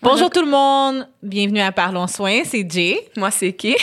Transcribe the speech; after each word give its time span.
Bonjour 0.00 0.30
tout 0.30 0.42
le 0.42 0.48
monde, 0.48 1.08
bienvenue 1.24 1.60
à 1.60 1.72
Parlons 1.72 2.06
Soins, 2.06 2.42
c'est 2.44 2.64
Jay. 2.70 3.10
Moi, 3.16 3.32
c'est 3.32 3.52
qui? 3.52 3.74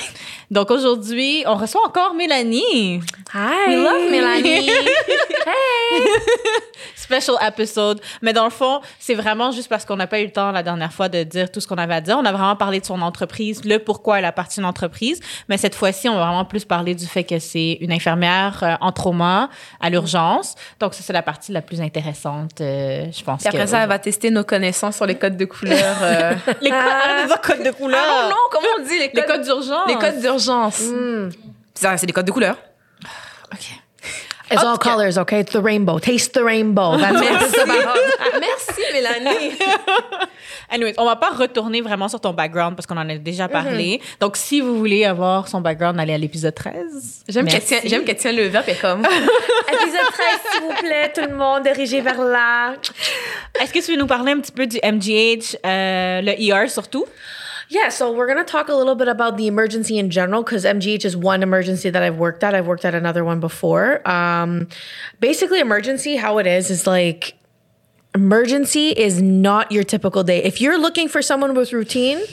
Donc 0.49 0.71
aujourd'hui, 0.71 1.43
on 1.45 1.55
reçoit 1.55 1.85
encore 1.85 2.13
Mélanie. 2.13 3.01
Hi! 3.33 3.67
We 3.67 3.75
love 3.75 4.09
Mélanie! 4.09 4.69
hey! 4.69 6.01
Special 6.95 7.35
episode. 7.45 7.99
Mais 8.21 8.31
dans 8.31 8.45
le 8.45 8.49
fond, 8.49 8.79
c'est 8.97 9.13
vraiment 9.13 9.51
juste 9.51 9.67
parce 9.67 9.85
qu'on 9.85 9.97
n'a 9.97 10.07
pas 10.07 10.21
eu 10.21 10.25
le 10.25 10.31
temps 10.31 10.51
la 10.51 10.63
dernière 10.63 10.93
fois 10.93 11.09
de 11.09 11.23
dire 11.23 11.51
tout 11.51 11.59
ce 11.59 11.67
qu'on 11.67 11.75
avait 11.75 11.93
à 11.93 12.01
dire. 12.01 12.17
On 12.17 12.25
a 12.25 12.31
vraiment 12.31 12.55
parlé 12.55 12.79
de 12.79 12.85
son 12.85 13.01
entreprise, 13.01 13.63
le 13.65 13.77
pourquoi 13.77 14.19
elle 14.19 14.25
a 14.25 14.31
parti 14.31 14.59
une 14.59 14.65
entreprise. 14.65 15.19
Mais 15.49 15.57
cette 15.57 15.75
fois-ci, 15.75 16.07
on 16.07 16.15
va 16.15 16.25
vraiment 16.25 16.45
plus 16.45 16.63
parler 16.63 16.95
du 16.95 17.05
fait 17.05 17.23
que 17.23 17.37
c'est 17.39 17.77
une 17.81 17.91
infirmière 17.91 18.59
euh, 18.63 18.75
en 18.81 18.91
trauma 18.91 19.49
à 19.81 19.89
l'urgence. 19.89 20.55
Donc 20.79 20.93
ça, 20.93 21.03
c'est 21.03 21.13
la 21.13 21.21
partie 21.21 21.51
la 21.51 21.61
plus 21.61 21.81
intéressante, 21.81 22.61
euh, 22.61 23.05
je 23.11 23.23
pense. 23.23 23.45
Et 23.45 23.49
après 23.49 23.67
ça, 23.67 23.83
elle 23.83 23.89
va 23.89 23.99
tester 23.99 24.31
nos 24.31 24.43
connaissances 24.43 24.95
sur 24.95 25.05
les 25.05 25.15
codes 25.15 25.37
de 25.37 25.45
couleur. 25.45 25.97
Euh... 26.05 26.33
les 26.61 26.69
codes, 26.69 27.41
codes 27.41 27.63
de 27.63 27.71
couleur. 27.71 27.99
Ah 28.01 28.29
non, 28.29 28.35
comment 28.51 28.67
on 28.79 28.83
dit 28.83 28.99
les 28.99 29.09
codes, 29.09 29.15
les 29.15 29.25
codes 29.25 29.41
d'urgence? 29.43 29.87
Les 29.87 29.95
codes 29.95 30.19
d'urgence. 30.19 30.81
Mm. 30.81 31.29
C'est 31.73 32.05
des 32.05 32.13
codes 32.13 32.25
de 32.25 32.31
couleur. 32.31 32.57
OK. 33.53 33.65
It's 34.51 34.63
all 34.63 34.77
colors, 34.77 35.17
okay? 35.17 35.39
It's 35.39 35.53
the 35.53 35.61
rainbow. 35.61 35.97
Taste 35.99 36.33
the 36.33 36.43
rainbow. 36.43 36.97
That's 36.97 37.19
what 37.19 37.41
it's 37.41 37.57
about. 37.57 37.97
Merci, 38.39 38.81
Mélanie. 38.93 39.57
Anyways, 40.69 40.93
on 40.97 41.05
va 41.05 41.15
pas 41.15 41.29
retourner 41.29 41.81
vraiment 41.81 42.07
sur 42.07 42.19
ton 42.19 42.33
background 42.33 42.75
parce 42.75 42.85
qu'on 42.85 42.97
en 42.97 43.09
a 43.09 43.17
déjà 43.17 43.47
parlé. 43.47 44.01
Donc, 44.19 44.37
si 44.37 44.61
vous 44.61 44.77
voulez 44.77 45.05
avoir 45.05 45.47
son 45.47 45.61
background, 45.61 45.99
allez 45.99 46.13
à 46.13 46.17
l'épisode 46.17 46.55
13. 46.55 47.23
J'aime 47.27 47.47
qu'elle 47.47 47.61
j'aime 47.85 48.03
tient 48.03 48.31
le 48.31 48.43
verbe 48.43 48.69
et 48.69 48.75
comme. 48.75 49.01
épisode 49.05 50.07
13, 50.11 50.39
s'il 50.51 50.61
vous 50.63 50.73
plaît, 50.79 51.11
tout 51.13 51.29
le 51.29 51.35
monde, 51.35 51.63
dirigez 51.63 52.01
vers 52.01 52.21
là. 52.21 52.75
Est-ce 53.59 53.73
que 53.73 53.79
tu 53.79 53.91
veux 53.91 53.97
nous 53.97 54.07
parler 54.07 54.31
un 54.31 54.39
petit 54.39 54.51
peu 54.51 54.67
du 54.67 54.77
MGH, 54.77 55.57
euh, 55.65 56.21
le 56.21 56.31
ER 56.31 56.67
surtout? 56.67 57.05
Yeah, 57.67 57.89
so 57.89 58.11
we're 58.11 58.27
going 58.27 58.37
to 58.37 58.49
talk 58.49 58.69
a 58.69 58.75
little 58.75 58.93
bit 58.93 59.07
about 59.07 59.37
the 59.37 59.47
emergency 59.47 59.97
in 59.97 60.11
general 60.11 60.43
because 60.43 60.65
MGH 60.65 61.03
is 61.03 61.17
one 61.17 61.41
emergency 61.41 61.89
that 61.89 62.03
I've 62.03 62.17
worked 62.17 62.43
at. 62.43 62.53
I've 62.53 62.67
worked 62.67 62.85
at 62.85 62.93
another 62.93 63.25
one 63.25 63.39
before. 63.39 64.07
Um, 64.07 64.67
basically, 65.19 65.59
emergency, 65.59 66.15
how 66.15 66.37
it 66.37 66.45
is, 66.45 66.69
is 66.69 66.85
like 66.85 67.33
emergency 68.15 68.89
is 68.89 69.21
not 69.21 69.71
your 69.71 69.83
typical 69.83 70.23
day. 70.23 70.41
If 70.43 70.61
you're 70.61 70.79
looking 70.79 71.07
for 71.07 71.21
someone 71.21 71.53
with 71.53 71.73
routine, 71.73 72.23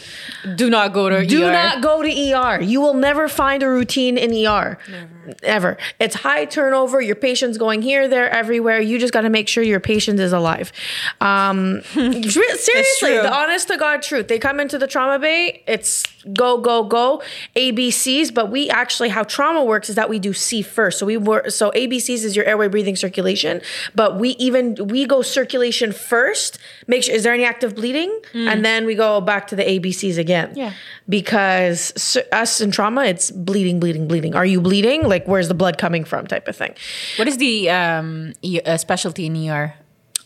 do 0.57 0.71
not 0.71 0.95
go 0.95 1.11
to 1.11 1.27
do 1.27 1.45
ER. 1.45 1.53
not 1.53 1.83
go 1.83 2.03
to 2.03 2.09
ER. 2.09 2.63
You 2.63 2.81
will 2.81 2.95
never 2.95 3.29
find 3.29 3.63
a 3.63 3.69
routine 3.69 4.17
in 4.17 4.31
ER. 4.31 4.79
Never. 4.89 5.09
Ever. 5.43 5.77
It's 5.99 6.17
high 6.17 6.45
turnover. 6.45 7.01
Your 7.01 7.17
patient's 7.17 7.59
going 7.59 7.83
here, 7.83 8.09
there, 8.09 8.29
everywhere. 8.31 8.81
You 8.81 8.99
just 8.99 9.13
got 9.13 9.23
to 9.23 9.31
make 9.31 9.49
sure 9.49 9.63
your 9.63 9.81
patient 9.81 10.19
is 10.19 10.33
alive. 10.33 10.73
Um, 11.21 11.83
seriously, 11.93 13.19
the 13.19 13.33
honest 13.33 13.69
to 13.69 13.77
God 13.77 14.03
truth. 14.03 14.29
They 14.29 14.39
come 14.39 14.61
into 14.61 14.79
the 14.79 14.87
trauma 14.87 15.19
bay. 15.19 15.63
It's 15.67 16.05
go, 16.33 16.59
go, 16.59 16.85
go. 16.85 17.23
ABCs, 17.57 18.33
but 18.35 18.51
we 18.51 18.71
actually 18.71 19.09
how 19.09 19.23
trauma 19.25 19.65
works 19.65 19.89
is 19.89 19.97
that 19.97 20.09
we 20.09 20.19
do 20.19 20.33
C 20.33 20.63
first. 20.63 20.99
So 20.99 21.07
we 21.07 21.17
were 21.17 21.51
so 21.51 21.71
ABCs 21.73 22.25
is 22.25 22.37
your 22.37 22.45
airway, 22.45 22.69
breathing, 22.69 22.97
circulation. 22.97 23.61
But 23.95 24.19
we 24.19 24.31
even 24.31 24.75
we 24.89 25.07
go 25.07 25.23
circulation 25.23 25.93
first. 25.93 26.59
Make 26.87 27.05
sure 27.05 27.15
is 27.15 27.23
there 27.23 27.33
any 27.33 27.45
active 27.45 27.75
bleeding, 27.75 28.11
mm. 28.33 28.49
and 28.49 28.65
then 28.65 28.87
we 28.87 28.95
go 28.95 29.21
back 29.21 29.47
to 29.49 29.57
the 29.57 29.63
ABCs 29.63 30.19
again. 30.19 30.53
Yeah, 30.55 30.73
because 31.09 32.17
us 32.33 32.61
in 32.61 32.71
trauma, 32.71 33.05
it's 33.05 33.31
bleeding, 33.31 33.81
bleeding, 33.81 34.09
bleeding. 34.09 34.35
Are 34.35 34.47
you 34.47 34.61
bleeding? 34.61 35.09
Like 35.13 35.27
where's 35.29 35.49
the 35.49 35.55
blood 35.55 35.79
coming 35.79 36.05
from? 36.05 36.27
Type 36.27 36.49
of 36.49 36.57
thing. 36.57 36.75
What 37.17 37.29
is 37.29 37.37
the 37.37 37.71
um, 37.71 38.33
uh, 38.67 38.77
specialty 38.77 39.27
in 39.27 39.37
ER? 39.49 39.75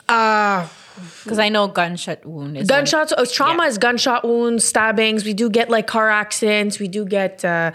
Uh 0.08 0.68
because 1.24 1.38
I 1.38 1.48
know 1.48 1.68
gunshot 1.68 2.24
wound 2.24 2.56
is 2.56 2.68
gunshots. 2.68 3.12
Oh, 3.16 3.24
trauma 3.24 3.64
yeah. 3.64 3.68
is 3.68 3.78
gunshot 3.78 4.24
wounds, 4.24 4.64
stabbings. 4.64 5.24
We 5.24 5.34
do 5.34 5.50
get 5.50 5.68
like 5.68 5.86
car 5.86 6.08
accidents. 6.08 6.78
We 6.78 6.88
do 6.88 7.04
get 7.04 7.44
uh, 7.44 7.72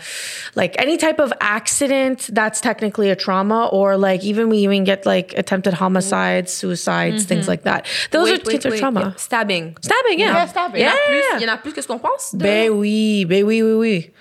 like 0.55 0.75
any 0.79 0.97
type 0.97 1.19
of 1.19 1.31
accident 1.39 2.29
that's 2.31 2.61
technically 2.61 3.09
a 3.09 3.15
trauma, 3.15 3.67
or 3.71 3.97
like 3.97 4.23
even 4.23 4.49
we 4.49 4.59
even 4.59 4.83
get 4.83 5.05
like 5.05 5.33
attempted 5.37 5.73
homicides, 5.73 6.53
suicides, 6.53 7.17
mm-hmm. 7.17 7.27
things 7.27 7.47
like 7.47 7.63
that. 7.63 7.85
Those 8.11 8.29
wait, 8.29 8.47
are 8.47 8.51
wait, 8.51 8.65
wait, 8.65 8.79
trauma. 8.79 9.01
Yeah. 9.01 9.15
Stabbing, 9.15 9.77
stabbing, 9.81 10.19
yeah, 10.19 10.33
yeah 10.33 10.45
stabbing. 10.45 10.81
Yeah, 10.81 10.95
il 11.35 11.41
y 11.41 11.43
en 11.43 11.53
a 11.53 11.57
plus 11.57 11.73
que 11.73 11.81
ce 11.81 11.87
qu'on 11.87 11.99
pense. 11.99 12.33
Ben 12.33 12.69
oui, 12.69 13.25
ben 13.25 13.43
oui, 13.45 13.61
oui, 13.61 13.73
oui. 13.73 14.11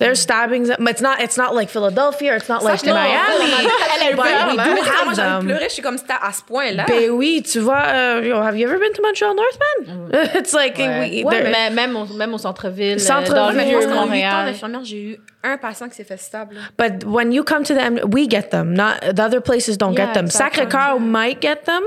There's 0.00 0.18
stabbings. 0.18 0.70
It's 0.70 1.02
not. 1.02 1.20
It's 1.20 1.36
not 1.36 1.54
like 1.54 1.68
Philadelphia. 1.68 2.32
Or 2.32 2.36
it's 2.36 2.48
not 2.48 2.64
like 2.64 2.82
Miami. 2.84 4.16
but 4.16 4.48
we 4.48 4.56
do 4.56 4.82
have 4.82 5.14
them. 5.14 5.44
Pleurer, 5.44 5.64
je 5.64 5.74
suis 5.74 5.82
comme 5.82 5.98
c'était 5.98 6.14
à 6.20 6.32
ce 6.32 6.42
point-là. 6.42 6.86
Ben 6.88 7.10
oui, 7.10 7.42
tu 7.42 7.60
vois. 7.60 7.82
Uh, 7.82 8.42
have 8.42 8.56
you 8.56 8.66
ever 8.66 8.78
been 8.78 8.94
to 8.94 9.02
Montreal 9.02 9.34
North, 9.34 9.58
man? 9.60 10.08
Mm. 10.10 10.34
it's 10.36 10.54
like 10.54 10.78
ouais. 10.78 11.22
we, 11.22 11.24
ouais, 11.24 11.50
mais 11.50 11.70
même 11.70 11.96
au, 11.96 12.06
même 12.06 12.32
au 12.32 12.38
centre-ville. 12.38 12.98
Centre-ville. 12.98 13.34
Dans 13.34 13.50
le 13.50 13.62
vieux 13.62 13.88
Montréal. 13.88 14.54
j'ai 14.84 15.02
eu 15.02 15.20
un 15.42 15.58
patient 15.58 15.88
qui 15.88 15.96
s'est 15.96 16.04
fait 16.04 16.18
stable. 16.18 16.56
But 16.78 17.04
when 17.04 17.32
you 17.32 17.44
come 17.44 17.64
to 17.64 17.74
them, 17.74 17.98
we 18.10 18.26
get 18.26 18.50
them. 18.50 18.72
Not 18.72 19.00
the 19.14 19.22
other 19.22 19.42
places 19.42 19.76
don't 19.76 19.92
yeah, 19.92 20.06
get 20.06 20.14
them. 20.14 20.26
Exactly. 20.26 20.64
Sacré-Cœur 20.64 20.98
might 20.98 21.40
get 21.40 21.66
them, 21.66 21.82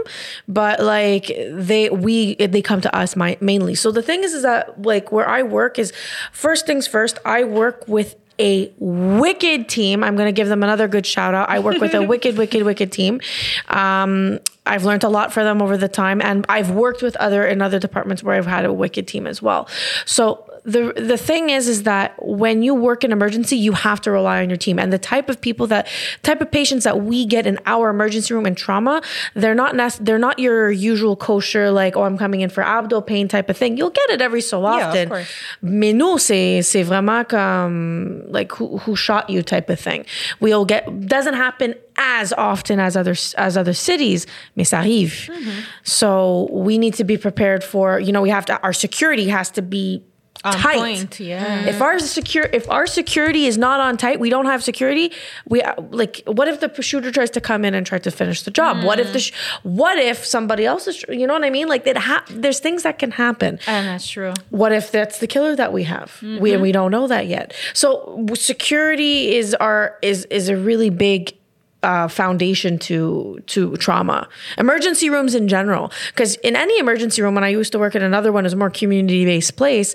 but 0.47 0.80
like 0.80 1.28
they 1.51 1.90
we 1.90 2.35
they 2.35 2.62
come 2.62 2.81
to 2.81 2.95
us 2.95 3.16
mainly. 3.16 3.74
So 3.75 3.91
the 3.91 4.03
thing 4.03 4.24
is, 4.24 4.34
is 4.34 4.44
that 4.44 4.84
like 4.84 5.12
where 5.12 5.28
I 5.28 5.41
work 5.41 5.80
is 5.80 5.94
first 6.31 6.68
things 6.68 6.88
first. 6.88 7.18
I 7.25 7.44
work 7.44 7.88
with 7.88 8.03
a 8.39 8.71
wicked 8.79 9.69
team. 9.69 10.03
I'm 10.03 10.16
going 10.16 10.27
to 10.27 10.33
give 10.33 10.47
them 10.47 10.63
another 10.63 10.88
good 10.88 11.05
shout 11.05 11.33
out. 11.33 11.49
I 11.49 11.59
work 11.59 11.79
with 11.79 11.94
a 11.94 12.01
wicked, 12.07 12.38
wicked, 12.38 12.63
wicked 12.63 12.91
team. 12.91 13.21
Um, 13.67 14.39
I've 14.66 14.85
learned 14.85 15.03
a 15.03 15.09
lot 15.09 15.33
for 15.33 15.44
them 15.44 15.61
over 15.61 15.77
the 15.77 15.89
time, 15.89 16.21
and 16.21 16.45
I've 16.47 16.71
worked 16.71 17.01
with 17.01 17.16
other 17.17 17.45
in 17.45 17.61
other 17.61 17.79
departments 17.79 18.23
where 18.23 18.35
I've 18.35 18.45
had 18.45 18.66
a 18.66 18.71
wicked 18.71 19.07
team 19.07 19.27
as 19.27 19.41
well. 19.41 19.67
So 20.05 20.53
the 20.66 20.94
the 20.96 21.18
thing 21.18 21.50
is 21.50 21.68
is 21.68 21.84
that 21.84 22.13
when 22.19 22.63
you 22.63 22.74
work 22.74 23.03
in 23.03 23.12
emergency 23.12 23.57
you 23.57 23.74
have 23.74 24.00
to 24.00 24.12
rely 24.12 24.41
on 24.41 24.50
your 24.50 24.57
team 24.57 24.79
and 24.79 24.94
the 24.94 24.97
type 24.97 25.29
of 25.29 25.41
people 25.41 25.68
that 25.68 25.88
type 26.22 26.41
of 26.41 26.50
patients 26.51 26.84
that 26.85 27.01
we 27.01 27.25
get 27.25 27.46
in 27.46 27.59
our 27.66 27.90
emergency 27.90 28.34
room 28.34 28.46
and 28.46 28.57
trauma 28.57 29.01
they're 29.34 29.56
not 29.56 29.75
nec- 29.75 30.00
they're 30.00 30.19
not 30.19 30.40
your 30.40 30.72
usual 30.72 31.16
kosher 31.16 31.69
like 31.69 31.97
oh 31.97 32.03
I'm 32.03 32.18
coming 32.18 32.41
in 32.41 32.50
for 32.50 32.63
abdo 32.63 33.06
pain 33.06 33.28
type 33.28 33.50
of 33.50 33.57
thing 33.57 33.78
you'll 33.78 33.90
get 33.90 34.09
it 34.09 34.22
every 34.22 34.41
so 34.41 34.66
often 34.66 35.09
yeah, 35.09 35.25
mais 35.62 35.94
nous 35.94 36.18
c'est 36.18 36.62
c'est 36.62 36.84
vraiment 36.84 37.28
comme 37.28 38.24
like 38.30 38.51
who, 38.53 38.78
who 38.80 38.95
shot 38.95 39.30
you 39.30 39.44
type 39.44 39.69
of 39.69 39.80
thing 39.80 40.06
we'll 40.40 40.66
get 40.66 41.07
doesn't 41.07 41.35
happen 41.35 41.75
as 41.97 42.34
often 42.34 42.80
as 42.80 42.97
other 42.97 43.16
as 43.38 43.56
other 43.56 43.74
cities, 43.74 44.25
mais 44.56 44.63
ça 44.63 44.80
arrive. 44.80 45.30
Mm-hmm. 45.30 45.59
So 45.84 46.47
we 46.51 46.78
need 46.78 46.95
to 46.95 47.03
be 47.03 47.18
prepared 47.18 47.63
for. 47.63 48.00
You 48.00 48.12
know, 48.12 48.22
we 48.22 48.30
have 48.30 48.45
to. 48.45 48.59
Our 48.62 48.74
security 48.74 49.30
has 49.30 49.51
to 49.51 49.62
be 49.62 50.03
on 50.44 50.54
tight. 50.54 50.78
Point, 50.78 51.20
yeah. 51.20 51.66
If 51.66 51.81
our 51.81 52.00
secure, 52.00 52.50
if 52.52 52.70
our 52.70 52.86
security 52.86 53.46
is 53.46 53.58
not 53.58 53.80
on 53.80 53.98
tight, 53.98 54.20
we 54.20 54.30
don't 54.30 54.46
have 54.46 54.64
security. 54.64 55.12
We 55.48 55.62
like, 55.90 56.22
what 56.26 56.48
if 56.48 56.59
the 56.59 56.81
shooter 56.81 57.12
tries 57.12 57.30
to 57.31 57.42
come 57.42 57.64
in 57.66 57.74
and 57.74 57.86
try 57.86 58.00
to 58.00 58.12
finish 58.12 58.44
the 58.44 58.52
job? 58.52 58.78
Mm. 58.78 58.86
What 58.86 59.00
if 59.00 59.14
the, 59.14 59.20
sh- 59.20 59.34
what 59.64 59.98
if 59.98 60.26
somebody 60.26 60.66
else 60.66 60.88
is, 60.88 61.04
you 61.08 61.26
know 61.28 61.34
what 61.34 61.44
I 61.44 61.50
mean? 61.50 61.68
Like 61.68 61.86
that. 61.86 61.98
Ha- 61.98 62.26
there's 62.30 62.59
things 62.59 62.84
that 62.84 63.00
can 63.00 63.12
happen. 63.12 63.59
And 63.68 63.88
that's 63.88 64.08
true. 64.08 64.34
What 64.50 64.72
if 64.72 64.92
that's 64.92 65.20
the 65.20 65.28
killer 65.28 65.56
that 65.56 65.72
we 65.72 65.84
have? 65.84 66.12
Mm-hmm. 66.22 66.40
We 66.40 66.58
we 66.58 66.72
don't 66.72 66.92
know 66.92 67.08
that 67.08 67.28
yet. 67.28 67.54
So 67.74 68.25
security 68.34 69.36
is 69.36 69.54
our 69.56 69.98
is 70.02 70.25
is 70.25 70.50
a 70.50 70.58
really 70.58 70.90
big 70.90 71.36
uh, 71.83 72.07
foundation 72.07 72.79
to 72.79 73.39
to 73.47 73.75
trauma. 73.77 74.27
Emergency 74.57 75.09
rooms 75.09 75.35
in 75.35 75.47
general, 75.47 75.91
because 76.07 76.35
in 76.38 76.55
any 76.55 76.77
emergency 76.79 77.21
room, 77.21 77.35
when 77.35 77.44
I 77.44 77.49
used 77.49 77.71
to 77.73 77.79
work 77.79 77.95
in 77.95 78.01
another 78.01 78.31
one, 78.31 78.45
is 78.45 78.53
a 78.53 78.55
more 78.55 78.69
community 78.69 79.25
based 79.25 79.55
place, 79.55 79.94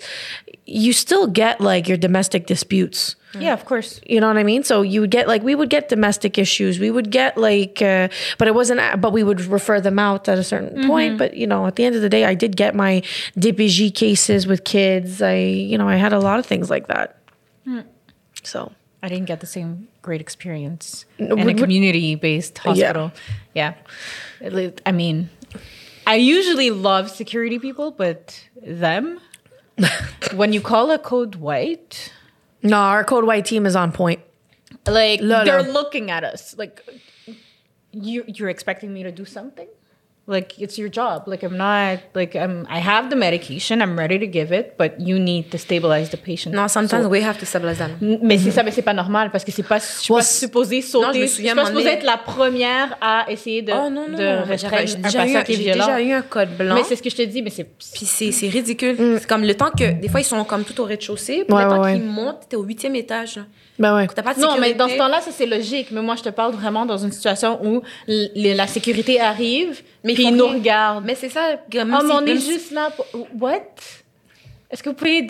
you 0.67 0.93
still 0.93 1.27
get 1.27 1.61
like 1.61 1.89
your 1.89 1.97
domestic 1.97 2.47
disputes. 2.47 3.17
Yeah, 3.39 3.53
of 3.53 3.65
course. 3.65 4.01
You 4.07 4.21
know 4.21 4.29
what 4.29 4.39
I 4.39 4.43
mean? 4.43 4.63
So 4.63 4.83
you 4.83 5.01
would 5.01 5.11
get 5.11 5.29
like 5.29 5.43
we 5.43 5.55
would 5.55 5.71
get 5.71 5.89
domestic 5.89 6.39
issues. 6.39 6.79
We 6.79 6.91
would 6.91 7.11
get 7.11 7.37
like, 7.37 7.83
uh, 7.83 8.09
but 8.39 8.49
it 8.49 8.55
wasn't. 8.55 9.01
But 9.01 9.13
we 9.13 9.23
would 9.23 9.41
refer 9.43 9.81
them 9.81 9.99
out 9.99 10.29
at 10.29 10.39
a 10.39 10.45
certain 10.45 10.71
mm-hmm. 10.71 10.89
point. 10.89 11.19
But 11.19 11.35
you 11.35 11.47
know, 11.47 11.67
at 11.67 11.77
the 11.77 11.85
end 11.85 11.95
of 11.95 12.03
the 12.03 12.09
day, 12.09 12.25
I 12.25 12.35
did 12.35 12.57
get 12.57 12.75
my 12.75 13.03
DPJ 13.39 13.95
cases 13.95 14.47
with 14.47 14.65
kids. 14.65 15.21
I 15.21 15.37
you 15.37 15.77
know 15.77 15.89
I 15.89 15.97
had 15.97 16.13
a 16.13 16.21
lot 16.21 16.39
of 16.39 16.47
things 16.47 16.71
like 16.71 16.89
that. 16.89 17.19
Mm. 17.67 17.85
So 18.43 18.73
I 19.03 19.09
didn't 19.09 19.27
get 19.27 19.41
the 19.41 19.47
same 19.47 19.89
great 20.03 20.21
experience 20.21 21.05
in 21.19 21.49
a 21.49 21.55
community 21.55 22.15
based 22.17 22.59
hospital. 22.59 23.13
Yeah. 23.55 23.75
yeah. 24.41 24.71
I 24.85 24.93
mean, 24.93 25.31
I 26.07 26.17
usually 26.17 26.71
love 26.71 27.11
security 27.11 27.59
people, 27.59 27.91
but 27.93 28.49
them, 28.61 29.21
when 30.35 30.53
you 30.53 30.61
call 30.61 30.91
a 30.91 30.99
code 30.99 31.37
white. 31.37 32.13
No, 32.63 32.79
our 32.79 33.05
code 33.05 33.25
white 33.25 33.45
team 33.45 33.67
is 33.67 33.77
on 33.77 33.93
point. 33.93 34.21
Like, 34.87 35.21
they're 35.21 35.63
looking 35.63 36.11
at 36.11 36.25
us. 36.25 36.57
Like, 36.59 36.83
you, 37.93 38.25
you're 38.27 38.49
expecting 38.49 38.93
me 38.93 39.03
to 39.05 39.13
do 39.13 39.25
something? 39.25 39.69
Like 40.31 40.57
it's 40.59 40.77
your 40.77 40.91
job. 40.93 41.23
Like 41.27 41.43
I'm 41.43 41.57
not 41.57 42.01
like 42.15 42.37
I'm. 42.37 42.67
I 42.71 42.81
have 42.87 43.09
the 43.09 43.17
medication. 43.17 43.81
I'm 43.81 43.97
ready 43.99 44.19
to 44.19 44.27
give 44.27 44.53
it, 44.53 44.75
but 44.79 44.93
you 44.99 45.19
need 45.19 45.49
to 45.51 45.57
stabilize 45.57 46.11
the 46.11 46.19
patient. 46.19 46.53
No, 46.55 46.69
sometimes 46.69 47.05
So- 47.05 47.09
we 47.09 47.23
have 47.25 47.39
to 47.39 47.47
stabilize 47.47 47.79
them. 47.79 47.93
mais 48.23 48.37
c'est 48.37 48.51
ça, 48.51 48.63
mais 48.63 48.71
c'est 48.71 48.83
pas 48.83 48.93
normal 48.93 49.31
parce 49.31 49.43
que 49.43 49.51
c'est 49.53 49.63
pas. 49.63 49.79
Je 49.79 49.85
suis 50.03 50.13
Well, 50.13 50.21
pas 50.23 50.27
supposée 50.27 50.83
sauter. 50.83 51.07
non, 51.07 51.13
je 51.15 51.19
me 51.21 51.27
je 51.27 51.31
souviens, 51.33 51.53
suis 51.55 51.61
pas 51.63 51.67
supposée 51.67 51.89
être 51.89 52.05
la 52.05 52.19
première 52.19 52.97
à 53.01 53.25
essayer 53.31 53.63
de, 53.63 53.73
Oh 53.73 53.89
non, 53.89 54.07
non, 54.11 54.19
de 54.19 54.23
non. 54.23 54.45
restreindre 54.45 54.87
J'ai 54.87 54.97
un 54.97 55.01
déjà, 55.01 55.09
eu, 55.09 55.23
patient 55.23 55.41
un- 55.41 55.43
qui 55.45 55.53
est 55.53 55.57
j'ai 55.57 55.63
violent. 55.63 55.87
déjà 55.87 56.01
eu 56.03 56.13
un 56.13 56.23
code 56.23 56.51
blanc. 56.59 56.75
Mais 56.75 56.83
c'est 56.85 56.97
ce 56.97 57.03
que 57.03 57.09
je 57.09 57.17
te 57.17 57.23
dis, 57.23 57.41
mais 57.41 57.51
c'est. 57.51 57.65
Puis 57.65 58.05
c'est 58.05 58.31
c'est 58.31 58.49
ridicule. 58.49 58.97
C'est 58.99 59.27
comme 59.27 59.45
le 59.45 59.55
temps 59.55 59.71
que. 59.71 59.93
Des 59.99 60.09
fois, 60.09 60.21
ils 60.21 60.25
sont 60.25 60.45
comme 60.45 60.65
tout 60.65 60.79
au 60.79 60.85
rez-de-chaussée. 60.85 61.45
Puis 61.49 61.57
Ouais, 61.57 61.65
le 61.65 61.71
temps 61.71 61.81
ouais, 61.83 61.95
qu'ils 61.95 62.05
montent, 62.05 62.41
t'es 62.51 62.57
au 62.57 62.65
huitième 62.65 62.97
étage. 62.97 63.41
Ben 63.79 63.95
ouais. 63.97 64.09
Pas 64.09 64.35
de 64.35 64.41
Non, 64.41 64.57
mais 64.61 64.75
dans 64.75 64.89
ce 64.89 64.97
temps-là, 64.99 65.21
ça 65.23 65.31
c'est 65.33 65.47
logique. 65.47 65.89
Mais 65.93 66.03
moi, 66.03 66.17
je 66.17 66.23
te 66.25 66.29
parle 66.29 66.53
vraiment 66.53 66.85
dans 66.85 66.99
une 66.99 67.13
situation 67.13 67.65
où 67.65 67.81
la 68.35 68.67
sécurité 68.67 69.21
arrive, 69.21 69.81
Mais 70.05 70.15
puis 70.19 70.29
ils 70.29 70.37
nous 70.37 70.47
regardent. 70.49 71.05
Mais 71.05 71.15
c'est 71.15 71.29
ça. 71.29 71.57
Même 71.75 71.95
Oh, 71.97 72.05
si- 72.07 72.13
on 72.13 72.27
est 72.27 72.37
juste 72.37 72.71
là 72.73 72.91
pour... 72.95 73.07
What? 73.41 73.61
Est-ce 74.71 74.83
que 74.83 74.91
vous 74.91 74.95
pouvez 74.97 75.23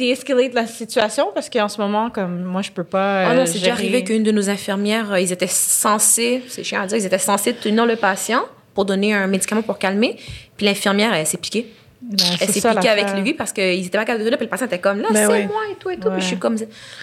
de 0.49 0.55
la 0.57 0.67
situation? 0.67 1.29
Parce 1.33 1.49
qu'en 1.49 1.69
ce 1.69 1.81
moment, 1.81 2.11
comme 2.11 2.43
moi, 2.43 2.61
je 2.63 2.73
peux 2.73 2.83
pas. 2.83 3.31
Euh, 3.31 3.35
non, 3.37 3.47
c'est 3.47 3.53
déjà 3.55 3.67
gérer- 3.67 3.71
arrivé 3.73 4.05
qu'une 4.05 4.25
de 4.25 4.33
nos 4.33 4.51
infirmières, 4.51 5.13
euh, 5.13 5.21
ils 5.21 5.33
étaient 5.33 5.47
censés, 5.47 6.43
c'est 6.49 6.65
chiant 6.65 6.83
à 6.83 6.87
dire, 6.87 6.99
ils 6.99 7.07
étaient 7.07 7.19
censés 7.19 7.55
tenir 7.55 7.87
le 7.87 7.95
patient 7.95 8.43
pour 8.75 8.85
donner 8.85 9.15
un 9.15 9.29
médicament 9.29 9.63
pour 9.63 9.79
calmer. 9.79 10.17
Puis 10.57 10.67
l'infirmière, 10.67 11.15
elle 11.15 11.25
s'est 11.27 11.39
piquée. 11.39 11.73
Ben, 12.01 12.17
Elle 12.41 12.49
s'est 12.49 12.61
piquée 12.69 12.89
avec 12.89 13.13
lui 13.17 13.35
parce 13.35 13.53
qu'ils 13.53 13.85
étaient 13.85 13.99
pas 13.99 14.05
capables 14.05 14.21
de 14.21 14.25
donner. 14.25 14.37
Puis 14.37 14.47
le 14.47 14.51
patient 14.51 14.67
était 14.67 14.79
comme 14.79 15.01
là, 15.01 15.09
Ben 15.11 15.27
c'est 15.27 15.33
oui. 15.33 15.47
moi 15.47 15.63
et 15.71 15.75
tout 15.75 15.91
et 15.91 15.97
tout. 15.97 16.07
Ouais. 16.09 16.15
Puis 16.15 16.23
je 16.23 16.27
suis 16.29 16.39
comme 16.39 16.57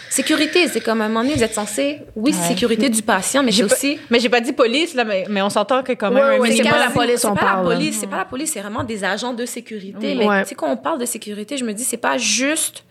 sécurité, 0.10 0.68
c'est 0.68 0.80
comme 0.80 1.02
à 1.02 1.06
un 1.06 1.08
moment 1.10 1.22
donné, 1.24 1.36
vous 1.36 1.44
êtes 1.44 1.54
censé, 1.54 2.00
oui, 2.16 2.32
Ouais. 2.32 2.48
sécurité 2.48 2.90
du 2.90 3.02
patient, 3.02 3.44
mais 3.44 3.52
J'ai 3.52 3.64
aussi. 3.66 4.00
Mais 4.10 4.20
j'ai 4.20 4.30
pas 4.30 4.40
dit 4.42 4.54
police, 4.54 4.94
là, 4.96 5.04
mais, 5.04 5.26
mais 5.30 5.42
on 5.42 5.50
s'entend 5.50 5.84
que 5.84 5.92
quand 5.92 6.12
même. 6.12 6.40
Ouais, 6.40 6.52
c'est 6.52 6.64
pas 6.64 6.80
la 6.80 6.90
police, 6.92 7.26
on 7.26 7.36
parle, 7.36 7.68
là. 7.70 7.76
police, 7.76 7.98
c'est 8.00 8.08
pas 8.08 8.18
la 8.18 8.26
police, 8.26 8.52
c'est 8.54 8.62
vraiment 8.62 8.84
des 8.84 9.04
agents 9.04 9.34
de 9.34 9.46
sécurité. 9.46 10.16
Mais 10.16 10.44
tu 10.44 10.50
sais, 10.50 10.56
quand 10.56 10.72
on 10.72 10.78
parle 10.78 11.00
de 11.00 11.06
sécurité, 11.06 11.58
je 11.58 11.66
me 11.66 11.74
dis, 11.74 11.84
c'est 11.84 11.98
pas 11.98 12.18
juste 12.18 12.84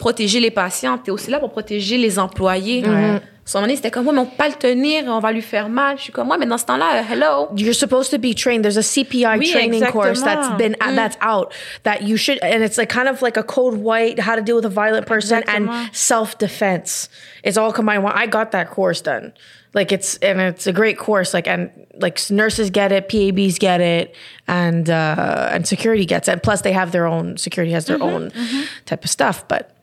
protéger 0.00 0.40
les 0.40 0.50
patients, 0.50 0.98
t'es 0.98 1.12
aussi 1.12 1.30
là 1.30 1.38
pour 1.38 1.50
protéger 1.50 1.96
les 1.96 2.18
employés. 2.18 2.82
Mhm. 2.82 3.20
À 3.50 3.52
ce 3.52 3.56
moment 3.56 3.66
donné, 3.66 3.76
c'était 3.76 3.90
comme, 3.90 4.06
ouais, 4.06 4.12
mais 4.12 4.20
on 4.20 4.26
peut 4.26 4.36
pas 4.36 4.48
le 4.48 4.54
tenir, 4.54 5.04
on 5.08 5.18
va 5.18 5.32
lui 5.32 5.42
faire 5.42 5.68
mal. 5.68 5.96
Je 5.98 6.04
suis 6.04 6.12
comme, 6.12 6.28
ouais, 6.30 6.38
mais 6.38 6.46
dans 6.46 6.58
ce 6.58 6.66
temps-là, 6.66 7.00
euh, 7.00 7.12
hello. 7.12 7.48
You're 7.56 7.74
supposed 7.74 8.10
to 8.10 8.18
be 8.18 8.34
trained. 8.34 8.62
There's 8.62 8.78
a 8.78 8.82
CPI 8.82 9.38
Oui, 9.38 9.50
training 9.50 9.84
course 9.86 10.22
that's 10.22 10.46
exactement. 10.46 10.58
been 10.58 10.76
uh, 10.80 10.90
mm. 10.90 10.96
that's 10.96 11.16
out 11.20 11.52
that 11.82 12.02
you 12.02 12.16
should, 12.16 12.38
and 12.42 12.62
it's 12.62 12.78
like 12.78 12.88
kind 12.88 13.08
of 13.08 13.22
like 13.22 13.36
a 13.36 13.42
code 13.42 13.74
white, 13.74 14.20
how 14.20 14.36
to 14.36 14.42
deal 14.42 14.56
with 14.56 14.66
a 14.66 14.70
violent 14.70 15.06
person 15.06 15.42
Exactement. 15.42 15.70
and 15.70 15.96
self 15.96 16.38
defense. 16.38 17.08
It's 17.42 17.56
all 17.56 17.72
combined. 17.72 18.04
Well, 18.04 18.12
I 18.14 18.26
got 18.26 18.52
that 18.52 18.70
course 18.70 19.00
done. 19.00 19.32
Like 19.74 19.90
it's 19.92 20.16
and 20.18 20.40
it's 20.40 20.66
a 20.66 20.72
great 20.72 20.98
course. 20.98 21.34
Like 21.34 21.48
and 21.48 21.70
like 22.00 22.18
nurses 22.30 22.70
get 22.70 22.92
it, 22.92 23.08
PABs 23.08 23.58
get 23.58 23.80
it, 23.80 24.14
and 24.46 24.88
uh, 24.88 25.48
and 25.52 25.66
security 25.66 26.06
gets 26.06 26.28
it. 26.28 26.32
And 26.32 26.42
plus, 26.42 26.62
they 26.62 26.72
have 26.72 26.92
their 26.92 27.06
own 27.06 27.36
security 27.36 27.72
has 27.72 27.86
their 27.86 27.98
mm-hmm, 27.98 28.14
own 28.14 28.30
mm-hmm. 28.30 28.62
type 28.86 29.04
of 29.04 29.10
stuff. 29.10 29.46
But 29.48 29.74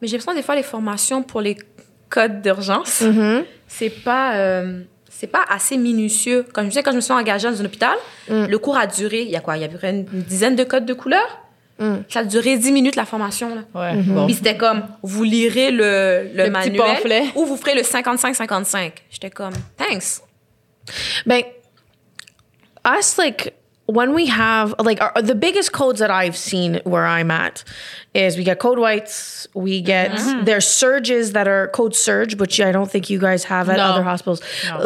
Mais 0.00 0.08
j'ai 0.08 0.16
l'impression 0.16 0.34
des 0.38 0.42
fois 0.42 0.54
les 0.54 0.62
formations 0.62 1.22
pour 1.22 1.40
les 1.40 1.56
codes 2.08 2.42
d'urgence, 2.42 3.02
c'est 3.66 3.90
pas 3.90 4.36
euh, 4.36 4.82
c'est 5.10 5.26
pas 5.26 5.44
assez 5.48 5.76
minutieux. 5.76 6.44
Comme 6.52 6.64
je 6.64 6.70
disais, 6.70 6.82
quand 6.82 6.90
je 6.92 6.96
me 6.96 7.00
suis 7.00 7.12
engagée 7.12 7.48
dans 7.50 7.60
un 7.60 7.64
hôpital, 7.64 7.96
le 8.28 8.56
cours 8.58 8.76
a 8.76 8.86
duré, 8.86 9.22
il 9.22 9.30
y 9.30 9.36
a 9.36 9.40
quoi, 9.40 9.56
il 9.56 9.62
y 9.62 9.64
a 9.64 9.90
une 9.90 10.04
dizaine 10.04 10.56
de 10.56 10.64
codes 10.64 10.84
de 10.86 10.94
couleurs. 10.94 11.40
Ça 12.08 12.20
a 12.20 12.24
duré 12.24 12.56
10 12.56 12.72
minutes 12.72 12.96
la 12.96 13.04
formation 13.04 13.54
là. 13.54 13.62
Ouais, 13.74 14.00
bon. 14.02 14.24
Puis 14.26 14.34
c'était 14.36 14.56
comme, 14.56 14.82
vous 15.02 15.24
lirez 15.24 15.70
le, 15.70 16.28
le, 16.34 16.36
Le 16.36 16.42
petit 16.44 16.50
manuel 16.50 16.76
pamphlet. 16.96 17.24
ou 17.34 17.44
vous 17.44 17.56
ferez 17.58 17.74
le 17.74 17.82
55-55. 17.82 18.92
J'étais 19.10 19.28
comme, 19.30 19.52
thanks. 19.76 20.22
But 21.26 21.44
us, 22.86 23.16
like 23.18 23.52
when 23.86 24.14
we 24.14 24.26
have 24.26 24.74
like 24.78 25.00
our, 25.00 25.12
the 25.22 25.34
biggest 25.34 25.72
codes 25.72 26.00
that 26.00 26.10
I've 26.10 26.36
seen 26.36 26.80
where 26.84 27.06
I'm 27.06 27.30
at 27.30 27.62
is 28.14 28.36
we 28.36 28.44
get 28.44 28.58
code 28.58 28.78
whites, 28.78 29.46
we 29.54 29.80
get 29.82 30.10
there's 30.44 30.66
surges 30.66 31.32
that 31.32 31.46
are 31.46 31.68
code 31.68 31.94
surge, 31.94 32.34
which 32.36 32.60
I 32.60 32.72
don't 32.72 32.90
think 32.90 33.10
you 33.10 33.18
guys 33.18 33.44
have 33.44 33.68
at 33.68 33.76
No. 33.76 33.84
other 33.84 34.02
hospitals. 34.02 34.40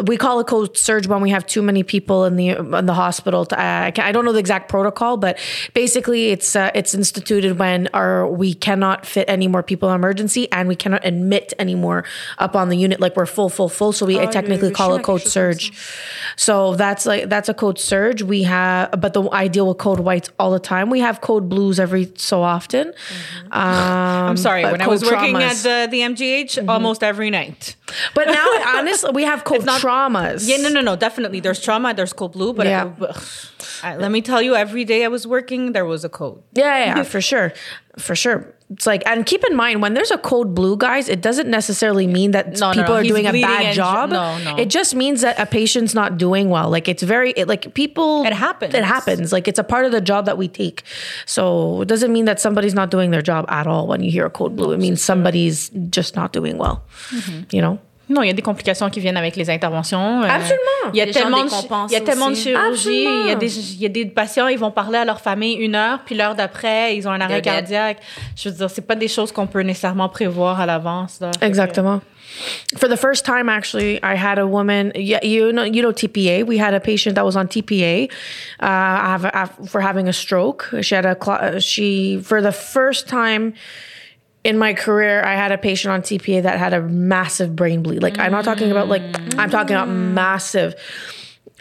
We 0.05 0.17
call 0.17 0.41
it 0.41 0.47
code 0.49 0.76
surge 0.76 1.06
when 1.06 1.20
we 1.23 1.31
have 1.31 1.47
too 1.47 1.62
many 1.62 1.82
people 1.82 2.25
in 2.25 2.37
the 2.37 2.49
in 2.50 2.87
the 2.87 2.94
hospital. 2.94 3.47
To, 3.47 3.58
uh, 3.58 3.62
I, 3.62 3.93
I 3.97 4.12
don't 4.12 4.25
know 4.25 4.32
the 4.32 4.38
exact 4.41 4.69
protocol, 4.69 5.17
but 5.17 5.38
basically 5.75 6.31
it's 6.31 6.55
uh, 6.56 6.70
it's 6.75 6.93
instituted 6.94 7.58
when 7.58 7.88
our 7.94 8.26
we 8.26 8.52
cannot 8.52 9.06
fit 9.06 9.29
any 9.31 9.47
more 9.49 9.62
people 9.62 9.88
in 9.91 9.94
emergency 9.94 10.50
and 10.52 10.69
we 10.69 10.76
cannot 10.76 11.06
admit 11.06 11.52
any 11.58 11.75
more 11.76 12.05
up 12.38 12.56
on 12.56 12.69
the 12.69 12.76
unit. 12.76 13.00
Like 13.00 13.17
we're 13.17 13.26
full, 13.26 13.49
full, 13.49 13.69
full. 13.69 13.93
So 13.93 14.05
we 14.06 14.17
le- 14.17 14.31
technically 14.32 14.69
le 14.69 14.75
call 14.75 14.94
it 14.97 15.00
a 15.00 15.02
code 15.05 15.20
quelque 15.20 15.25
chose 15.31 15.32
comme 15.35 15.52
surge. 15.55 15.73
So 16.37 16.75
that's 16.75 17.06
like 17.06 17.29
that's 17.29 17.49
a 17.49 17.55
code 17.55 17.79
surge. 17.79 18.23
We 18.23 18.43
have, 18.43 18.89
but 18.98 19.12
the 19.12 19.28
I 19.31 19.48
deal 19.48 19.69
with 19.69 19.78
code 19.78 20.00
whites 20.00 20.31
all 20.38 20.50
the 20.50 20.58
time. 20.58 20.90
We 20.90 21.00
have 21.00 21.20
code 21.20 21.48
blues 21.48 21.78
every 21.81 22.12
so 22.16 22.42
often. 22.42 22.92
Um, 23.52 23.60
I'm 23.60 24.37
sorry. 24.37 24.62
When 24.62 24.81
I 24.81 24.87
was 24.87 25.02
working 25.02 25.34
traumas. 25.34 25.66
at 25.66 25.90
the, 25.90 25.90
the 25.90 26.00
MGH, 26.02 26.69
almost 26.69 27.02
every 27.02 27.31
night. 27.31 27.75
But 28.14 28.26
now 28.26 28.46
honestly, 28.78 29.10
we 29.12 29.22
have 29.25 29.44
code 29.44 29.64
not- 29.64 29.81
traumas. 29.81 30.48
Yeah, 30.48 30.58
no, 30.58 30.69
no, 30.69 30.81
no. 30.81 30.96
Definitely, 30.96 31.40
there's 31.40 31.60
trauma. 31.60 31.94
There's 31.94 32.12
code 32.12 32.32
blue, 32.32 32.52
but 32.52 32.66
Yeah. 32.66 32.90
ugh, 33.00 33.22
I- 33.82 33.96
let 33.96 34.10
me 34.10 34.20
tell 34.22 34.40
you, 34.42 34.54
every 34.54 34.84
day 34.84 35.04
I 35.04 35.08
was 35.08 35.26
working, 35.26 35.72
there 35.72 35.84
was 35.87 36.04
a 36.04 36.08
code. 36.08 36.42
Yeah, 36.52 36.78
yeah, 36.78 36.96
yeah, 36.98 37.02
for 37.02 37.20
sure. 37.20 37.52
For 37.98 38.14
sure. 38.14 38.54
It's 38.72 38.87
like, 38.87 39.02
and 39.04 39.26
keep 39.26 39.42
in 39.44 39.56
mind 39.56 39.82
when 39.82 39.94
there's 39.94 40.12
a 40.12 40.16
code 40.16 40.54
blue, 40.54 40.76
guys, 40.76 41.08
it 41.08 41.20
doesn't 41.20 41.50
necessarily 41.50 42.06
mean 42.06 42.31
that 42.31 42.56
No, 42.60 42.69
no, 42.70 42.75
people 42.75 42.94
no, 42.94 43.00
are 43.00 43.02
he's 43.02 43.10
doing 43.10 43.26
a 43.26 43.32
bad 43.32 43.75
job. 43.75 44.10
no, 44.10 44.38
no. 44.38 44.56
It 44.56 44.66
just 44.70 44.94
means 44.94 45.22
that 45.22 45.37
a 45.40 45.44
patient's 45.44 45.92
not 45.92 46.16
doing 46.16 46.50
well. 46.50 46.70
Like 46.70 46.87
it's 46.87 47.02
very, 47.02 47.32
it, 47.32 47.48
like 47.48 47.75
people. 47.75 48.25
It 48.25 48.32
happens. 48.32 48.72
It 48.72 48.84
happens. 48.84 49.32
Like 49.32 49.48
it's 49.48 49.58
a 49.58 49.64
part 49.64 49.87
of 49.87 49.92
the 49.92 50.00
job 50.00 50.26
that 50.26 50.38
we 50.38 50.46
take. 50.46 50.84
So 51.26 51.81
it 51.82 51.88
doesn't 51.88 52.12
mean 52.12 52.26
that 52.26 52.38
somebody's 52.38 52.72
not 52.75 52.92
doing 52.92 53.10
their 53.10 53.22
job 53.22 53.44
at 53.48 53.66
all 53.66 53.88
when 53.88 54.04
you 54.04 54.10
hear 54.12 54.25
a 54.26 54.31
code 54.31 54.54
blue. 54.54 54.70
It 54.70 54.78
means 54.78 55.02
somebody's 55.02 55.69
just 55.90 56.14
not 56.14 56.32
doing 56.32 56.56
well. 56.56 56.84
Mm-hmm. 57.10 57.54
You 57.54 57.62
know? 57.62 57.80
Non, 58.11 58.23
il 58.23 58.27
y 58.27 58.31
a 58.31 58.35
des 58.35 58.43
complications 58.43 58.91
qui 58.91 58.99
viennent 59.01 59.17
avec 59.17 59.37
les 59.37 59.49
interventions. 59.49 60.23
Euh, 60.23 60.27
Absolument. 60.29 60.91
Il 60.93 60.99
y 60.99 61.01
a 61.01 61.07
Les 61.07 61.12
tellement 61.12 61.45
de, 61.45 61.51
il 61.89 61.93
y 61.93 61.97
a 61.97 62.01
tellement 62.01 62.27
de 62.27 62.33
aussi. 62.33 62.43
chirurgie. 62.51 63.05
Il 63.05 63.27
y, 63.29 63.31
a 63.31 63.35
des, 63.37 63.59
il 63.75 63.81
y 63.81 63.87
a 63.87 63.89
des 63.89 64.05
patients, 64.07 64.49
ils 64.49 64.59
vont 64.59 64.73
parler 64.73 64.99
à 64.99 65.05
leur 65.05 65.21
famille 65.21 65.55
une 65.55 65.77
heure, 65.77 66.01
puis 66.05 66.17
l'heure 66.17 66.35
d'après, 66.35 66.97
ils 66.97 67.07
ont 67.07 67.12
un 67.12 67.21
arrêt 67.21 67.41
They're 67.41 67.55
dead. 67.62 67.69
cardiaque. 67.71 67.99
Je 68.37 68.49
veux 68.49 68.55
dire, 68.57 68.69
c'est 68.69 68.87
pas 68.87 68.97
des 68.97 69.09
choses 69.09 69.31
qu'on 69.33 69.47
peut 69.47 69.61
nécessairement 69.62 70.09
prévoir 70.09 70.61
à 70.61 70.67
l'avance. 70.67 71.21
Exactement. 71.41 72.01
For 72.77 72.89
the 72.89 72.97
first 72.97 73.25
time, 73.25 73.49
actually, 73.49 73.97
I 74.03 74.15
had 74.17 74.39
a 74.39 74.47
woman. 74.47 74.93
Yeah, 74.95 75.19
you 75.25 75.53
know, 75.53 75.65
you 75.65 75.83
know 75.83 75.93
TPA. 75.93 76.45
We 76.45 76.59
had 76.61 76.75
a 76.75 76.81
patient 76.81 77.15
that 77.17 77.25
was 77.25 77.37
on 77.37 77.47
TPA, 77.49 78.09
uh, 78.61 79.47
for 79.67 79.81
having 79.81 80.09
a 80.09 80.12
stroke. 80.12 80.69
She 80.81 80.95
had 80.95 81.05
a 81.07 81.17
cl- 81.21 81.59
she 81.61 82.19
for 82.23 82.41
the 82.41 82.53
first 82.53 83.09
time 83.09 83.53
in 84.42 84.58
my 84.58 84.75
career, 84.75 85.22
I 85.22 85.34
had 85.34 85.52
a 85.52 85.58
patient 85.58 85.92
on 85.92 86.02
TPA 86.02 86.42
that 86.42 86.58
had 86.58 86.72
a 86.72 86.82
massive 86.82 87.54
brain 87.54 87.82
bleed. 87.82 88.02
Like 88.02 88.19
I'm 88.19 88.32
not 88.32 88.44
talking 88.44 88.70
about 88.70 88.88
like 88.88 89.02
I'm 89.38 89.50
talking 89.50 89.76
about 89.76 89.88
massive 89.88 90.75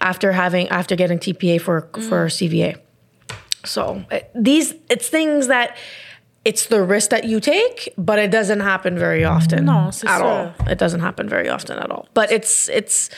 after 0.02 0.32
having 0.32 0.70
after 0.70 0.96
getting 0.96 1.20
TPA 1.20 1.60
for 1.60 1.90
for 1.94 2.28
CVA. 2.28 2.80
So 3.66 4.04
uh, 4.12 4.20
these 4.34 4.74
it's 4.90 5.10
things 5.10 5.48
that 5.48 5.78
it's 6.50 6.66
the 6.66 6.82
risk 6.82 7.12
that 7.12 7.26
you 7.26 7.40
take, 7.40 7.94
but 7.96 8.18
it 8.18 8.32
doesn't 8.32 8.62
happen 8.62 8.98
very 8.98 9.24
often. 9.24 9.68
C'est 9.92 10.08
at 10.08 10.20
all. 10.20 10.52
It 10.68 10.80
doesn't 10.80 11.02
happen 11.02 11.30
very 11.30 11.48
often 11.48 11.78
at 11.78 11.92
all. 11.92 12.08
But 12.16 12.32
it's 12.32 12.68
it's 12.70 13.12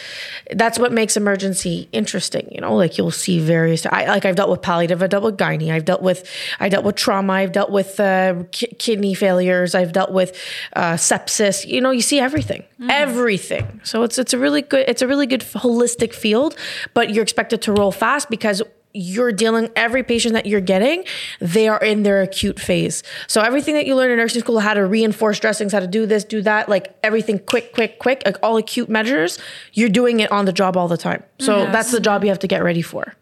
that's 0.63 0.77
what 0.77 0.91
makes 0.91 1.15
emergency 1.15 1.87
interesting. 1.93 2.45
You 2.51 2.59
know, 2.59 2.75
like 2.75 2.97
you'll 2.97 3.17
see 3.25 3.39
various. 3.39 3.85
I 3.85 4.05
like 4.07 4.25
I've 4.25 4.35
dealt 4.35 4.49
with 4.49 4.61
palliative. 4.61 5.01
I've 5.01 5.09
dealt 5.15 5.23
with 5.23 5.37
gynae. 5.37 5.71
I've 5.71 5.85
dealt 5.85 6.01
with 6.01 6.29
I 6.59 6.67
dealt 6.67 6.83
with 6.83 6.97
trauma. 6.97 7.33
I've 7.33 7.53
dealt 7.53 7.71
with 7.71 7.99
uh, 8.01 8.43
ki- 8.51 8.75
kidney 8.77 9.13
failures. 9.13 9.75
I've 9.75 9.93
dealt 9.93 10.11
with 10.11 10.37
uh, 10.75 10.95
sepsis. 10.95 11.65
You 11.65 11.79
know, 11.79 11.91
you 11.91 12.01
see 12.01 12.19
everything, 12.19 12.65
everything. 12.89 13.79
So 13.83 14.03
it's 14.03 14.19
it's 14.19 14.33
a 14.33 14.37
really 14.45 14.61
good 14.61 14.83
it's 14.89 15.01
a 15.01 15.07
really 15.07 15.27
good 15.33 15.41
holistic 15.41 16.13
field. 16.13 16.57
But 16.93 17.11
you're 17.11 17.23
expected 17.23 17.61
to 17.61 17.71
roll 17.71 17.93
fast 17.93 18.29
because 18.29 18.61
you're 18.93 19.31
dealing 19.31 19.69
every 19.75 20.03
patient 20.03 20.33
that 20.33 20.45
you're 20.45 20.61
getting 20.61 21.03
they 21.39 21.67
are 21.67 21.79
in 21.79 22.03
their 22.03 22.21
acute 22.21 22.59
phase. 22.59 23.03
So 23.27 23.41
everything 23.41 23.75
that 23.75 23.85
you 23.85 23.95
learn 23.95 24.11
in 24.11 24.17
nursing 24.17 24.41
school 24.41 24.59
how 24.59 24.73
to 24.73 24.85
reinforce 24.85 25.39
dressings 25.39 25.73
how 25.73 25.79
to 25.79 25.87
do 25.87 26.05
this 26.05 26.23
do 26.23 26.41
that 26.41 26.69
like 26.69 26.95
everything 27.03 27.39
quick 27.39 27.73
quick 27.73 27.99
quick 27.99 28.21
like 28.25 28.37
all 28.43 28.57
acute 28.57 28.89
measures 28.89 29.39
you're 29.73 29.89
doing 29.89 30.19
it 30.19 30.31
on 30.31 30.45
the 30.45 30.53
job 30.53 30.77
all 30.77 30.87
the 30.87 30.97
time. 30.97 31.23
So 31.39 31.65
that's 31.71 31.91
the 31.91 31.99
job 31.99 32.23
you 32.23 32.29
have 32.29 32.39
to 32.39 32.47
get 32.47 32.63
ready 32.63 32.81
for. 32.81 33.15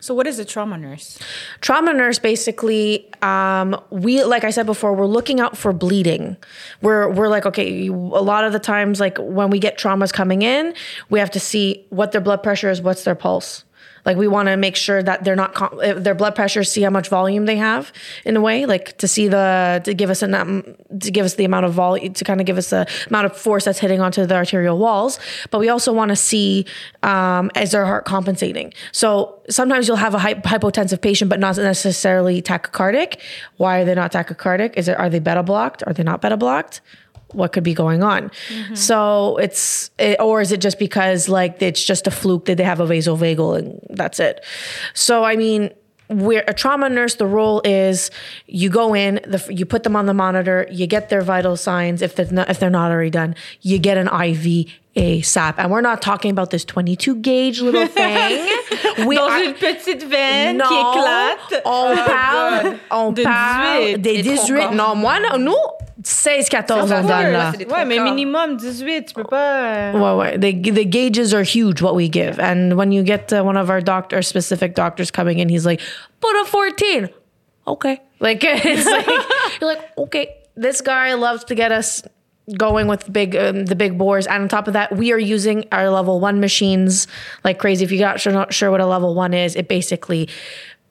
So 0.00 0.14
what 0.14 0.26
is 0.26 0.38
a 0.38 0.44
trauma 0.44 0.76
nurse? 0.76 1.18
trauma 1.62 1.94
nurse 1.94 2.18
basically 2.18 3.10
um, 3.22 3.74
we 3.90 4.22
like 4.22 4.44
i 4.44 4.50
said 4.50 4.66
before 4.66 4.92
we're 4.92 5.06
looking 5.06 5.40
out 5.40 5.56
for 5.56 5.72
bleeding. 5.72 6.36
We're 6.82 7.08
we're 7.08 7.28
like 7.28 7.46
okay 7.46 7.72
you, 7.84 7.94
a 7.94 8.20
lot 8.20 8.44
of 8.44 8.52
the 8.52 8.58
times 8.58 9.00
like 9.00 9.16
when 9.18 9.48
we 9.48 9.58
get 9.58 9.78
traumas 9.78 10.12
coming 10.12 10.42
in 10.42 10.74
we 11.08 11.18
have 11.20 11.30
to 11.30 11.40
see 11.40 11.86
what 11.88 12.12
their 12.12 12.20
blood 12.20 12.42
pressure 12.42 12.68
is 12.70 12.82
what's 12.82 13.04
their 13.04 13.14
pulse 13.14 13.63
Like 14.04 14.16
we 14.16 14.28
want 14.28 14.48
to 14.48 14.56
make 14.56 14.76
sure 14.76 15.02
that 15.02 15.24
they're 15.24 15.36
not 15.36 15.54
their 15.80 16.14
blood 16.14 16.34
pressure, 16.34 16.62
see 16.64 16.82
how 16.82 16.90
much 16.90 17.08
volume 17.08 17.46
they 17.46 17.56
have 17.56 17.92
in 18.24 18.36
a 18.36 18.40
way, 18.40 18.66
like 18.66 18.96
to 18.98 19.08
see 19.08 19.28
the 19.28 19.80
to 19.84 19.94
give 19.94 20.10
us 20.10 20.22
an 20.22 20.34
um, 20.34 20.76
to 21.00 21.10
give 21.10 21.24
us 21.24 21.34
the 21.34 21.44
amount 21.44 21.66
of 21.66 21.72
volume 21.72 22.12
to 22.12 22.24
kind 22.24 22.40
of 22.40 22.46
give 22.46 22.58
us 22.58 22.70
the 22.70 22.86
amount 23.08 23.26
of 23.26 23.36
force 23.36 23.64
that's 23.64 23.78
hitting 23.78 24.00
onto 24.00 24.26
the 24.26 24.34
arterial 24.34 24.78
walls. 24.78 25.18
But 25.50 25.58
we 25.58 25.68
also 25.68 25.92
want 25.92 26.10
to 26.10 26.16
see 26.16 26.66
um, 27.02 27.50
is 27.56 27.72
their 27.72 27.86
heart 27.86 28.04
compensating. 28.04 28.72
So 28.92 29.40
sometimes 29.48 29.88
you'll 29.88 29.96
have 29.96 30.14
a 30.14 30.18
hy- 30.18 30.34
hypotensive 30.34 31.00
patient, 31.00 31.28
but 31.28 31.40
not 31.40 31.56
necessarily 31.56 32.42
tachycardic. 32.42 33.20
Why 33.56 33.80
are 33.80 33.84
they 33.84 33.94
not 33.94 34.12
tachycardic? 34.12 34.74
Is 34.76 34.88
it 34.88 34.98
are 34.98 35.08
they 35.08 35.18
beta 35.18 35.42
blocked? 35.42 35.82
Are 35.86 35.92
they 35.92 36.02
not 36.02 36.20
beta 36.20 36.36
blocked? 36.36 36.80
What 37.34 37.52
could 37.52 37.64
be 37.64 37.74
going 37.74 38.02
on. 38.02 38.30
Mm-hmm. 38.48 38.74
So 38.74 39.36
it's, 39.38 39.90
it, 39.98 40.18
or 40.20 40.40
is 40.40 40.52
it 40.52 40.60
just 40.60 40.78
because 40.78 41.28
like 41.28 41.60
it's 41.60 41.84
just 41.84 42.06
a 42.06 42.10
fluke 42.10 42.44
that 42.46 42.56
they 42.56 42.64
have 42.64 42.80
a 42.80 42.86
vasovagal 42.86 43.58
and 43.58 43.80
that's 43.90 44.18
it? 44.20 44.44
So, 44.94 45.24
I 45.24 45.36
mean, 45.36 45.70
we're 46.10 46.44
a 46.46 46.52
trauma 46.54 46.88
nurse. 46.90 47.14
The 47.14 47.26
role 47.26 47.62
is 47.64 48.10
you 48.46 48.68
go 48.68 48.94
in, 48.94 49.14
the, 49.26 49.42
you 49.50 49.64
put 49.64 49.82
them 49.84 49.96
on 49.96 50.06
the 50.06 50.14
monitor, 50.14 50.66
you 50.70 50.86
get 50.86 51.08
their 51.08 51.22
vital 51.22 51.56
signs. 51.56 52.02
If 52.02 52.14
they're 52.14 52.30
not, 52.30 52.50
if 52.50 52.58
they're 52.60 52.70
not 52.70 52.90
already 52.90 53.10
done, 53.10 53.34
you 53.62 53.78
get 53.78 53.96
an 53.96 54.08
IV 54.08 54.66
ASAP. 54.96 55.54
And 55.56 55.70
we're 55.72 55.80
not 55.80 56.02
talking 56.02 56.30
about 56.30 56.50
this 56.50 56.64
22 56.64 57.16
gauge 57.16 57.60
little 57.62 57.86
thing. 58.00 58.46
We 59.08 59.16
Dans 59.16 59.30
are- 59.30 59.42
une 59.42 59.54
petite 59.54 60.02
veine 60.04 60.60
qui 60.60 60.74
éclate. 60.74 61.62
on 61.64 61.96
parle, 61.96 62.78
on 62.90 63.12
De 63.12 63.22
parle 63.24 63.96
18. 63.96 64.02
des 64.02 64.10
Et 64.18 64.22
trop 64.22 64.32
18. 64.46 64.70
Non, 64.72 64.94
moi, 64.94 65.18
non, 65.20 65.38
nous, 65.38 65.56
16, 66.06 66.48
14, 66.50 66.82
on 66.82 66.86
Ça, 66.86 67.00
donne 67.02 67.32
là. 67.32 67.52
Ouais, 67.70 67.84
mais 67.86 67.96
trois 67.96 68.04
minimum 68.04 68.56
18, 68.58 69.06
tu 69.06 69.14
peux 69.14 69.24
pas. 69.24 69.64
euh, 69.64 69.92
Well, 69.94 70.16
well, 70.18 70.38
the 70.38 70.52
the 70.70 70.84
gauges 70.84 71.32
are 71.32 71.42
huge. 71.42 71.80
What 71.80 71.94
we 71.94 72.08
give, 72.10 72.38
and 72.38 72.74
when 72.76 72.92
you 72.92 73.02
get 73.02 73.28
to 73.28 73.42
one 73.42 73.56
of 73.56 73.70
our 73.70 73.80
doctor 73.80 74.20
specific 74.22 74.74
doctors 74.74 75.10
coming 75.10 75.38
in, 75.38 75.48
he's 75.48 75.64
like, 75.64 75.80
"Put 76.20 76.36
a 76.42 76.44
14." 76.44 77.08
Okay, 77.66 78.00
like 78.20 78.40
it's 78.44 78.86
like 78.86 79.06
you're 79.60 79.70
like, 79.70 79.80
okay, 79.96 80.28
this 80.56 80.82
guy 80.82 81.14
loves 81.14 81.44
to 81.44 81.54
get 81.54 81.72
us 81.72 82.02
going 82.58 82.86
with 82.86 83.10
big 83.10 83.34
um, 83.34 83.64
the 83.64 83.74
big 83.74 83.96
bores, 83.96 84.26
and 84.26 84.42
on 84.42 84.48
top 84.50 84.66
of 84.68 84.74
that, 84.74 84.94
we 84.94 85.10
are 85.12 85.18
using 85.18 85.64
our 85.72 85.88
level 85.88 86.20
one 86.20 86.38
machines 86.40 87.06
like 87.44 87.58
crazy. 87.58 87.82
If 87.82 87.90
you're 87.90 88.06
not 88.06 88.20
sure, 88.20 88.34
not 88.34 88.52
sure 88.52 88.70
what 88.70 88.82
a 88.82 88.86
level 88.86 89.14
one 89.14 89.32
is, 89.32 89.56
it 89.56 89.68
basically 89.68 90.28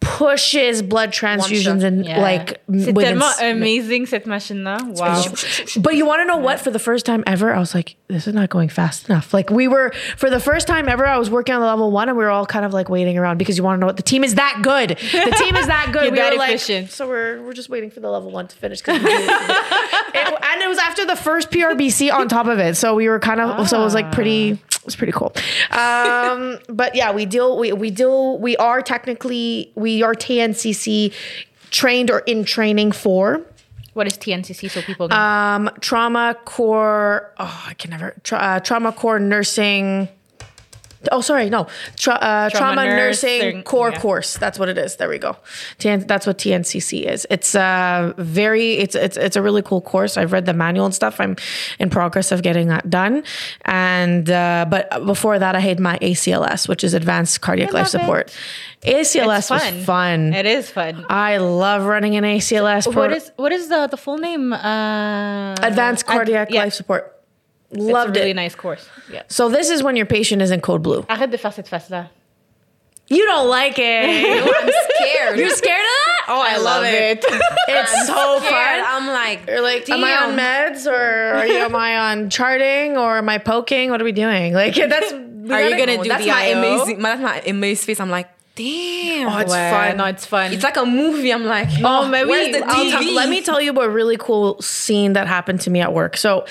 pushes 0.03 0.81
blood 0.81 1.12
transfusions 1.12 1.83
and 1.83 2.05
Yeah. 2.05 2.19
like 2.22 2.62
C'est 2.72 2.93
tellement 2.93 3.31
amazing 3.41 4.05
cette 4.05 4.25
machine-là. 4.27 4.77
Wow. 4.95 5.24
but 5.81 5.95
you 5.95 6.05
want 6.05 6.22
to 6.22 6.25
know 6.25 6.38
what? 6.38 6.60
For 6.60 6.72
the 6.72 6.79
first 6.79 7.05
time 7.05 7.24
ever, 7.25 7.53
I 7.53 7.60
was 7.60 7.74
like, 7.74 7.95
this 8.13 8.27
is 8.27 8.34
not 8.34 8.50
going 8.50 8.70
fast 8.70 9.10
enough. 9.10 9.34
Like 9.34 9.50
we 9.50 9.67
were 9.67 9.91
for 10.17 10.29
the 10.29 10.39
first 10.39 10.67
time 10.67 10.88
ever, 10.88 11.05
I 11.05 11.17
was 11.17 11.29
working 11.29 11.55
on 11.55 11.62
the 11.62 11.67
level 11.67 11.91
one, 11.91 12.10
and 12.10 12.17
we 12.17 12.24
were 12.24 12.29
all 12.29 12.46
kind 12.46 12.65
of 12.65 12.74
like 12.74 12.89
waiting 12.89 13.17
around 13.17 13.38
because 13.38 13.58
you 13.58 13.63
want 13.63 13.77
to 13.77 13.79
know 13.82 13.88
what 13.88 13.98
the 13.98 14.03
team 14.03 14.24
is 14.24 14.36
that 14.36 14.60
good. 14.63 14.89
The 14.91 15.36
team 15.39 15.55
is 15.55 15.67
that 15.67 15.89
good. 15.93 16.12
We 16.12 16.17
that 16.17 16.34
were 16.34 16.38
like, 16.39 16.60
so 16.89 17.08
we're 17.08 17.41
we're 17.43 17.53
just 17.53 17.70
waiting 17.70 17.89
for 17.91 18.00
the 18.00 18.10
level 18.10 18.32
one 18.32 18.48
to 18.48 18.55
finish. 18.55 18.82
'cause 18.82 19.00
it. 19.03 20.39
And 20.46 20.62
it 20.62 20.67
was 20.67 20.77
after 20.77 21.05
the 21.05 21.15
first 21.15 21.50
PRBC 21.51 22.12
on 22.13 22.27
top 22.27 22.48
of 22.48 22.60
it, 22.60 22.75
so 22.77 22.96
we 22.96 23.10
were 23.10 23.20
kind 23.20 23.41
of 23.41 23.67
so 23.67 23.79
it 23.82 23.84
was 23.84 23.93
like 23.93 24.12
pretty. 24.12 24.51
It 24.51 24.86
was 24.86 24.96
pretty 24.98 25.13
cool. 25.13 25.34
Um, 25.72 26.60
but 26.67 26.93
yeah, 26.96 27.13
we 27.13 27.25
deal 27.25 27.58
we 27.58 27.72
we 27.72 27.89
deal 27.89 28.38
we 28.38 28.58
are 28.58 28.82
technically 28.82 29.72
we 29.75 30.03
are 30.03 30.13
TNCC 30.13 31.13
trained 31.72 32.12
or 32.12 32.20
in 32.20 32.43
training 32.43 32.91
for 32.91 33.41
What 33.93 34.07
is 34.07 34.13
TNCC 34.17 34.69
so 34.71 34.81
people 34.81 35.07
know? 35.07 35.15
um, 35.15 35.69
trauma 35.79 36.35
core. 36.45 37.31
Oh, 37.38 37.63
I 37.67 37.73
can 37.75 37.91
never. 37.91 38.15
Tra- 38.23 38.38
uh, 38.38 38.59
trauma 38.59 38.91
core 38.91 39.19
nursing. 39.19 40.09
Oh, 41.12 41.22
sorry, 41.22 41.50
no. 41.50 41.67
Tra- 41.98 42.13
uh, 42.13 42.50
trauma, 42.50 42.75
Trauma 42.75 42.86
nursing, 42.86 43.39
nursing, 43.41 43.63
core 43.63 43.91
yeah. 43.91 44.00
course. 44.00 44.38
That's 44.38 44.57
what 44.57 44.69
it 44.69 44.77
is. 44.77 44.95
There 44.95 45.10
we 45.10 45.17
go. 45.19 45.38
TN- 45.79 46.07
that's 46.07 46.25
what 46.25 46.38
TNCC 46.38 47.03
is. 47.03 47.27
It's 47.29 47.55
uh, 47.55 48.13
very. 48.17 48.74
It's 48.74 48.95
it's 48.95 49.17
it's 49.17 49.36
a 49.36 49.41
really 49.41 49.62
cool 49.62 49.81
course. 49.81 50.17
I've 50.17 50.31
read 50.31 50.45
the 50.45 50.53
manual 50.53 50.86
and 50.86 50.95
stuff. 50.95 51.19
I'm 51.19 51.36
in 51.79 51.89
progress 51.89 52.31
of 52.31 52.41
getting 52.41 52.67
that 52.69 52.89
done. 52.89 53.24
And 53.65 54.29
uh, 54.29 54.65
but 54.69 55.05
before 55.05 55.39
that, 55.39 55.55
I 55.55 55.60
had 55.60 55.79
my 55.79 55.98
ACLS, 56.00 56.67
which 56.67 56.83
is 56.83 56.93
Advanced 56.93 57.41
Cardiac 57.41 57.74
Life 57.74 57.93
love 57.93 58.01
it. 58.01 58.03
Support. 58.03 58.38
ACLS 58.83 59.38
It's 59.39 59.50
was 59.50 59.62
fun. 59.63 59.83
fun. 59.83 60.33
It 60.33 60.45
is 60.45 60.69
fun. 60.69 61.05
I 61.10 61.38
love 61.38 61.83
running 61.86 62.15
an 62.15 62.24
ACLS. 62.25 62.86
What 62.88 62.93
pro- 62.93 63.10
is 63.15 63.31
what 63.38 63.51
is 63.51 63.69
the 63.69 63.88
the 63.88 63.98
full 63.98 64.17
name? 64.17 64.51
Uh, 64.51 65.53
Advanced 65.62 66.05
ad- 66.07 66.13
Cardiac 66.15 66.50
yeah. 66.51 66.63
Life 66.63 66.74
Support. 66.74 67.10
It's 67.74 67.84
a 68.08 68.12
really 68.12 68.32
it. 68.32 68.36
nice 68.36 68.56
course. 68.56 68.88
Yeah. 69.12 69.24
So 69.27 69.50
this 69.50 69.70
is 69.70 69.82
when 69.84 69.96
your 69.96 70.06
patient 70.06 70.42
is 70.42 70.51
in 70.51 70.62
code 70.62 70.82
blue. 70.84 71.01
Arrête 71.03 71.32
de 71.32 71.38
faire 71.38 71.51
cette 71.53 71.68
face-là. 71.68 72.08
You 73.10 73.25
don't 73.25 73.50
like 73.50 73.77
it. 73.77 73.84
I'm 74.63 74.72
scared. 74.96 75.38
You're 75.38 75.50
scared 75.50 75.80
of 75.80 75.86
that? 75.86 76.25
Oh, 76.30 76.42
I, 76.46 76.58
love 76.58 76.84
it. 76.86 77.24
It's 77.68 78.08
so 78.08 78.39
Scared. 78.39 78.50
fun. 78.50 78.84
I'm 78.86 79.08
like, 79.08 79.46
You're 79.48 79.62
like, 79.62 79.89
am 79.89 80.03
I 80.03 80.13
on 80.24 80.38
meds 80.38 80.88
or 80.88 81.36
are 81.38 81.46
you, 81.46 81.56
am 81.56 81.75
I 81.75 82.12
on 82.12 82.30
charting 82.30 82.98
or 82.98 83.18
am 83.18 83.27
I 83.27 83.38
poking? 83.39 83.89
What 83.89 84.01
are 84.01 84.06
we 84.06 84.13
doing? 84.13 84.53
Like 84.53 84.75
that's. 84.75 85.12
Are 85.12 85.62
you 85.70 85.77
gonna 85.77 86.01
do 86.01 86.08
that's 86.10 86.24
the 86.24 86.32
my 86.32 86.44
IO? 86.48 86.58
amazing. 86.60 87.01
That's 87.01 87.22
my 87.22 87.42
amazed 87.42 87.84
face. 87.84 88.00
I'm 88.00 88.10
like, 88.10 88.30
damn. 88.56 89.27
Oh, 89.27 89.38
it's 89.39 89.51
Ouais, 89.51 89.70
fun. 89.70 89.98
No, 89.98 90.06
it's 90.06 90.25
fun. 90.25 90.53
It's 90.53 90.63
like 90.63 90.77
a 90.77 90.86
movie. 90.86 91.32
I'm 91.34 91.44
like, 91.44 91.68
Oh, 91.84 92.03
oh 92.06 92.08
mais 92.08 92.25
where's 92.25 92.48
oui. 92.48 92.60
the 92.60 92.65
TV? 92.65 92.92
tell- 92.92 93.13
let 93.15 93.27
me 93.30 93.42
tell 93.42 93.60
you 93.60 93.72
about 93.72 93.86
a 93.86 93.89
really 93.89 94.15
cool 94.18 94.62
scene 94.62 95.13
that 95.13 95.27
happened 95.27 95.60
to 95.62 95.70
me 95.70 95.82
at 95.82 95.92
work. 95.94 96.15
So 96.15 96.46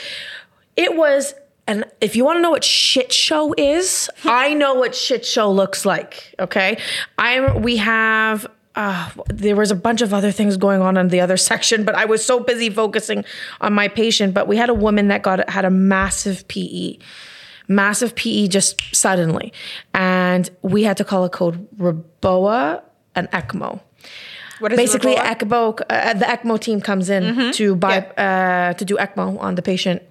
it 0.77 0.97
was, 0.97 1.35
and 1.67 1.85
if 2.01 2.17
you 2.17 2.25
want 2.25 2.39
to 2.39 2.43
know 2.43 2.51
what 2.51 2.65
shit 2.65 3.13
show 3.13 3.55
is, 3.57 4.11
I 4.25 4.55
know 4.55 4.75
what 4.75 4.95
shit 4.95 5.25
show 5.25 5.51
looks 5.51 5.85
like. 5.85 6.35
Okay, 6.39 6.79
I 7.19 7.57
we 7.57 7.77
have. 7.77 8.47
Uh, 8.75 9.11
there 9.27 9.55
was 9.55 9.71
a 9.71 9.77
bunch 9.77 10.01
of 10.01 10.15
other 10.15 10.33
things 10.33 10.57
going 10.57 10.81
on 10.81 10.97
in 10.97 11.09
the 11.09 11.21
other 11.21 11.37
section, 11.51 11.85
but 11.85 11.95
I 11.95 12.07
was 12.07 12.25
so 12.25 12.41
busy 12.41 12.71
focusing 12.71 13.25
on 13.61 13.75
my 13.75 13.89
patient. 13.89 14.33
But 14.33 14.49
we 14.49 14.57
had 14.57 14.71
a 14.71 14.75
woman 14.75 15.09
that 15.09 15.23
got 15.23 15.49
had 15.51 15.65
a 15.65 15.71
massive 15.71 16.49
PE, 16.49 16.97
massive 17.69 18.15
PE 18.15 18.49
just 18.49 18.81
suddenly, 18.95 19.53
and 19.93 20.49
we 20.63 20.85
had 20.85 20.97
to 20.97 21.05
call 21.05 21.25
a 21.25 21.31
code 21.31 21.69
Reboa 21.77 22.83
and 23.15 23.31
ECMO 23.31 23.81
what 24.63 24.73
is 24.73 24.77
basically? 24.77 25.17
ECMO, 25.17 25.81
uh, 25.91 26.15
the 26.15 26.25
ECMO 26.25 26.59
team 26.61 26.81
comes 26.81 27.11
in 27.11 27.53
to 27.53 27.75
buy 27.75 27.99
uh, 27.99 28.75
to 28.75 28.85
do 28.85 28.97
ECMO 28.97 29.39
on 29.41 29.57
the 29.57 29.63
patient 29.63 30.03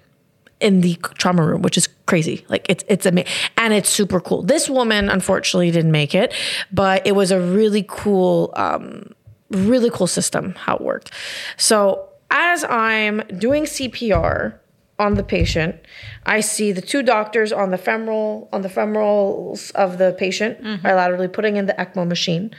in 0.62 0.80
the 0.80 0.94
trauma 1.14 1.44
room, 1.44 1.62
which 1.62 1.76
is 1.76 1.88
crazy. 2.06 2.46
Like 2.48 2.64
it's 2.68 2.84
it's 2.88 3.04
amazing 3.04 3.32
and 3.56 3.74
it's 3.74 3.88
super 3.88 4.20
cool. 4.20 4.42
This 4.42 4.70
woman 4.70 5.10
unfortunately 5.10 5.70
didn't 5.70 5.92
make 5.92 6.14
it, 6.14 6.32
but 6.72 7.06
it 7.06 7.12
was 7.12 7.30
a 7.30 7.40
really 7.40 7.84
cool, 7.88 8.52
um, 8.56 9.12
really 9.50 9.90
cool 9.90 10.06
system 10.06 10.54
how 10.54 10.76
it 10.76 10.82
worked. 10.82 11.10
So 11.56 12.08
as 12.30 12.64
I'm 12.64 13.22
doing 13.38 13.64
CPR 13.64 14.58
on 14.98 15.14
the 15.14 15.24
patient, 15.24 15.76
I 16.24 16.40
see 16.40 16.70
the 16.70 16.80
two 16.80 17.02
doctors 17.02 17.52
on 17.52 17.70
the 17.70 17.78
femoral 17.78 18.48
on 18.52 18.62
the 18.62 18.68
femorals 18.68 19.72
of 19.72 19.98
the 19.98 20.14
patient 20.16 20.62
bilaterally 20.82 21.30
putting 21.32 21.56
in 21.56 21.66
the 21.66 21.74
ECMO 21.74 22.06
machine. 22.06 22.54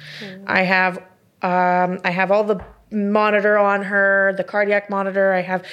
I 0.46 0.64
have 0.64 0.98
um, 1.42 2.00
I 2.04 2.12
have 2.12 2.32
all 2.32 2.44
the 2.44 2.64
monitor 2.92 3.58
on 3.58 3.84
her, 3.84 4.34
the 4.38 4.44
cardiac 4.44 4.90
monitor. 4.90 5.34
I 5.34 5.42
have, 5.42 5.66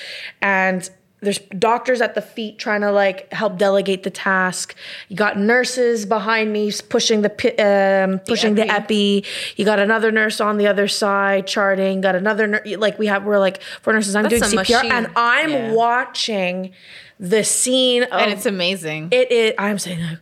and 0.43 0.89
there's 1.23 1.39
doctors 1.59 2.01
at 2.01 2.15
the 2.15 2.23
feet 2.23 2.59
trying 2.59 2.81
to 2.81 2.91
like 2.91 3.31
help 3.33 3.59
delegate 3.59 4.03
the 4.05 4.11
task. 4.11 4.75
You 5.09 5.17
got 5.17 5.39
nurses 5.39 6.07
behind 6.07 6.53
me 6.53 6.73
pushing 6.89 7.23
the 7.23 7.31
pi- 7.31 7.57
um, 7.63 8.21
pushing 8.21 8.55
the 8.55 8.67
epi. 8.71 9.25
You 9.57 9.65
got 9.65 9.79
another 9.79 10.11
nurse 10.11 10.41
on 10.41 10.57
the 10.57 10.67
other 10.67 10.89
side 10.89 11.47
charting. 11.47 12.01
Got 12.01 12.15
another 12.15 12.47
nurse. 12.47 12.67
Like 12.79 12.99
we 12.99 13.07
have, 13.09 13.25
we're 13.25 13.39
like 13.39 13.61
four 13.83 13.93
nurses. 13.93 14.17
I'm 14.17 14.23
That's 14.25 14.51
doing 14.51 14.65
CPR, 14.65 14.77
machine. 14.83 14.93
and 14.93 15.09
I'm 15.17 15.51
Yeah. 15.51 15.73
watching 15.73 16.73
the 17.19 17.45
scene 17.45 18.05
of 18.05 18.13
and 18.21 18.33
it's 18.33 18.47
amazing. 18.47 19.09
it 19.13 19.31
is. 19.31 19.53
I'm 19.59 19.79
saying 19.79 20.01
like, 20.01 20.19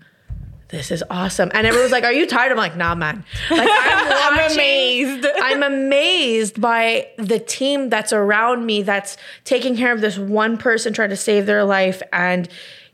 this 0.68 0.90
is 0.90 1.02
awesome, 1.08 1.50
and 1.54 1.66
everyone's 1.66 1.92
like, 1.92 2.04
"Are 2.04 2.12
you 2.12 2.26
tired?" 2.26 2.52
I'm 2.52 2.58
like, 2.58 2.76
"Nah, 2.76 2.94
man." 2.94 3.24
Like 3.50 3.68
I'm, 3.70 4.36
watching, 4.36 4.56
amazed. 4.56 5.26
I'm 5.42 5.62
amazed 5.62 6.60
by 6.60 7.08
the 7.16 7.38
team 7.38 7.88
that's 7.88 8.12
around 8.12 8.66
me 8.66 8.82
that's 8.82 9.16
taking 9.44 9.76
care 9.76 9.92
of 9.92 10.00
this 10.00 10.18
one 10.18 10.58
person 10.58 10.92
trying 10.92 11.10
to 11.10 11.16
save 11.16 11.46
their 11.46 11.64
life, 11.64 12.02
and 12.12 12.48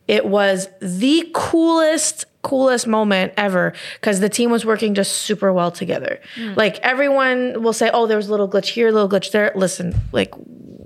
it 0.06 0.26
was 0.26 0.68
the 0.80 1.28
coolest 1.34 2.26
coolest 2.42 2.86
moment 2.86 3.32
ever 3.38 3.72
because 3.98 4.20
the 4.20 4.28
team 4.28 4.50
was 4.50 4.66
working 4.66 4.94
just 4.94 5.12
super 5.22 5.52
well 5.52 5.70
together. 5.70 6.20
Mm. 6.36 6.56
Like 6.56 6.78
everyone 6.80 7.62
will 7.62 7.72
say 7.72 7.90
oh 7.92 8.06
there 8.06 8.18
was 8.18 8.28
a 8.28 8.30
little 8.30 8.48
glitch 8.48 8.68
here 8.68 8.88
a 8.88 8.92
little 8.92 9.08
glitch 9.08 9.32
there. 9.32 9.50
Listen 9.56 9.94
like 10.12 10.32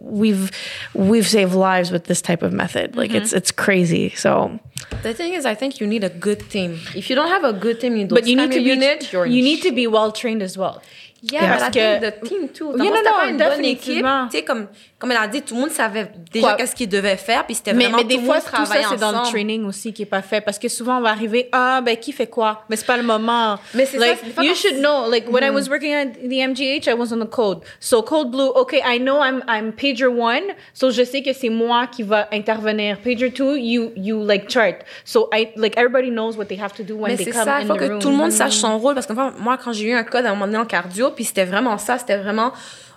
we've 0.09 0.50
we've 0.95 1.26
saved 1.26 1.54
lives 1.54 1.90
with 1.90 2.04
this 2.04 2.23
type 2.23 2.42
of 2.42 2.52
method. 2.52 2.97
Like 2.97 3.11
mm-hmm. 3.11 3.18
it's 3.23 3.33
it's 3.33 3.50
crazy. 3.50 4.11
So 4.11 4.59
The 5.02 5.14
thing 5.14 5.35
is, 5.35 5.47
I 5.47 5.54
think 5.54 5.80
you 5.80 5.87
need 5.87 6.02
a 6.02 6.09
good 6.09 6.50
team. 6.50 6.80
If 6.95 7.09
you 7.09 7.14
don't 7.14 7.28
have 7.28 7.45
a 7.45 7.52
good 7.52 7.80
team, 7.80 7.97
you 7.97 8.07
don't 8.07 8.16
but 8.16 8.26
you 8.26 8.37
need 8.37 8.50
to 8.50 8.59
be 8.59 8.62
unit. 8.62 9.12
You 9.12 9.42
need 9.42 9.62
to 9.62 9.73
be 9.73 9.87
well 9.87 10.11
trained 10.11 10.42
as 10.42 10.59
well. 10.59 10.83
Yeah, 11.21 11.41
Parce 11.59 11.71
que- 11.71 11.99
the 12.11 12.21
team 12.23 12.49
too. 12.49 12.71
Oui, 12.75 12.79
non, 12.79 12.95
non, 13.05 13.29
une 13.31 13.37
bonne 13.39 13.65
équipe. 13.65 14.07
Tu 14.31 14.37
sais, 14.39 14.45
comme, 14.45 14.69
comme 15.01 15.11
elle 15.11 15.17
a 15.17 15.27
dit, 15.27 15.43
tout 15.43 15.55
le 15.57 15.63
monde 15.63 15.71
savait 15.71 16.13
déjà 16.33 16.53
qu'est-ce 16.55 16.77
qu'il 16.77 16.89
devait 16.89 17.17
faire, 17.17 17.45
puis 17.45 17.57
c'était 17.57 17.73
Mais, 17.73 17.85
vraiment 17.87 17.99
mais 17.99 18.05
des 18.05 18.15
tout 18.15 18.21
le 18.21 18.27
fois, 18.27 18.41
tout 18.41 18.65
ça, 18.67 18.75
c'est 18.89 18.97
dans 19.01 19.11
le 19.11 19.29
training 19.29 19.65
aussi 19.67 19.93
qui 19.93 20.03
est 20.03 20.07
pas 20.07 20.23
fait. 20.23 20.41
Parce 20.41 20.61
que 20.61 20.69
souvent, 20.69 20.99
on 20.99 21.01
va 21.01 21.09
arriver, 21.11 21.49
ah, 21.51 21.81
ben, 21.85 21.97
qui 21.97 22.13
fait 22.13 22.29
quoi? 22.29 22.63
Mais 22.71 22.77
c'est 22.77 22.87
pas 22.87 22.97
le 22.97 23.03
moment. 23.03 23.59
Mais 23.75 23.85
c'est 23.85 23.99
ça, 23.99 24.07
like, 24.07 24.19
c'est 24.21 24.27
des 24.27 24.33
fois 24.33 24.45
you 24.45 24.51
quand- 24.51 24.57
should 24.57 24.79
know. 24.79 25.11
Like, 25.11 25.29
when 25.33 25.43
I 25.43 25.51
was 25.51 25.69
working 25.69 25.93
at 25.93 26.07
the 26.23 26.33
MGH, 26.41 26.87
I 26.89 26.95
was 26.95 27.13
on 27.13 27.19
the 27.19 27.29
code. 27.29 27.61
So, 27.81 28.01
code 28.03 28.31
blue, 28.31 28.51
okay, 28.55 28.81
I 28.87 29.01
know 29.01 29.21
I'm, 29.21 29.43
I'm 29.49 29.73
pager 29.73 30.07
one. 30.07 30.45
So, 30.73 30.91
je 30.91 31.03
sais 31.03 31.23
que 31.23 31.33
c'est 31.33 31.49
moi 31.51 31.89
qui 31.89 32.05
va 32.05 32.29
intervenir. 32.33 32.99
Pager 32.99 33.33
two, 33.33 33.57
you, 33.57 33.91
you, 33.97 34.23
like, 34.25 34.49
chart. 34.49 34.77
So, 35.05 35.29
I, 35.35 35.49
like, 35.57 35.77
everybody 35.77 36.11
knows 36.11 36.37
what 36.37 36.45
they 36.45 36.59
have 36.61 36.75
to 36.75 36.85
do 36.85 36.95
when 36.95 37.11
Mais 37.11 37.17
they 37.17 37.25
c'est 37.25 37.33
come 37.33 37.45
ça, 37.45 37.57
in 37.57 37.61
il 37.63 37.67
faut 37.67 37.75
the 37.75 37.79
que 37.79 37.85
room. 37.89 37.99
tout 37.99 38.11
le 38.11 38.17
monde 38.17 38.31
sache 38.31 38.55
son 38.55 38.79
rôle. 38.79 38.95
Parce 38.95 39.07
que 39.09 39.13
moi, 39.13 39.59
quand 39.63 39.73
j'ai 39.73 39.89
eu 39.89 39.95
un 39.95 40.05
code 40.05 40.25
à 40.25 40.29
un 40.31 40.35
moment 40.35 40.47
donné 40.47 40.59
en 40.59 40.65
cardio, 40.65 41.08
puis 41.15 41.25
c'était 41.25 41.45
vraiment 41.45 41.79
ça, 41.79 41.99
c'était 41.99 42.17
vraiment 42.19 42.53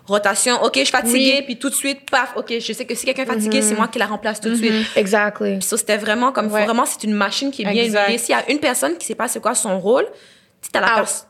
rotation. 0.07 0.61
OK, 0.63 0.71
je 0.75 0.79
suis 0.81 0.91
fatiguée, 0.91 1.35
Oui. 1.39 1.43
puis 1.45 1.59
tout 1.59 1.69
de 1.69 1.75
suite, 1.75 2.09
paf, 2.09 2.33
OK, 2.35 2.53
je 2.59 2.73
sais 2.73 2.85
que 2.85 2.95
si 2.95 3.05
quelqu'un 3.05 3.23
est 3.23 3.27
fatigué, 3.27 3.61
c'est 3.61 3.75
moi 3.75 3.87
qui 3.87 3.99
la 3.99 4.07
remplace 4.07 4.41
tout 4.41 4.49
de 4.49 4.55
suite. 4.55 4.73
Exactly. 4.95 5.53
Puis 5.59 5.61
ça, 5.67 5.77
c'était 5.77 5.97
vraiment 5.97 6.31
comme, 6.31 6.51
Ouais. 6.51 6.65
vraiment, 6.65 6.85
c'est 6.85 7.03
une 7.03 7.13
machine 7.13 7.51
qui 7.51 7.61
est 7.61 7.65
bien 7.71 7.83
huilée. 7.85 8.17
S'il 8.17 8.35
y 8.35 8.37
a 8.37 8.49
une 8.49 8.59
personne 8.59 8.97
qui 8.97 9.05
sait 9.05 9.15
pas 9.15 9.27
c'est 9.27 9.39
quoi 9.39 9.53
son 9.55 9.79
rôle, 9.79 10.05
tu 10.61 10.69
t'as 10.71 10.81
la 10.81 10.87
Out. 10.87 10.95
personne. 10.95 11.27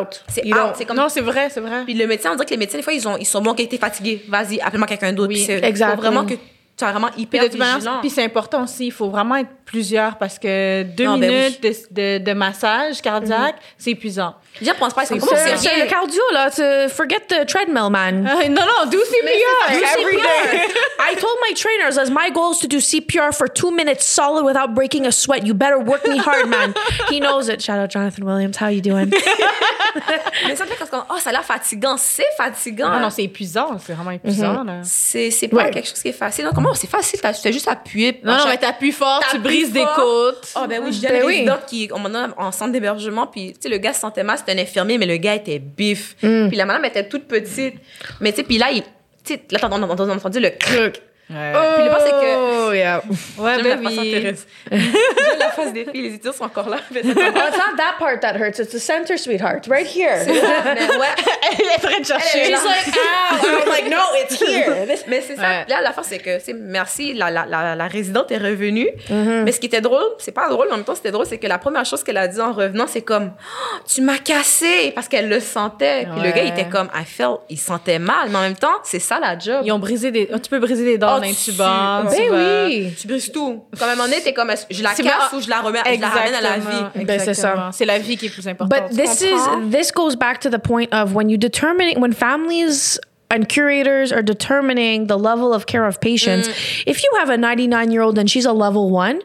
Out. 0.00 0.24
C'est 0.28 0.46
out. 0.46 0.72
C'est 0.76 0.84
comme 0.84 0.96
Non, 0.96 1.08
c'est 1.08 1.20
vrai, 1.20 1.48
c'est 1.50 1.60
vrai. 1.60 1.84
Puis 1.84 1.94
le 1.94 2.06
médecin, 2.06 2.30
on 2.32 2.34
dirait 2.34 2.44
que 2.46 2.50
les 2.50 2.56
médecins, 2.56 2.76
des 2.78 2.82
fois, 2.82 2.92
ils, 2.92 3.06
ont, 3.06 3.16
ils 3.18 3.24
sont 3.26 3.40
bons 3.40 3.54
quand 3.54 3.68
t'es 3.68 3.78
fatigué. 3.78 4.24
Vas-y, 4.28 4.60
appelle-moi 4.60 4.86
quelqu'un 4.88 5.12
d'autre. 5.12 5.32
Oui, 5.32 5.46
exactly. 5.48 5.94
faut 5.96 6.00
vraiment 6.02 6.24
que 6.26 6.34
tu 6.76 6.84
sois 6.84 6.90
vraiment 6.92 7.08
Puis 7.12 7.22
hyper 7.22 7.42
de 7.48 7.56
vigilant. 7.56 8.00
puis 8.00 8.10
c'est 8.10 8.24
important 8.24 8.64
aussi, 8.64 8.86
il 8.86 8.92
faut 8.92 9.08
vraiment 9.08 9.36
être 9.36 9.48
plusieurs 9.64 10.16
parce 10.18 10.38
que 10.38 10.82
deux 10.82 11.04
Non, 11.06 11.16
ben 11.18 11.30
minutes 11.30 11.62
de, 11.62 12.18
de, 12.18 12.24
de 12.24 12.32
massage 12.34 13.00
cardiaque, 13.00 13.56
c'est 13.78 13.90
épuisant. 13.92 14.34
Déjà, 14.60 14.74
pense 14.74 14.92
pas, 14.94 15.04
c'est 15.04 15.14
C'est 15.14 15.20
comme 15.20 15.28
comment 15.30 15.40
ça. 15.40 15.56
c'est 15.56 15.86
the 15.86 15.88
cardio, 15.88 16.22
là, 16.32 16.50
to 16.50 16.88
forget 16.94 17.20
the 17.28 17.46
treadmill, 17.46 17.90
man. 17.90 18.26
Ah, 18.30 18.48
non, 18.48 18.62
non, 18.62 18.90
do 18.90 18.98
CPR 18.98 19.72
Do 19.72 19.78
every 20.00 20.16
CPR. 20.16 20.22
day. 20.52 20.60
I 21.10 21.14
told 21.14 21.36
my 21.48 21.54
trainers, 21.54 21.98
as 21.98 22.10
my 22.10 22.30
goal 22.32 22.52
is 22.52 22.58
to 22.60 22.68
do 22.68 22.78
CPR 22.78 23.34
for 23.34 23.48
two 23.48 23.70
minutes 23.70 24.04
solid 24.06 24.44
without 24.44 24.74
breaking 24.74 25.04
a 25.06 25.12
sweat. 25.12 25.46
You 25.46 25.52
better 25.54 25.78
work 25.78 26.06
me 26.06 26.18
hard, 26.18 26.48
man. 26.48 26.74
He 27.10 27.20
knows 27.20 27.48
it. 27.48 27.60
Shout 27.62 27.78
out 27.78 27.90
Jonathan 27.90 28.24
Williams. 28.24 28.56
How 28.58 28.68
you 28.68 28.80
doing? 28.82 29.10
Mais 30.46 30.56
ça 30.56 30.66
fait 30.66 30.76
comme, 30.90 31.04
oh, 31.10 31.18
ça 31.18 31.30
a 31.30 31.32
l'air 31.32 31.44
fatigant. 31.44 31.96
C'est 31.96 32.24
fatigant. 32.36 32.90
Non, 32.90 33.00
non, 33.00 33.10
c'est 33.10 33.24
épuisant, 33.24 33.78
c'est 33.84 33.94
vraiment 33.94 34.10
épuisant. 34.12 34.62
là. 34.64 34.80
C'est 34.82 35.30
c'est 35.30 35.48
pas 35.48 35.56
Ouais. 35.56 35.70
quelque 35.70 35.88
chose 35.88 36.00
qui 36.02 36.08
est 36.08 36.12
facile. 36.12 36.44
Non, 36.44 36.52
comment 36.66 36.74
c'est 36.74 36.90
facile? 36.90 37.20
t'as- 37.20 37.32
Tu 37.32 37.40
fais 37.40 37.52
juste 37.52 37.68
appuyer. 37.68 38.20
Non, 38.24 38.32
non, 38.32 38.38
Chaque- 38.38 38.48
mais 38.48 38.58
t'appuies 38.58 38.92
fort, 38.92 39.22
tu 39.30 39.38
brises 39.38 39.72
des 39.72 39.80
fort. 39.80 39.94
côtes. 39.96 40.52
Oh, 40.56 40.66
ben 40.68 40.82
oui, 40.84 41.00
à 41.06 41.08
Ben 41.10 41.20
une 41.22 41.26
oui. 41.26 41.48
qui, 41.66 41.88
on 41.92 41.98
m'en 41.98 42.14
a 42.14 42.28
en 42.36 42.52
centre 42.52 42.72
d'hébergement, 42.72 43.26
puis, 43.26 43.52
tu 43.52 43.58
sais, 43.62 43.68
le 43.68 43.78
gars 43.78 43.92
se 43.92 44.00
sentait 44.00 44.22
mal, 44.24 44.38
c'était 44.38 44.52
un 44.52 44.58
infirmier, 44.58 44.98
mais 44.98 45.06
le 45.06 45.16
gars 45.16 45.34
était 45.34 45.58
bif. 45.58 46.16
Mm. 46.22 46.48
Puis 46.48 46.56
la 46.56 46.64
madame 46.64 46.84
était 46.84 47.08
toute 47.08 47.26
petite. 47.28 47.74
Mais, 48.20 48.30
tu 48.32 48.36
sais, 48.38 48.42
puis 48.42 48.58
là, 48.58 48.66
il, 48.72 48.82
tu 48.82 48.88
sais, 49.34 49.42
là, 49.50 49.58
t'as 49.60 49.68
on 49.70 49.82
a 49.82 49.86
entendu 49.86 50.40
le 50.40 50.50
truc. 50.56 51.02
Ouais, 51.28 51.52
Puis 51.74 51.84
le 51.84 51.88
pire, 51.88 51.98
c'est 52.00 52.10
que- 52.10 52.55
Oh, 52.68 52.72
yeah. 52.72 53.02
ouais 53.38 53.62
ben 53.62 53.82
la 53.82 53.88
oui. 53.90 54.22
J'aime 54.70 55.38
la 55.38 55.50
face 55.50 55.72
des 55.72 55.84
filles, 55.84 56.02
les 56.02 56.14
étudiants 56.14 56.32
sont 56.32 56.44
encore 56.44 56.68
là. 56.68 56.78
Mais 56.90 57.00
Oh, 57.04 57.08
it's 57.08 57.56
not 57.56 57.76
that 57.76 57.94
part 57.98 58.20
that 58.20 58.34
hurts. 58.36 58.58
It's 58.58 58.72
the 58.72 58.78
center, 58.78 59.16
sweetheart. 59.16 59.66
Right 59.68 59.86
here. 59.86 60.18
mais 60.26 60.34
ouais. 60.34 61.06
Elle 61.58 61.66
est 61.66 61.82
prête 61.82 62.00
de 62.00 62.06
chercher. 62.06 62.38
Elle 62.40 62.46
est 62.48 62.50
là. 62.50 62.58
She's 62.58 62.86
like, 62.86 62.96
ow. 62.96 63.46
I'm 63.62 63.68
like, 63.68 63.90
no, 63.90 63.98
it's 64.22 64.40
here. 64.40 64.86
Mais 65.08 65.20
c'est 65.20 65.36
ça. 65.36 65.42
Ouais. 65.42 65.64
Là, 65.68 65.80
l'affaire, 65.82 66.04
c'est 66.04 66.18
que, 66.18 66.38
c'est 66.38 66.52
merci, 66.54 67.14
la, 67.14 67.30
la, 67.30 67.46
la, 67.46 67.74
la 67.74 67.86
résidente 67.88 68.30
est 68.32 68.38
revenue. 68.38 68.88
Mm-hmm. 69.10 69.42
Mais 69.44 69.52
ce 69.52 69.60
qui 69.60 69.66
était 69.66 69.80
drôle, 69.80 70.02
c'est 70.18 70.32
pas 70.32 70.48
drôle, 70.48 70.66
mais 70.68 70.74
en 70.74 70.76
même 70.76 70.84
temps, 70.84 70.94
c'était 70.94 71.10
drôle, 71.12 71.26
c'est 71.26 71.38
que 71.38 71.46
la 71.46 71.58
première 71.58 71.84
chose 71.84 72.02
qu'elle 72.02 72.16
a 72.16 72.28
dit 72.28 72.40
en 72.40 72.52
revenant, 72.52 72.86
c'est 72.88 73.02
comme, 73.02 73.32
Oh, 73.36 73.76
tu 73.86 74.00
m'as 74.02 74.18
cassé, 74.18 74.92
parce 74.94 75.08
qu'elle 75.08 75.28
le 75.28 75.40
sentait. 75.40 76.06
Puis 76.12 76.22
le 76.26 76.30
gars, 76.32 76.42
il 76.42 76.48
était 76.50 76.68
comme, 76.68 76.88
I 76.94 77.04
felt, 77.04 77.40
il 77.48 77.58
sentait 77.58 77.98
mal. 77.98 78.28
Mais 78.30 78.36
en 78.38 78.42
même 78.42 78.56
temps, 78.56 78.74
c'est 78.82 78.98
ça 78.98 79.18
la 79.20 79.38
job. 79.38 79.62
Ils 79.64 79.72
ont 79.72 79.78
brisé 79.78 80.10
des. 80.10 80.26
Tu 80.42 80.50
peux 80.50 80.58
briser 80.58 80.84
des 80.84 80.98
dents 80.98 81.14
Oh, 81.16 81.18
en 81.18 81.20
tu- 81.22 81.28
intubant. 81.30 82.04
Ben 82.04 82.30
vas- 82.30 82.36
oui. 82.64 82.94
Tu 82.98 83.06
brises 83.06 83.30
tout. 83.30 83.64
Comme 83.78 83.88
à 83.88 83.92
un 83.92 83.96
moment 83.96 84.08
donné, 84.08 84.22
t'es 84.22 84.32
comme, 84.32 84.52
je 84.70 84.82
la 84.82 84.94
casse 84.94 85.32
ou 85.32 85.40
je 85.40 85.48
la, 85.48 85.60
remets, 85.60 85.80
je 85.84 86.00
la 86.00 86.08
ramène 86.08 86.34
à 86.34 86.40
la 86.40 86.58
vie. 86.58 87.04
Ben, 87.04 87.20
c'est 87.20 87.34
ça. 87.34 87.70
C'est 87.72 87.84
la 87.84 87.98
vie 87.98 88.16
qui 88.16 88.26
est 88.26 88.30
plus 88.30 88.46
importante. 88.46 88.90
But 88.90 88.96
this 88.96 89.22
is 89.22 89.70
this 89.70 89.92
goes 89.92 90.16
back 90.16 90.40
to 90.40 90.50
the 90.50 90.58
point 90.58 90.92
of 90.92 91.14
when 91.14 91.28
you 91.28 91.38
determining 91.38 92.00
when 92.00 92.12
families 92.12 92.98
and 93.30 93.48
curators 93.48 94.12
are 94.12 94.22
determining 94.22 95.08
the 95.08 95.18
level 95.18 95.52
of 95.52 95.66
care 95.66 95.84
of 95.84 96.00
patients. 96.00 96.48
Mm. 96.48 96.82
If 96.86 97.02
you 97.02 97.10
have 97.18 97.28
a 97.28 97.36
99 97.36 97.90
year 97.90 98.02
old 98.02 98.18
and 98.18 98.30
she's 98.30 98.46
a 98.46 98.52
level 98.52 98.90
one, 98.90 99.20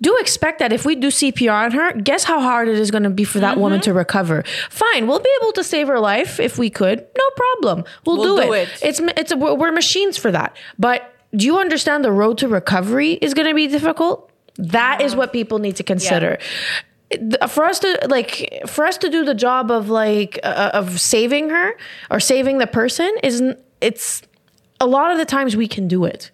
do 0.00 0.16
expect 0.18 0.58
that 0.58 0.72
if 0.72 0.84
we 0.84 0.96
do 0.96 1.08
CPR 1.08 1.66
on 1.66 1.72
her, 1.72 1.92
guess 1.92 2.24
how 2.24 2.40
hard 2.40 2.68
it 2.68 2.78
is 2.78 2.90
going 2.90 3.04
to 3.04 3.10
be 3.10 3.24
for 3.24 3.38
that 3.40 3.52
mm-hmm. 3.52 3.60
woman 3.60 3.80
to 3.82 3.94
recover. 3.94 4.42
Fine, 4.70 5.06
we'll 5.06 5.20
be 5.20 5.30
able 5.40 5.52
to 5.52 5.64
save 5.64 5.88
her 5.88 6.00
life 6.00 6.40
if 6.40 6.58
we 6.58 6.68
could, 6.68 6.98
no 7.16 7.24
problem. 7.36 7.84
We'll, 8.04 8.18
We'll 8.18 8.36
do, 8.36 8.42
do 8.42 8.52
it. 8.52 8.68
it. 8.68 8.82
It's 8.82 9.00
it's 9.16 9.32
a, 9.32 9.36
we're 9.36 9.72
machines 9.72 10.18
for 10.18 10.30
that. 10.32 10.56
But 10.78 11.13
do 11.36 11.44
you 11.46 11.58
understand 11.58 12.04
the 12.04 12.12
road 12.12 12.38
to 12.38 12.48
recovery 12.48 13.12
is 13.12 13.34
going 13.34 13.48
to 13.48 13.54
be 13.54 13.66
difficult? 13.66 14.30
That 14.56 15.00
is 15.00 15.16
what 15.16 15.32
people 15.32 15.58
need 15.58 15.76
to 15.76 15.82
consider 15.82 16.38
th- 17.10 17.34
for 17.48 17.64
us 17.64 17.78
to 17.80 18.06
like 18.08 18.62
for 18.66 18.86
us 18.86 18.96
to 18.98 19.08
do 19.10 19.24
the 19.24 19.34
job 19.34 19.70
of 19.70 19.88
like 19.90 20.38
uh, 20.44 20.70
of 20.72 21.00
saving 21.00 21.50
her 21.50 21.74
or 22.10 22.20
saving 22.20 22.58
the 22.58 22.66
person 22.66 23.10
isn't 23.22 23.58
it's 23.80 24.22
a 24.80 24.86
lot 24.86 25.10
of 25.10 25.18
the 25.18 25.24
times 25.24 25.56
we 25.56 25.66
can 25.66 25.88
do 25.88 26.04
it 26.04 26.30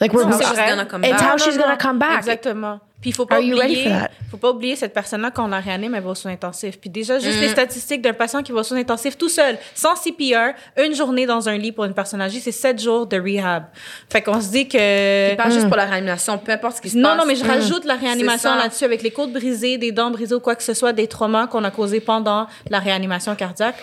like 0.00 0.12
we're 0.12 0.24
Non, 0.28 0.38
c'est 0.38 0.54
vrai. 0.54 0.68
gonna 0.68 0.86
come 0.86 1.02
It's 1.04 1.20
how 1.20 1.36
she's 1.36 1.56
gonna 1.58 1.76
come 1.76 1.98
back 1.98 2.24
Exactement. 2.24 2.80
Puis 3.06 3.12
il 3.12 3.14
faut 3.14 3.24
pas 3.24 3.36
Are 3.36 3.40
oublier, 3.42 3.88
faut 4.32 4.36
pas 4.36 4.50
oublier 4.50 4.74
cette 4.74 4.92
personne-là 4.92 5.30
quand 5.30 5.44
on 5.44 5.48
la 5.48 5.60
réanime, 5.60 5.94
elle 5.94 6.02
va 6.02 6.10
aux 6.10 6.14
soins 6.16 6.32
intensifs. 6.32 6.76
Puis 6.80 6.90
déjà, 6.90 7.20
juste 7.20 7.38
Mm. 7.38 7.42
les 7.42 7.48
statistiques 7.50 8.02
d'un 8.02 8.12
patient 8.14 8.42
qui 8.42 8.50
va 8.50 8.58
aux 8.58 8.62
soins 8.64 8.78
intensifs 8.78 9.16
tout 9.16 9.28
seul, 9.28 9.58
sans 9.76 9.94
CPR, 9.94 10.54
une 10.84 10.92
journée 10.92 11.24
dans 11.24 11.48
un 11.48 11.56
lit 11.56 11.70
pour 11.70 11.84
une 11.84 11.94
personne 11.94 12.20
âgée, 12.20 12.40
c'est 12.40 12.50
sept 12.50 12.82
jours 12.82 13.06
de 13.06 13.16
rehab. 13.16 13.66
Fait 14.10 14.22
qu'on 14.22 14.40
se 14.40 14.48
dit 14.50 14.66
que... 14.66 15.36
Pas 15.36 15.50
juste 15.50 15.68
pour 15.68 15.76
la 15.76 15.84
réanimation, 15.84 16.36
peu 16.38 16.50
importe 16.50 16.78
ce 16.78 16.82
qui 16.82 16.90
se 16.90 16.96
Non, 16.98 17.10
passe. 17.10 17.18
non, 17.18 17.24
mais 17.26 17.36
je 17.36 17.44
rajoute 17.44 17.84
la 17.84 17.94
réanimation 17.94 18.56
là-dessus 18.56 18.82
avec 18.84 19.02
les 19.04 19.12
côtes 19.12 19.32
brisées, 19.32 19.78
des 19.78 19.92
dents 19.92 20.10
brisées 20.10 20.34
ou 20.34 20.40
quoi 20.40 20.56
que 20.56 20.64
ce 20.64 20.74
soit, 20.74 20.92
des 20.92 21.06
traumas 21.06 21.46
qu'on 21.46 21.62
a 21.62 21.70
causés 21.70 22.00
pendant 22.00 22.48
la 22.70 22.80
réanimation 22.80 23.36
cardiaque. 23.36 23.76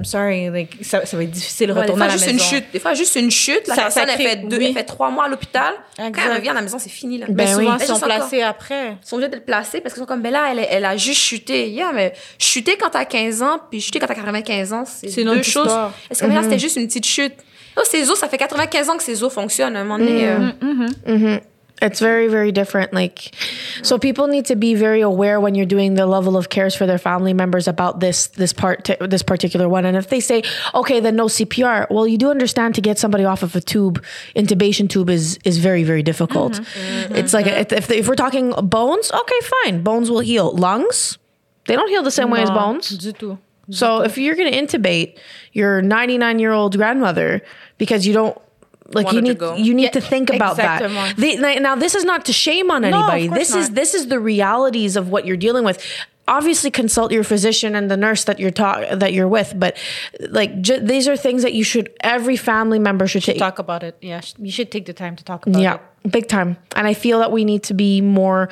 I'm 0.00 0.04
sorry, 0.06 0.48
like, 0.48 0.78
ça, 0.82 1.04
ça 1.04 1.14
va 1.16 1.24
être 1.24 1.30
difficile 1.30 1.66
de 1.68 1.72
Ouais, 1.74 1.80
des 1.80 1.92
retourner 1.92 1.98
fois, 1.98 2.04
à 2.06 2.08
la 2.08 2.14
juste 2.16 2.32
maison. 2.32 2.44
une 2.44 2.50
chute. 2.62 2.64
Des 2.72 2.78
fois, 2.80 2.94
juste 2.94 3.16
une 3.16 3.30
chute. 3.30 3.68
La 3.68 3.74
Ça- 3.74 3.82
personne, 3.82 4.06
ça 4.06 4.14
elle, 4.18 4.26
fait 4.26 4.36
deux, 4.48 4.56
oui. 4.56 4.66
elle 4.68 4.72
fait 4.72 4.84
trois 4.84 5.10
mois 5.10 5.26
à 5.26 5.28
l'hôpital. 5.28 5.74
Quand 5.98 6.10
elle 6.26 6.36
revient 6.36 6.48
à 6.48 6.54
la 6.54 6.62
maison, 6.62 6.78
c'est 6.78 6.88
fini. 6.88 7.18
Là. 7.18 7.26
Ben 7.28 7.44
oui. 7.48 7.64
souvent, 7.64 7.76
Elles 7.76 7.82
ils 7.82 7.86
sont 7.86 8.00
placés 8.00 8.40
après. 8.42 8.92
Ils 9.02 9.06
sont 9.06 9.16
obligés 9.16 9.30
d'être 9.30 9.44
placés 9.44 9.82
parce 9.82 9.92
qu'ils 9.92 10.00
sont 10.00 10.06
comme, 10.06 10.22
ben 10.22 10.32
là, 10.32 10.46
elle, 10.50 10.66
elle 10.70 10.84
a 10.86 10.96
juste 10.96 11.20
chuté. 11.20 11.68
Yeah, 11.68 11.92
mais 11.92 12.14
chuter 12.38 12.78
quand 12.80 12.88
t'as 12.88 13.04
15 13.04 13.42
ans, 13.42 13.60
puis 13.70 13.82
chuter 13.82 13.98
quand 13.98 14.06
t'as 14.06 14.14
95 14.14 14.72
ans, 14.72 14.84
c'est 14.86 15.22
deux 15.22 15.28
autre 15.30 15.42
choses. 15.42 15.70
Est-ce 16.10 16.22
que 16.22 16.26
là, 16.28 16.42
c'était 16.44 16.58
juste 16.58 16.76
une 16.76 16.86
petite 16.86 17.04
chute? 17.04 17.34
Oh, 17.76 17.82
ces 17.84 18.10
os, 18.10 18.18
ça 18.18 18.28
fait 18.28 18.38
95 18.38 18.88
ans 18.88 18.96
que 18.96 19.02
ces 19.02 19.22
os 19.22 19.32
fonctionnent. 19.32 19.76
À 19.76 19.80
un 19.80 19.84
moment 19.84 19.98
donné, 19.98 20.26
euh, 20.28 21.38
it's 21.82 22.00
very 22.00 22.28
very 22.28 22.52
different 22.52 22.92
like 22.92 23.34
so 23.82 23.98
people 23.98 24.26
need 24.26 24.46
to 24.46 24.56
be 24.56 24.74
very 24.74 25.00
aware 25.00 25.40
when 25.40 25.54
you're 25.54 25.66
doing 25.66 25.94
the 25.94 26.06
level 26.06 26.36
of 26.36 26.48
cares 26.48 26.74
for 26.74 26.86
their 26.86 26.98
family 26.98 27.32
members 27.32 27.66
about 27.66 28.00
this 28.00 28.28
this 28.28 28.52
part 28.52 28.90
this 29.00 29.22
particular 29.22 29.68
one. 29.68 29.84
And 29.84 29.96
if 29.96 30.08
they 30.08 30.20
say 30.20 30.42
okay 30.74 31.00
then 31.00 31.16
no 31.16 31.26
cpr 31.26 31.88
well 31.90 32.06
you 32.06 32.18
do 32.18 32.30
understand 32.30 32.74
to 32.74 32.80
get 32.80 32.98
somebody 32.98 33.24
off 33.24 33.42
of 33.42 33.56
a 33.56 33.60
tube 33.60 34.02
intubation 34.36 34.88
tube 34.88 35.10
is 35.10 35.38
is 35.44 35.58
very 35.58 35.84
very 35.84 36.02
difficult. 36.02 36.60
It's 37.10 37.32
like 37.32 37.46
if, 37.46 37.72
if, 37.72 37.90
if 37.90 38.08
we're 38.08 38.14
talking 38.14 38.52
bones 38.62 39.10
okay 39.12 39.40
fine. 39.64 39.82
Bones 39.82 40.10
will 40.10 40.20
heal. 40.20 40.52
Lungs 40.52 41.18
they 41.66 41.76
don't 41.76 41.88
heal 41.88 42.02
the 42.02 42.10
same 42.10 42.30
way 42.30 42.42
as 42.42 42.50
bones. 42.50 42.88
So 43.70 44.02
if 44.02 44.18
you're 44.18 44.34
going 44.34 44.52
to 44.52 44.58
intubate 44.60 45.18
your 45.52 45.80
99 45.82 46.38
year 46.40 46.52
old 46.52 46.76
grandmother 46.76 47.42
because 47.78 48.06
you 48.06 48.12
don't 48.12 48.36
like 48.90 49.12
you 49.12 49.20
need 49.22 49.40
you 49.56 49.74
need 49.74 49.84
Yeah, 49.84 49.90
to 49.90 50.00
think 50.00 50.30
about 50.30 50.56
that. 50.56 50.82
exactement. 50.82 51.16
They, 51.16 51.36
like, 51.38 51.60
now 51.62 51.76
this 51.76 51.94
is 51.94 52.04
not 52.04 52.24
to 52.26 52.32
shame 52.32 52.70
on 52.70 52.84
anybody. 52.84 53.28
course 53.28 53.38
this 53.38 53.54
is 53.54 53.70
this 53.70 53.94
is 53.94 54.08
the 54.08 54.18
realities 54.20 54.96
of 54.96 55.08
what 55.10 55.26
you're 55.26 55.36
dealing 55.36 55.64
with. 55.64 55.78
Obviously, 56.28 56.70
consult 56.70 57.10
your 57.10 57.24
physician 57.24 57.74
and 57.74 57.90
the 57.90 57.96
nurse 57.96 58.22
that 58.24 58.38
you're 58.38 58.52
ta- 58.52 58.94
that 58.94 59.12
you're 59.12 59.26
with. 59.26 59.52
But 59.56 59.76
like 60.28 60.60
ju- 60.60 60.78
these 60.78 61.08
are 61.08 61.16
things 61.16 61.42
that 61.42 61.54
you 61.54 61.64
should 61.64 61.90
every 62.02 62.36
family 62.36 62.78
member 62.78 63.08
should 63.08 63.24
take. 63.24 63.38
Talk 63.38 63.58
about 63.58 63.82
it. 63.82 63.96
Yeah, 64.00 64.20
you 64.38 64.52
should 64.52 64.70
take 64.70 64.86
the 64.86 64.92
time 64.92 65.16
to 65.16 65.24
talk 65.24 65.46
about 65.46 65.58
it. 65.58 65.62
Yeah, 65.62 65.78
it. 66.04 66.12
big 66.12 66.28
time. 66.28 66.56
And 66.76 66.86
I 66.86 66.94
feel 66.94 67.18
that 67.18 67.32
we 67.32 67.44
need 67.44 67.64
to 67.64 67.74
be 67.74 68.00
more 68.00 68.48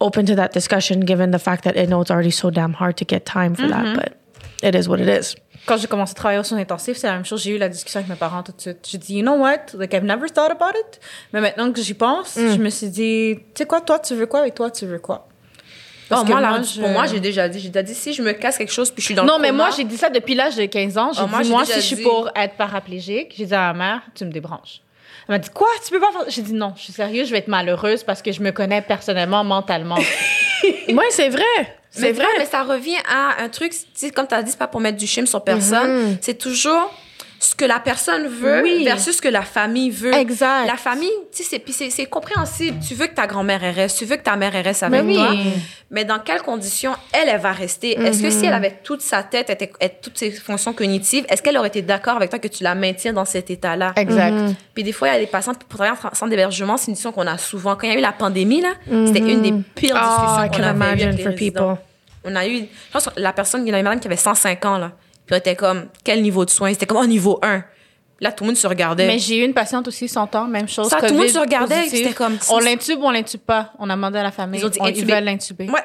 open 0.00 0.24
to 0.26 0.34
that 0.36 0.52
discussion, 0.54 1.00
given 1.00 1.30
the 1.30 1.38
fact 1.38 1.64
that 1.64 1.76
I 1.78 1.84
know 1.84 2.00
it's 2.00 2.10
already 2.10 2.30
so 2.30 2.48
damn 2.50 2.72
hard 2.72 2.96
to 2.98 3.04
get 3.04 3.26
time 3.26 3.54
for 3.54 3.62
Mm-hmm. 3.64 3.94
that. 3.94 3.96
But 3.96 4.20
it 4.62 4.74
is 4.74 4.88
what 4.88 5.00
it 5.00 5.08
is. 5.08 5.36
Quand 5.68 5.76
j'ai 5.76 5.86
commencé 5.86 6.12
à 6.12 6.14
travailler 6.14 6.40
aux 6.40 6.44
soins 6.44 6.58
intensifs, 6.58 6.96
c'est 6.96 7.06
la 7.06 7.12
même 7.14 7.24
chose. 7.26 7.42
J'ai 7.42 7.50
eu 7.50 7.58
la 7.58 7.68
discussion 7.68 7.98
avec 8.00 8.08
mes 8.10 8.16
parents 8.16 8.42
tout 8.42 8.52
de 8.52 8.60
suite. 8.60 8.78
J'ai 8.90 8.98
dit, 8.98 9.16
you 9.16 9.22
know 9.22 9.34
what? 9.36 9.58
Like, 9.78 9.92
I've 9.92 10.02
never 10.04 10.26
thought 10.30 10.50
about 10.50 10.70
it. 10.78 11.00
Mais 11.32 11.40
maintenant 11.42 11.70
que 11.72 11.80
j'y 11.82 11.94
pense, 11.94 12.36
Mm. 12.36 12.48
je 12.54 12.56
me 12.58 12.70
suis 12.70 12.88
dit, 12.88 13.36
tu 13.54 13.62
sais 13.62 13.66
quoi, 13.66 13.80
toi, 13.82 13.98
tu 13.98 14.14
veux 14.14 14.26
quoi? 14.26 14.46
Et 14.48 14.50
toi, 14.52 14.70
tu 14.70 14.86
veux 14.86 14.98
quoi? 14.98 15.28
Parce 16.08 16.22
oh, 16.22 16.24
que 16.24 16.30
moi, 16.30 16.40
là, 16.40 16.62
je- 16.62 16.80
pour 16.80 16.88
moi, 16.88 17.04
j'ai 17.04 17.20
déjà 17.20 17.50
dit, 17.50 17.60
j'ai 17.60 17.68
déjà 17.68 17.82
dit, 17.82 17.94
si 17.94 18.14
je 18.14 18.22
me 18.22 18.32
casse 18.32 18.56
quelque 18.56 18.72
chose 18.72 18.90
puis 18.90 19.02
je 19.02 19.06
suis 19.06 19.14
dans 19.14 19.24
Non, 19.24 19.36
le 19.36 19.42
mais 19.42 19.48
coma, 19.50 19.64
moi, 19.66 19.74
j'ai 19.76 19.84
dit 19.84 19.98
ça 19.98 20.08
depuis 20.08 20.34
l'âge 20.34 20.56
de 20.56 20.64
15 20.64 20.96
ans. 20.96 21.12
J'ai 21.12 21.20
Oh, 21.22 21.26
dit, 21.26 21.30
moi, 21.30 21.42
moi, 21.44 21.64
si 21.66 21.74
je 21.74 21.80
suis 21.80 21.96
pour 22.02 22.30
être 22.34 22.54
paraplégique, 22.56 23.34
j'ai 23.36 23.44
dit 23.44 23.54
à 23.54 23.72
ma 23.74 23.78
mère, 23.78 24.00
tu 24.14 24.24
me 24.24 24.30
débranches. 24.32 24.80
Elle 25.28 25.34
m'a 25.34 25.38
dit, 25.38 25.50
quoi? 25.50 25.68
Tu 25.84 25.90
peux 25.90 26.00
pas 26.00 26.10
faire. 26.12 26.24
J'ai 26.28 26.40
dit, 26.40 26.54
non, 26.54 26.72
je 26.76 26.84
suis 26.84 26.92
sérieuse, 26.94 27.26
je 27.26 27.32
vais 27.32 27.38
être 27.40 27.48
malheureuse 27.48 28.02
parce 28.04 28.22
que 28.22 28.32
je 28.32 28.40
me 28.40 28.52
connais 28.52 28.80
personnellement, 28.80 29.44
mentalement. 29.44 29.98
Ouais, 30.88 31.04
c'est 31.10 31.28
vrai. 31.28 31.44
C'est 32.00 32.12
vrai. 32.12 32.26
mais 32.38 32.46
ça 32.46 32.62
revient 32.62 32.96
à 33.08 33.42
un 33.42 33.48
truc, 33.48 33.72
comme 34.14 34.26
tu 34.26 34.34
as 34.34 34.42
dit, 34.42 34.50
c'est 34.50 34.58
pas 34.58 34.66
pour 34.68 34.80
mettre 34.80 34.98
du 34.98 35.06
shame 35.06 35.26
sur 35.26 35.42
personne. 35.44 35.90
Mhm. 36.10 36.16
C'est 36.20 36.38
toujours 36.38 36.92
ce 37.40 37.54
que 37.54 37.64
la 37.64 37.78
personne 37.78 38.26
veut 38.26 38.62
Oui. 38.64 38.82
versus 38.84 39.18
ce 39.18 39.22
que 39.22 39.28
la 39.28 39.42
famille 39.42 39.90
veut. 39.90 40.12
Exact. 40.12 40.66
La 40.66 40.74
famille, 40.76 41.08
tu 41.32 41.44
sais, 41.44 41.62
c'est- 41.88 42.06
compréhensible. 42.06 42.78
Tu 42.84 42.94
veux 42.94 43.06
que 43.06 43.14
ta 43.14 43.28
grand-mère 43.28 43.62
elle 43.62 43.76
reste, 43.76 43.96
tu 43.98 44.06
veux 44.06 44.16
que 44.16 44.24
ta 44.24 44.34
mère 44.34 44.56
elle 44.56 44.64
reste 44.64 44.82
avec 44.82 45.04
Mais 45.04 45.06
oui. 45.06 45.14
toi. 45.14 45.30
Mais 45.92 46.04
dans 46.04 46.18
quelles 46.18 46.42
conditions 46.42 46.94
elle, 47.12 47.28
elle 47.28 47.40
va 47.40 47.52
rester? 47.52 47.92
Est-ce 47.92 48.22
que 48.22 48.30
si 48.30 48.44
elle 48.44 48.52
avait 48.54 48.80
toute 48.82 49.02
sa 49.02 49.22
tête, 49.22 49.50
était, 49.50 49.70
était- 49.80 50.00
toutes 50.02 50.18
ses 50.18 50.32
fonctions 50.32 50.72
cognitives, 50.72 51.26
est-ce 51.28 51.40
qu'elle 51.40 51.56
aurait 51.56 51.68
été 51.68 51.80
d'accord 51.80 52.16
avec 52.16 52.28
toi 52.30 52.40
que 52.40 52.48
tu 52.48 52.64
la 52.64 52.74
maintiens 52.74 53.12
dans 53.12 53.24
cet 53.24 53.50
état-là? 53.50 53.92
Exact. 53.94 54.34
Puis 54.74 54.82
des 54.82 54.92
fois, 54.92 55.06
il 55.08 55.12
y 55.14 55.16
a 55.16 55.20
des 55.20 55.26
patients 55.28 55.54
pour 55.54 55.68
travailler 55.68 55.96
en 55.96 56.14
centre 56.14 56.30
d'hébergement, 56.30 56.76
c'est 56.76 56.88
une 56.88 56.94
discussion 56.94 57.12
qu'on 57.12 57.26
a 57.28 57.38
souvent. 57.38 57.76
Quand 57.76 57.86
il 57.86 57.92
y 57.92 57.96
a 57.96 57.98
eu 57.98 58.02
la 58.02 58.10
pandémie, 58.12 58.62
là, 58.62 58.70
c'était 59.06 59.20
une 59.20 59.42
des 59.42 59.52
pires 59.76 59.94
Oh, 59.96 60.08
discussions 60.08 60.42
I 60.44 60.50
qu'on 60.50 60.62
avait 60.82 61.02
avec 61.04 61.16
les 61.18 61.22
for 61.22 61.32
résidents. 61.32 61.78
On 62.28 62.36
a 62.36 62.46
eu, 62.46 62.58
je 62.60 62.92
pense 62.92 63.08
la 63.16 63.32
personne, 63.32 63.66
il 63.66 63.68
y 63.68 63.70
en 63.70 63.74
avait 63.74 63.80
une 63.80 63.84
madame 63.84 64.00
qui 64.00 64.08
avait 64.08 64.16
105 64.16 64.64
ans, 64.64 64.78
là. 64.78 64.92
Puis 65.26 65.34
elle 65.34 65.38
était 65.38 65.56
comme, 65.56 65.88
quel 66.04 66.22
niveau 66.22 66.44
de 66.44 66.50
soins? 66.50 66.72
C'était 66.72 66.86
comme, 66.86 66.98
oh, 66.98 67.06
niveau 67.06 67.38
1. 67.42 67.64
Là, 68.20 68.32
tout 68.32 68.42
le 68.42 68.48
monde 68.48 68.56
se 68.56 68.66
regardait. 68.66 69.06
Mais 69.06 69.18
j'ai 69.20 69.36
eu 69.38 69.44
une 69.44 69.54
patiente 69.54 69.86
aussi, 69.86 70.08
100 70.08 70.34
ans, 70.34 70.46
même 70.46 70.68
chose. 70.68 70.88
Ça, 70.88 70.96
tout 71.00 71.06
le 71.14 71.20
monde 71.20 71.28
se 71.28 71.38
regardait, 71.38 71.88
c'était 71.88 72.12
comme- 72.12 72.36
On 72.50 72.58
l'intube 72.58 72.98
ou 72.98 73.04
on 73.04 73.10
l'intube 73.12 73.40
pas? 73.42 73.72
On 73.78 73.88
a 73.90 73.94
demandé 73.94 74.18
à 74.18 74.24
la 74.24 74.32
famille. 74.32 74.58
Ils 74.60 74.66
ont 74.66 74.70
dit 74.70 74.78
on- 74.80 74.90
veulent 74.90 75.22
l'intuber. 75.24 75.68
Ouais. 75.70 75.84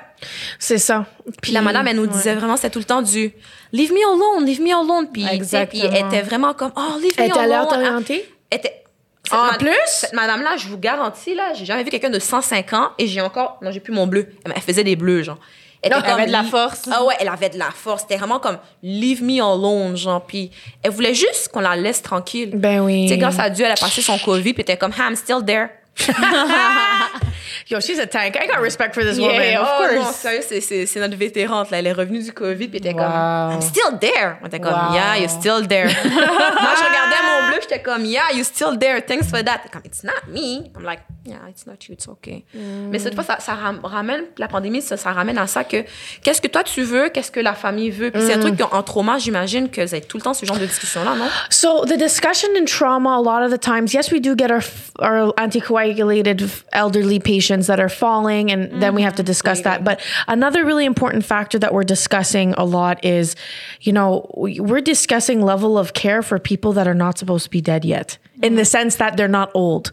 C'est 0.58 0.80
ça. 0.80 1.06
Puis 1.42 1.52
la 1.52 1.62
madame, 1.62 1.88
elle 1.88 1.98
nous 1.98 2.08
disait 2.08 2.34
vraiment, 2.34 2.56
c'était 2.56 2.72
tout 2.72 2.80
le 2.80 2.86
temps 2.86 3.02
du 3.04 3.32
leave 3.72 3.92
me 3.92 4.36
alone, 4.36 4.46
leave 4.48 4.62
me 4.62 4.72
alone. 4.74 5.10
Puis, 5.14 5.24
puis 5.26 5.36
Exactement. 5.36 5.84
elle 5.92 6.06
était 6.08 6.22
vraiment 6.24 6.54
comme, 6.56 6.72
oh, 6.76 6.98
leave 7.00 7.14
Elle 7.18 7.26
me 7.26 7.30
était 7.30 7.40
alone. 7.40 7.54
alerte 7.54 7.74
orientée? 7.74 8.26
Elle 8.50 8.58
était. 8.60 8.84
cette 9.24 9.34
En 9.40 9.50
plus? 9.60 9.70
Cette 9.86 10.14
madame-là, 10.14 10.58
je 10.58 10.68
vous 10.70 10.78
garantis, 10.80 11.36
là, 11.36 11.54
j'ai 11.54 11.66
jamais 11.66 11.84
vu 11.84 11.92
quelqu'un 11.92 12.10
de 12.10 12.20
105 12.20 12.74
ans 12.74 12.90
et 12.98 13.06
j'ai 13.06 13.22
encore. 13.22 13.60
Non, 13.62 13.70
j'ai 13.72 13.80
plus 13.80 13.94
mon 13.94 14.08
bleu. 14.08 14.28
Elle 14.46 14.60
faisait 14.62 14.84
des 14.84 14.96
bleus, 14.96 15.22
genre. 15.24 15.38
Elle 15.84 16.00
était 16.00 16.08
avait 16.08 16.28
de 16.28 16.32
la 16.32 16.44
force. 16.44 16.84
Ah 16.92 17.04
ouais, 17.04 17.16
elle 17.20 17.28
avait 17.28 17.50
de 17.50 17.60
la 17.60 17.72
force. 17.72 18.04
C'était 18.04 18.18
vraiment 18.18 18.40
comme 18.40 18.58
leave 18.82 19.22
me 19.22 19.42
alone, 19.42 19.98
genre. 19.98 20.26
Puis 20.26 20.50
elle 20.82 20.92
voulait 20.92 21.14
juste 21.14 21.50
qu'on 21.50 21.60
la 21.60 21.76
laisse 21.76 22.02
tranquille. 22.02 22.52
Ben 22.54 22.80
oui. 22.82 23.04
Tu 23.04 23.14
sais, 23.14 23.18
grâce 23.18 23.40
à 23.40 23.50
Dieu, 23.50 23.66
elle 23.66 23.72
a 23.72 23.76
passé 23.76 24.02
son 24.02 24.18
COVID, 24.18 24.54
puis 24.54 24.54
elle 24.58 24.62
était 24.62 24.78
comme, 24.78 24.94
ah, 24.98 25.10
I'm 25.10 25.16
still 25.16 25.44
there. 25.46 25.70
Yo, 27.70 27.80
she's 27.80 28.00
a 28.00 28.06
tank. 28.06 28.36
I 28.36 28.48
got 28.48 28.62
respect 28.62 28.94
for 28.94 29.04
this 29.04 29.18
Yeah, 29.18 29.28
woman. 29.28 29.58
of 29.58 29.68
oh 29.68 29.78
course. 29.78 29.96
non, 30.06 30.12
sérieux, 30.12 30.42
c'est- 30.42 30.86
c'est 30.86 31.00
notre 31.00 31.16
vétérante, 31.18 31.72
là. 31.72 31.80
Elle 31.80 31.88
est 31.88 31.94
revenue 31.94 32.20
du 32.22 32.32
COVID, 32.34 32.68
puis 32.68 32.80
elle 32.84 32.88
était 32.92 32.94
Wow. 32.94 33.04
comme, 33.06 33.52
I'm 33.54 33.62
still 33.62 34.00
there. 34.00 34.38
On 34.44 34.48
était 34.48 34.60
comme, 34.60 34.74
Wow. 34.74 34.94
yeah, 34.94 35.18
you're 35.18 35.30
still 35.30 35.68
there. 35.68 35.86
Moi, 36.04 36.74
je 36.78 36.84
regardais 36.84 37.22
mon 37.26 37.48
bleu, 37.50 37.58
j'étais 37.62 37.82
comme, 37.82 38.06
yeah, 38.06 38.32
you're 38.34 38.46
still 38.46 38.78
there. 38.80 39.02
Thanks 39.06 39.28
for 39.30 39.44
that. 39.44 39.62
Comme, 39.72 39.82
it's 39.86 40.04
not 40.04 40.28
me. 40.28 40.72
I'm 40.76 40.84
like, 40.84 41.02
yeah, 41.26 41.38
it's 41.50 41.66
not 41.66 41.76
you, 41.88 41.94
it's 41.94 42.08
okay. 42.08 42.44
Mais 42.54 43.00
cette 43.00 43.16
fois, 43.16 43.24
ça, 43.24 43.38
ça 43.40 43.54
ram- 43.54 43.80
ramène, 43.84 44.26
la 44.38 44.48
pandémie, 44.48 44.82
ça, 44.82 44.98
ça 44.98 45.12
ramène 45.12 45.38
à 45.38 45.48
ça 45.48 45.64
que, 45.64 45.84
qu'est-ce 46.22 46.42
que 46.42 46.48
toi 46.48 46.64
tu 46.64 46.82
veux, 46.84 47.10
qu'est-ce 47.10 47.32
que 47.32 47.40
la 47.40 47.54
famille 47.54 47.92
veut? 47.92 48.12
Puis 48.12 48.22
c'est 48.26 48.34
un 48.34 48.40
truc 48.40 48.58
qu'en 48.58 48.84
trauma, 48.84 49.18
j'imagine 49.20 49.70
que 49.70 49.82
vous 49.82 49.94
avez 49.94 50.02
tout 50.04 50.18
le 50.18 50.24
temps 50.24 50.34
ce 50.34 50.46
genre 50.46 50.58
de 50.60 50.66
discussion-là, 50.66 51.16
non? 51.16 51.28
So 51.50 51.86
the 51.86 51.98
discussion 51.98 52.50
in 52.60 52.66
trauma, 52.66 53.16
a 53.18 53.22
lot 53.22 53.46
of 53.46 53.52
the 53.52 53.60
times, 53.60 53.94
yes, 53.94 54.12
we 54.12 54.20
do 54.20 54.36
get 54.38 54.52
our 54.52 54.62
our 55.00 55.34
anticoagulated 55.38 56.42
elderly 56.72 57.20
patients 57.20 57.53
that 57.62 57.80
are 57.80 57.90
falling, 57.90 58.52
and 58.52 58.82
then 58.82 58.96
we 58.96 59.02
have 59.02 59.16
to 59.16 59.22
mm-hmm. 59.22 59.28
discuss 59.28 59.62
that. 59.62 59.84
But 59.84 60.00
another 60.28 60.66
really 60.66 60.86
important 60.86 61.26
factor 61.26 61.60
that 61.60 61.74
we're 61.74 61.84
discussing 61.84 62.54
a 62.58 62.66
lot 62.66 63.04
is, 63.04 63.36
you 63.82 63.94
know, 63.94 64.30
we- 64.36 64.60
we're 64.60 64.82
discussing 64.82 65.42
level 65.42 65.78
of 65.78 65.94
care 65.94 66.22
for 66.22 66.40
people 66.40 66.74
that 66.74 66.88
are 66.88 66.96
not 66.96 67.18
supposed 67.18 67.46
to 67.46 67.50
be 67.50 67.62
dead 67.62 67.86
yet, 67.86 68.18
in 68.42 68.56
the 68.56 68.62
mm-hmm. 68.62 68.66
sense 68.66 68.98
that 68.98 69.18
they're 69.18 69.28
not 69.28 69.50
old. 69.54 69.92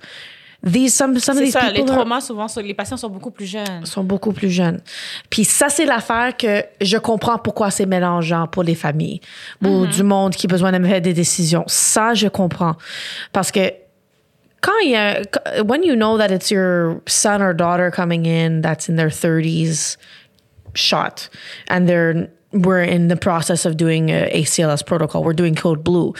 These 0.63 0.95
some 0.95 1.19
some 1.19 1.39
of 1.39 1.43
these 1.43 1.55
ça, 1.55 1.71
les 1.71 1.73
people 1.73 1.93
are- 1.93 2.05
traumas, 2.05 2.21
souvent, 2.21 2.47
sont- 2.47 2.61
les 2.61 2.75
patients 2.75 2.99
sont 2.99 3.09
beaucoup 3.09 3.31
plus 3.31 3.47
jeunes. 3.47 3.87
sont 3.87 4.05
beaucoup 4.05 4.33
plus 4.33 4.51
jeunes. 4.51 4.83
Puis 5.31 5.45
ça, 5.45 5.71
c'est 5.71 5.87
l'affaire 5.87 6.37
que 6.37 6.65
je 6.83 6.99
comprends 6.99 7.39
pourquoi 7.39 7.71
c'est 7.71 7.87
mélangeant 7.87 8.47
pour 8.47 8.63
les 8.63 8.75
familles 8.75 9.21
ou 9.65 9.69
mm-hmm. 9.69 9.89
du 9.89 10.03
monde 10.03 10.35
qui 10.35 10.47
a 10.47 10.49
besoin 10.49 10.71
de 10.73 10.87
faire 10.87 11.01
des 11.01 11.15
décisions. 11.15 11.65
Ça, 11.67 12.13
je 12.13 12.29
comprends. 12.29 12.77
Parce 13.33 13.51
que 13.51 13.73
quand 14.61 14.79
il 14.83 14.91
y 14.91 14.95
a, 14.95 15.63
when 15.65 15.83
you 15.83 15.97
know 15.97 16.17
that 16.17 16.31
it's 16.31 16.51
your 16.51 17.01
son 17.07 17.43
or 17.43 17.55
daughter 17.55 17.91
coming 17.91 18.27
in 18.27 18.61
that's 18.61 18.89
in 18.89 18.97
their 18.97 19.09
30s 19.09 19.97
shot 20.75 21.29
and 21.69 21.89
they're, 21.89 22.31
we're 22.53 22.83
in 22.83 23.09
the 23.09 23.17
process 23.17 23.65
of 23.65 23.77
doing 23.77 24.11
a 24.11 24.31
ACLS 24.43 24.85
protocol, 24.85 25.25
we're 25.25 25.33
doing 25.33 25.55
code 25.55 25.83
blue. 25.85 26.15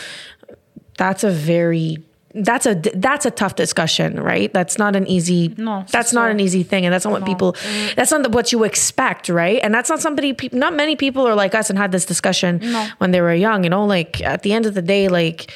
That's 0.97 1.25
a 1.25 1.31
very 1.31 1.99
that's 2.33 2.65
a 2.65 2.77
that's 2.95 3.27
a 3.27 3.31
tough 3.31 3.57
discussion, 3.57 4.21
right? 4.21 4.53
That's 4.53 4.79
not 4.79 4.95
an 4.95 5.07
easy. 5.09 5.53
No, 5.57 5.85
that's 5.91 6.13
not 6.13 6.31
an 6.31 6.39
easy 6.39 6.63
thing, 6.63 6.87
and 6.87 6.93
that's 6.93 7.05
not 7.05 7.13
what 7.13 7.25
people. 7.25 7.57
That's 7.97 8.13
not 8.13 8.31
what 8.31 8.53
you 8.53 8.63
expect, 8.63 9.29
right? 9.29 9.59
And 9.63 9.75
that's 9.75 9.91
not 9.91 10.01
somebody. 10.01 10.37
Not 10.53 10.75
many 10.75 10.95
people 10.95 11.27
are 11.27 11.35
like 11.35 11.57
us 11.57 11.71
and 11.71 11.79
had 11.79 11.91
this 11.91 12.05
discussion 12.05 12.61
when 12.99 13.11
they 13.11 13.21
were 13.21 13.35
young. 13.35 13.65
You 13.65 13.71
know, 13.71 13.85
like 13.85 14.23
at 14.23 14.43
the 14.43 14.53
end 14.53 14.67
of 14.67 14.75
the 14.75 14.83
day, 14.83 15.09
like 15.09 15.53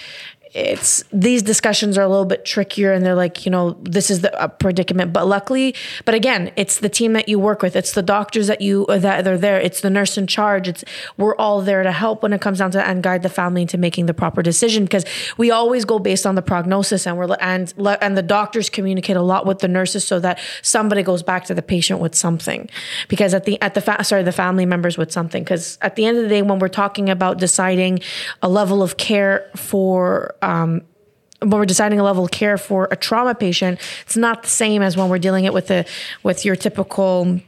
it's 0.54 1.02
these 1.12 1.42
discussions 1.42 1.98
are 1.98 2.02
a 2.02 2.08
little 2.08 2.24
bit 2.24 2.44
trickier, 2.44 2.92
and 2.92 3.04
they're 3.04 3.16
like, 3.16 3.44
you 3.44 3.50
know, 3.50 3.76
this 3.82 4.08
is 4.08 4.20
the 4.20 4.42
a 4.42 4.48
predicament. 4.48 5.12
But 5.12 5.26
luckily, 5.26 5.74
but 6.04 6.14
again, 6.14 6.52
it's 6.54 6.78
the 6.78 6.88
team 6.88 7.12
that 7.14 7.28
you 7.28 7.40
work 7.40 7.60
with. 7.60 7.74
It's 7.74 7.92
the 7.92 8.02
doctors 8.02 8.46
that 8.46 8.60
you 8.60 8.86
uh, 8.86 8.98
that 8.98 9.26
are 9.26 9.36
there. 9.36 9.60
It's 9.60 9.80
the 9.80 9.90
nurse 9.90 10.16
in 10.16 10.28
charge. 10.28 10.68
It's 10.68 10.84
we're 11.16 11.34
all 11.36 11.60
there 11.60 11.82
to 11.82 11.90
help 11.90 12.22
when 12.22 12.32
it 12.32 12.40
comes 12.40 12.58
down 12.58 12.70
to 12.70 12.86
and 12.86 13.02
guide 13.02 13.24
the 13.24 13.28
family 13.28 13.62
into 13.62 13.76
making 13.76 14.06
the 14.06 14.14
proper 14.14 14.42
decision 14.42 14.84
because 14.84 15.04
we 15.36 15.50
always 15.50 15.84
go 15.84 15.98
based 15.98 16.24
on 16.24 16.36
the 16.36 16.42
prognosis 16.42 17.04
and 17.04 17.18
we're 17.18 17.34
and 17.40 17.74
and 18.00 18.16
the 18.16 18.22
doctors 18.22 18.70
communicate 18.70 19.16
a 19.16 19.22
lot 19.22 19.46
with 19.46 19.58
the 19.58 19.68
nurses 19.68 20.06
so 20.06 20.20
that 20.20 20.38
somebody 20.62 21.02
goes 21.02 21.24
back 21.24 21.44
to 21.46 21.54
the 21.54 21.62
patient 21.62 21.98
with 21.98 22.14
something 22.14 22.70
because 23.08 23.34
at 23.34 23.44
the 23.44 23.60
at 23.60 23.74
the 23.74 23.80
fa- 23.80 24.04
sorry 24.04 24.22
the 24.22 24.30
family 24.30 24.66
members 24.66 24.96
with 24.96 25.10
something 25.10 25.42
because 25.42 25.78
at 25.82 25.96
the 25.96 26.04
end 26.04 26.16
of 26.16 26.22
the 26.22 26.28
day 26.28 26.42
when 26.42 26.60
we're 26.60 26.68
talking 26.68 27.10
about 27.10 27.38
deciding 27.38 27.98
a 28.40 28.48
level 28.48 28.84
of 28.84 28.96
care 28.98 29.50
for 29.56 30.34
um, 30.44 30.82
when 31.40 31.50
we're 31.50 31.66
deciding 31.66 31.98
a 32.00 32.04
level 32.04 32.24
of 32.24 32.30
care 32.30 32.56
for 32.58 32.88
a 32.90 32.96
trauma 32.96 33.34
patient, 33.34 33.78
it's 34.06 34.16
not 34.16 34.42
the 34.44 34.48
same 34.48 34.82
as 34.82 34.96
when 34.96 35.08
we're 35.08 35.18
dealing 35.18 35.44
it 35.44 35.52
with 35.52 35.70
a 35.70 35.84
with 36.22 36.44
your 36.44 36.56
typical 36.56 37.40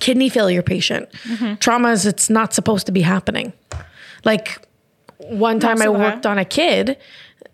kidney 0.00 0.28
failure 0.28 0.62
patient. 0.62 1.08
Trauma 1.60 1.90
is 1.90 2.06
it's 2.06 2.30
not 2.30 2.54
supposed 2.54 2.86
to 2.86 2.92
be 2.92 3.00
happening. 3.02 3.52
Like 4.24 4.66
one 5.18 5.58
time 5.60 5.80
I 5.82 5.88
worked 5.88 6.26
on 6.26 6.38
a 6.38 6.44
kid. 6.44 6.96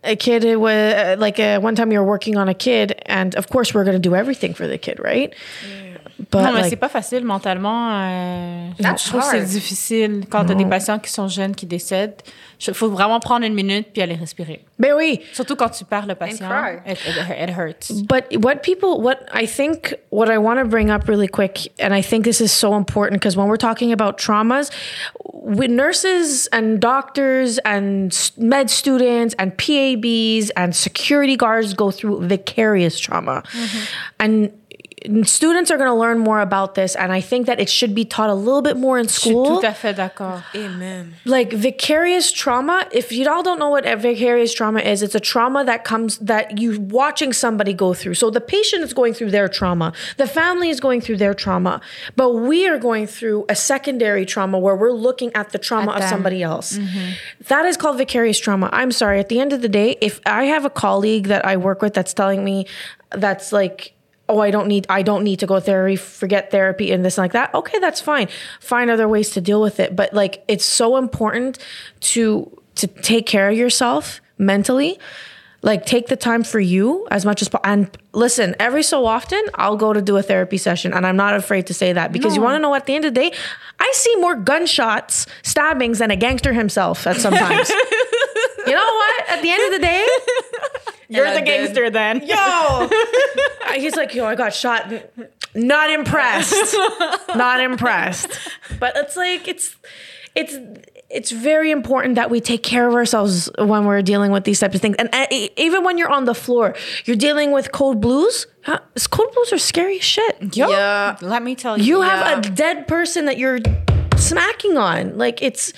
A 0.02 0.16
kid 0.16 0.44
it 0.44 0.56
was 0.56 1.18
like 1.18 1.38
uh 1.38 1.60
one 1.60 1.74
time 1.74 1.92
you 1.92 1.98
were 1.98 2.06
working 2.06 2.36
on 2.36 2.48
a 2.48 2.54
kid, 2.54 3.00
and 3.06 3.34
of 3.36 3.48
course 3.48 3.74
we're 3.74 3.84
going 3.84 3.96
to 4.02 4.08
do 4.08 4.14
everything 4.14 4.54
for 4.54 4.66
the 4.66 4.78
kid, 4.78 4.98
right? 4.98 5.34
But 6.30 6.34
Non, 6.40 6.52
mais 6.52 6.60
like, 6.60 6.66
c'est 6.70 6.76
pas 6.76 6.88
facile 6.88 7.24
mentalement. 7.24 7.90
euh, 7.92 8.68
je 8.78 9.08
trouve 9.08 9.20
que 9.22 9.26
c'est 9.26 9.44
difficile 9.44 10.24
quand 10.28 10.44
t'as 10.44 10.54
des 10.54 10.66
patients 10.66 10.98
qui 10.98 11.10
sont 11.10 11.28
jeunes, 11.28 11.54
qui 11.54 11.66
décèdent. 11.66 12.20
Il 12.66 12.74
faut 12.74 12.90
vraiment 12.90 13.20
prendre 13.20 13.46
une 13.46 13.54
minute 13.54 13.86
puis 13.92 14.02
aller 14.02 14.16
respirer. 14.16 14.62
ben 14.78 14.92
oui. 14.94 15.20
Surtout 15.32 15.56
quand 15.56 15.70
tu 15.70 15.84
perds 15.86 16.06
le 16.06 16.14
patient. 16.14 16.46
It, 16.86 16.98
it, 17.06 17.48
it 17.48 17.56
hurts. 17.56 17.90
But 18.02 18.24
what 18.44 18.56
people, 18.62 19.00
what 19.00 19.16
I 19.34 19.46
think, 19.46 19.94
what 20.10 20.26
I 20.30 20.36
want 20.36 20.58
to 20.58 20.66
bring 20.66 20.90
up 20.90 21.08
really 21.08 21.26
quick, 21.28 21.70
and 21.80 21.94
I 21.94 22.02
think 22.02 22.24
this 22.24 22.40
is 22.42 22.52
so 22.52 22.74
important 22.76 23.20
because 23.20 23.34
when 23.34 23.46
we're 23.48 23.56
talking 23.56 23.92
about 23.92 24.18
traumas, 24.18 24.70
with 25.42 25.70
nurses 25.70 26.48
and 26.52 26.80
doctors 26.80 27.58
and 27.64 28.12
s- 28.12 28.32
med 28.36 28.68
students 28.68 29.34
and 29.38 29.56
PABs 29.56 30.50
and 30.54 30.74
security 30.76 31.36
guards 31.36 31.72
go 31.72 31.90
through 31.90 32.26
vicarious 32.26 32.98
trauma. 33.00 33.42
And 34.18 34.50
students 35.24 35.70
are 35.70 35.76
going 35.76 35.88
to 35.88 35.94
learn 35.94 36.18
more 36.18 36.40
about 36.40 36.74
this. 36.74 36.94
And 36.94 37.12
I 37.12 37.20
think 37.20 37.46
that 37.46 37.58
it 37.60 37.68
should 37.68 37.94
be 37.94 38.04
taught 38.04 38.30
a 38.30 38.34
little 38.34 38.62
bit 38.62 38.76
more 38.76 38.98
in 38.98 39.06
Je 39.06 39.12
suis 39.12 39.30
school. 39.30 39.60
tout 39.60 39.66
à 39.66 39.74
fait 39.74 39.94
d'accord. 39.94 40.42
Amen. 40.54 41.14
like 41.24 41.52
vicarious 41.52 42.32
trauma 42.32 42.86
if 42.92 43.12
you 43.12 43.28
all 43.28 43.42
don't 43.42 43.58
know 43.58 43.70
what 43.70 43.86
a 43.86 43.96
vicarious 43.96 44.52
trauma 44.54 44.80
is 44.80 45.02
it's 45.02 45.14
a 45.14 45.20
trauma 45.20 45.64
that 45.64 45.84
comes 45.84 46.18
that 46.18 46.58
you 46.58 46.80
watching 46.80 47.32
somebody 47.32 47.72
go 47.72 47.94
through. 47.94 48.14
So 48.14 48.30
the 48.30 48.40
patient 48.40 48.82
is 48.82 48.92
going 48.92 49.14
through 49.14 49.30
their 49.30 49.48
trauma. 49.48 49.92
The 50.16 50.26
family 50.26 50.68
is 50.68 50.80
going 50.80 51.00
through 51.00 51.18
their 51.18 51.34
trauma. 51.34 51.80
But 52.16 52.34
we 52.34 52.66
are 52.68 52.78
going 52.78 53.06
through 53.06 53.46
a 53.48 53.54
secondary 53.54 54.26
trauma 54.26 54.58
where 54.58 54.76
we're 54.76 54.92
looking 54.92 55.32
at 55.34 55.50
the 55.50 55.58
trauma 55.58 55.92
At 55.92 56.02
of 56.02 56.08
somebody 56.08 56.42
else. 56.42 56.78
Mm-hmm. 56.78 57.12
That 57.48 57.64
is 57.64 57.76
called 57.76 57.98
vicarious 57.98 58.38
trauma. 58.38 58.68
I'm 58.72 58.92
sorry 58.92 59.20
at 59.20 59.28
the 59.28 59.40
end 59.40 59.52
of 59.52 59.62
the 59.62 59.68
day 59.68 59.96
if 60.00 60.20
i 60.26 60.44
have 60.44 60.64
a 60.64 60.70
colleague 60.70 61.26
that 61.28 61.44
i 61.44 61.56
work 61.56 61.82
with 61.82 61.94
that's 61.94 62.14
telling 62.14 62.44
me 62.44 62.66
that's 63.10 63.52
like 63.52 63.92
oh 64.30 64.38
i 64.40 64.50
don't 64.50 64.68
need 64.68 64.86
i 64.88 65.02
don't 65.02 65.24
need 65.24 65.38
to 65.40 65.46
go 65.46 65.60
therapy 65.60 65.96
forget 65.96 66.50
therapy 66.50 66.92
and 66.92 67.04
this 67.04 67.18
and 67.18 67.24
like 67.24 67.32
that. 67.32 67.54
Okay 67.54 67.78
that's 67.80 68.00
fine. 68.00 68.28
Find 68.60 68.90
other 68.90 69.08
ways 69.08 69.30
to 69.30 69.40
deal 69.40 69.60
with 69.60 69.80
it. 69.80 69.94
But 69.94 70.14
like 70.14 70.44
it's 70.48 70.64
so 70.64 70.96
important 70.96 71.58
to 72.12 72.50
to 72.76 72.86
take 72.86 73.26
care 73.26 73.50
of 73.50 73.56
yourself 73.56 74.20
mentally. 74.38 74.98
Like 75.62 75.84
take 75.84 76.06
the 76.06 76.16
time 76.16 76.42
for 76.42 76.58
you 76.60 77.06
as 77.10 77.26
much 77.26 77.42
as 77.42 77.48
po- 77.50 77.60
and 77.64 77.90
listen 78.14 78.56
every 78.58 78.82
so 78.82 79.04
often 79.04 79.42
i'll 79.56 79.76
go 79.76 79.92
to 79.92 80.00
do 80.02 80.16
a 80.16 80.22
therapy 80.22 80.56
session 80.56 80.92
and 80.94 81.06
i'm 81.06 81.16
not 81.16 81.34
afraid 81.34 81.66
to 81.66 81.74
say 81.74 81.92
that 81.92 82.10
because 82.10 82.34
you 82.34 82.42
want 82.42 82.56
to 82.56 82.58
know 82.58 82.74
at 82.74 82.86
the 82.86 82.94
end 82.96 83.04
of 83.04 83.14
the 83.14 83.20
day 83.20 83.30
i 83.78 83.88
see 83.94 84.16
more 84.16 84.34
gunshots 84.34 85.26
stabbings 85.42 85.98
than 86.00 86.10
a 86.10 86.16
gangster 86.16 86.52
himself 86.52 87.06
at 87.06 87.16
sometimes 87.20 87.68
you 88.66 88.74
know 88.74 88.92
what? 89.00 89.28
At 89.28 89.42
the 89.42 89.50
end 89.50 89.62
of 89.66 89.72
the 89.80 89.86
day 89.86 90.06
You're 91.08 91.34
the 91.34 91.42
gangster 91.42 91.90
then. 91.90 92.22
yo 92.24 92.88
he's 93.74 93.96
like 93.96 94.14
yo 94.14 94.24
i 94.26 94.34
got 94.34 94.52
shot 94.54 94.92
not 95.54 95.90
impressed 95.90 96.76
not 97.34 97.60
impressed 97.60 98.28
but 98.78 98.92
it's 98.96 99.16
like 99.16 99.46
it's 99.48 99.76
it's 100.34 100.56
it's 101.10 101.32
very 101.32 101.72
important 101.72 102.14
that 102.14 102.30
we 102.30 102.40
take 102.40 102.62
care 102.62 102.86
of 102.86 102.94
ourselves 102.94 103.50
when 103.58 103.84
we're 103.84 104.00
dealing 104.00 104.30
with 104.30 104.44
these 104.44 104.60
types 104.60 104.76
of 104.76 104.80
things. 104.80 104.94
And 104.96 105.10
even 105.56 105.82
when 105.82 105.98
you're 105.98 106.08
on 106.08 106.24
the 106.24 106.34
floor, 106.36 106.72
you're 107.04 107.16
dealing 107.16 107.50
with 107.50 107.72
code 107.72 108.00
blues. 108.00 108.46
Huh? 108.62 108.78
Code 109.10 109.32
blues 109.34 109.52
are 109.52 109.58
scary 109.58 109.98
shit. 109.98 110.56
Yo, 110.56 110.68
Yeah. 110.70 111.16
let 111.20 111.42
me 111.42 111.56
tell 111.56 111.76
you. 111.78 111.82
You 111.84 112.04
Yeah. 112.04 112.10
have 112.24 112.38
a 112.46 112.48
dead 112.50 112.86
person 112.86 113.24
that 113.24 113.38
you're 113.38 113.58
smacking 114.16 114.76
on. 114.78 115.18
Like 115.18 115.42
it's 115.42 115.72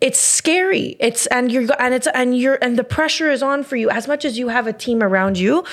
it's 0.00 0.18
scary. 0.18 0.96
It's 0.98 1.26
and 1.26 1.52
you're 1.52 1.66
and 1.78 1.94
it's 1.94 2.06
and 2.14 2.36
you're 2.36 2.58
and 2.62 2.78
the 2.78 2.84
pressure 2.84 3.30
is 3.30 3.42
on 3.42 3.62
for 3.64 3.76
you 3.76 3.90
as 3.90 4.08
much 4.08 4.24
as 4.24 4.38
you 4.38 4.48
have 4.48 4.66
a 4.66 4.72
team 4.72 5.02
around 5.02 5.38
you. 5.38 5.64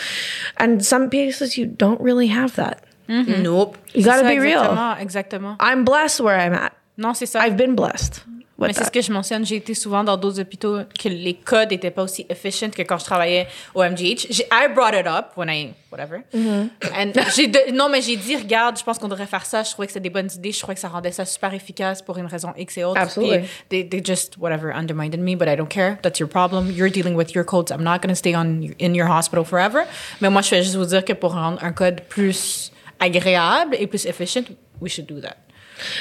And 0.58 0.86
some 0.86 1.10
places 1.10 1.58
you 1.58 1.66
don't 1.66 2.00
really 2.02 2.28
have 2.28 2.56
that. 2.56 2.84
Mm-hmm. 3.08 3.42
Nope. 3.42 3.78
You 3.94 4.04
got 4.04 4.22
to 4.22 4.28
be 4.28 4.40
real. 4.40 4.62
Exactement, 4.62 5.00
exactement. 5.00 5.56
I'm 5.60 5.86
blessed 5.86 6.20
where 6.20 6.38
I'm 6.38 6.54
at. 6.54 6.74
Non, 6.98 7.14
c'est 7.14 7.26
ça. 7.26 7.40
I've 7.40 7.56
been 7.56 7.76
blessed. 7.76 8.24
Mais 8.60 8.74
c'est 8.74 8.86
ce 8.86 8.92
que 8.92 9.02
je 9.02 9.12
mentionne. 9.12 9.46
J'ai 9.46 9.58
été 9.58 9.74
souvent 9.74 10.04
dans 10.04 10.18
d'autres 10.18 10.40
hôpitaux 10.40 10.80
que 11.00 11.10
les 11.10 11.36
codes 11.36 11.70
n'étaient 11.72 11.92
pas 11.92 12.04
aussi 12.04 12.26
efficient 12.28 12.70
que 12.72 12.82
quand 12.82 12.98
je 12.98 13.06
travaillais 13.06 13.48
au 13.76 13.84
MGH. 13.84 14.28
J'ai- 14.32 14.48
I 14.52 14.68
brought 14.74 14.96
it 14.96 15.06
up 15.06 15.28
when 15.36 15.48
I, 15.50 15.74
whatever. 15.92 16.22
Mm-hmm. 16.34 17.52
De- 17.52 17.72
non, 17.72 17.88
mais 17.90 18.02
j'ai 18.02 18.16
dit, 18.16 18.36
regarde, 18.36 18.78
je 18.80 18.84
pense 18.84 18.98
qu'on 18.98 19.08
devrait 19.08 19.28
faire 19.28 19.46
ça. 19.46 19.64
Je 19.64 19.70
trouvais 19.72 19.86
que 19.88 19.94
c'était 19.94 20.04
des 20.04 20.10
bonnes 20.10 20.30
idées. 20.34 20.52
Je 20.52 20.60
trouvais 20.60 20.74
que 20.74 20.80
ça 20.80 20.88
rendait 20.88 21.12
ça 21.12 21.26
super 21.26 21.54
efficace 21.54 22.02
pour 22.02 22.18
une 22.18 22.26
raison 22.26 22.54
X 22.58 22.78
et 22.78 22.84
autre. 22.84 23.00
Absolutely. 23.00 23.40
Puis 23.40 23.50
They, 23.70 23.90
they 23.90 24.02
just, 24.04 24.38
whatever, 24.38 24.74
undermined 24.74 25.20
me, 25.20 25.36
but 25.36 25.48
I 25.48 25.56
don't 25.56 25.70
care. 25.70 25.98
That's 26.02 26.20
your 26.20 26.30
problem. 26.30 26.72
You're 26.72 26.90
dealing 26.92 27.16
with 27.16 27.36
your 27.36 27.46
codes. 27.46 27.72
I'm 27.72 27.84
not 27.84 28.00
going 28.02 28.10
to 28.10 28.16
stay 28.16 28.36
on, 28.36 28.72
in 28.80 28.96
your 28.96 29.08
hospital 29.08 29.46
forever. 29.46 29.84
Mais 30.20 30.30
moi, 30.32 30.42
je 30.42 30.50
vais 30.50 30.64
juste 30.64 30.76
vous 30.76 30.86
dire 30.86 31.06
que 31.06 31.14
pour 31.14 31.34
rendre 31.34 31.64
un 31.64 31.72
code 31.74 32.02
plus 32.10 32.72
agréable 33.00 33.76
et 33.80 33.86
plus 33.88 34.06
efficient, 34.06 34.46
we 34.82 34.90
should 34.92 35.06
do 35.08 35.20
that. 35.22 35.36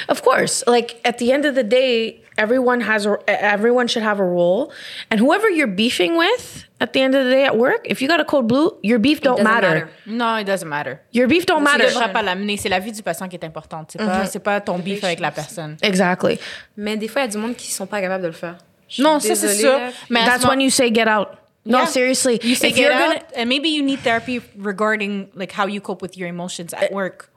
Of 0.09 0.23
course, 0.23 0.63
like 0.65 0.95
at 1.03 1.13
the 1.19 1.29
end 1.31 1.45
of 1.45 1.53
the 1.53 1.63
day, 1.63 2.21
everyone 2.37 2.81
has 2.81 3.05
a 3.05 3.17
everyone 3.27 3.87
should 3.87 4.03
have 4.03 4.19
a 4.19 4.23
role, 4.25 4.71
and 5.09 5.19
whoever 5.19 5.49
you're 5.49 5.67
beefing 5.67 6.17
with 6.17 6.65
at 6.79 6.93
the 6.93 7.01
end 7.01 7.15
of 7.15 7.25
the 7.25 7.31
day 7.31 7.45
at 7.45 7.57
work, 7.57 7.81
if 7.85 8.01
you 8.01 8.07
got 8.07 8.19
a 8.19 8.25
code 8.25 8.47
blue, 8.47 8.77
your 8.83 8.99
beef 8.99 9.21
don't 9.21 9.43
matter. 9.43 9.67
matter. 9.67 9.89
No, 10.05 10.35
it 10.35 10.45
doesn't 10.45 10.69
matter. 10.69 11.01
Your 11.11 11.27
beef 11.27 11.45
don't 11.45 11.59
Tu 11.59 11.63
matter. 11.63 11.85
devrais 11.87 12.11
pas 12.13 12.21
l'amener. 12.21 12.57
C'est 12.57 12.69
la 12.69 12.79
vie 12.79 12.91
du 12.91 13.01
patient 13.01 13.27
qui 13.27 13.35
est 13.35 13.43
importante. 13.45 13.91
C'est 13.91 13.97
pas, 13.99 14.19
mhm. 14.19 14.27
c'est 14.27 14.39
pas 14.43 14.61
ton 14.61 14.77
beef 14.79 15.03
avec 15.03 15.19
la 15.19 15.31
personne. 15.31 15.75
Exactly. 15.81 16.39
Mais 16.75 16.95
des 16.97 17.07
fois, 17.07 17.21
il 17.21 17.25
y 17.25 17.27
a 17.27 17.31
du 17.31 17.37
monde 17.37 17.55
qui 17.55 17.71
sont 17.71 17.87
pas 17.87 17.99
capables 18.01 18.23
de 18.23 18.27
le 18.27 18.33
faire. 18.33 18.57
Je 18.87 18.93
suis 18.95 19.03
Non, 19.03 19.19
ça 19.19 19.35
c'est 19.35 19.55
sûr. 19.55 19.77
Mais 20.09 20.23
That's 20.25 20.45
when 20.45 20.61
you 20.61 20.69
say 20.69 20.91
get 20.93 21.07
out. 21.07 21.29
No, 21.65 21.79
Yeah. 21.79 21.85
seriously. 21.87 22.39
You 22.43 22.55
say 22.55 22.69
if 22.69 22.75
get 22.77 22.83
you're 22.83 22.93
out, 22.93 22.99
gonna 22.99 23.19
and 23.35 23.47
maybe 23.49 23.67
you 23.67 23.83
need 23.83 23.99
therapy 24.01 24.39
regarding 24.57 25.27
like 25.35 25.51
how 25.51 25.67
you 25.67 25.81
cope 25.81 26.01
with 26.01 26.15
your 26.15 26.29
emotions 26.29 26.73
at 26.73 26.93
work. 26.93 27.29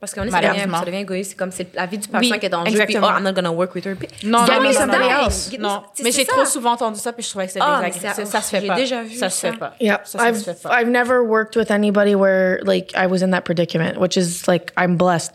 Parce 0.00 0.14
qu'on 0.14 0.22
est, 0.22 0.30
ça 0.30 0.38
devient, 0.38 0.48
Malheureusement. 0.48 0.78
ça 0.78 0.84
devient 0.86 0.96
égoïste. 0.98 1.30
C'est 1.32 1.36
comme 1.36 1.50
c'est 1.50 1.74
la 1.74 1.84
vie 1.84 1.98
du 1.98 2.08
patient 2.08 2.32
Oui, 2.32 2.40
qui 2.40 2.46
est 2.46 2.54
en 2.54 2.64
jeu. 2.64 2.84
Puis, 2.86 2.96
oh, 2.96 3.04
I'm 3.04 3.22
not 3.22 3.32
gonna 3.34 3.52
work 3.52 3.74
with 3.74 3.84
her. 3.84 3.94
Puis, 3.94 4.08
Non, 4.24 4.46
Get 4.46 4.54
non, 4.54 4.60
me 4.60 4.66
non, 4.66 4.72
somebody 4.72 5.02
non. 5.04 5.10
else. 5.26 5.50
Get 5.50 5.58
me- 5.58 5.62
Non, 5.64 5.82
mais 6.02 6.10
j'ai 6.10 6.24
trop 6.24 6.44
souvent 6.46 6.72
entendu 6.72 6.98
ça 6.98 7.12
puis 7.12 7.22
je 7.22 7.28
trouvais 7.28 7.46
que 7.46 7.52
c'était 7.52 7.64
Ah, 7.68 7.80
mais 7.82 7.88
désagréable. 7.90 8.26
Ça, 8.26 8.40
ça 8.40 8.40
se 8.40 8.48
fait 8.50 8.60
j'ai 8.62 8.74
déjà 8.74 9.02
vu 9.02 9.14
ça 9.14 9.28
se 9.28 9.46
fait 9.46 9.56
pas. 9.58 9.74
Yeah, 9.78 10.00
Ça, 10.04 10.18
ça 10.18 10.28
I've 10.30 10.36
se 10.38 10.44
fait 10.44 10.62
pas. 10.62 10.80
I've 10.80 10.88
never 10.88 11.22
worked 11.22 11.54
with 11.54 11.70
anybody 11.70 12.14
where 12.14 12.60
like 12.64 12.92
I 12.96 13.06
was 13.06 13.22
in 13.22 13.30
that 13.32 13.42
predicament, 13.42 13.98
which 13.98 14.16
is 14.16 14.48
like 14.48 14.72
I'm 14.78 14.96
blessed, 14.96 15.32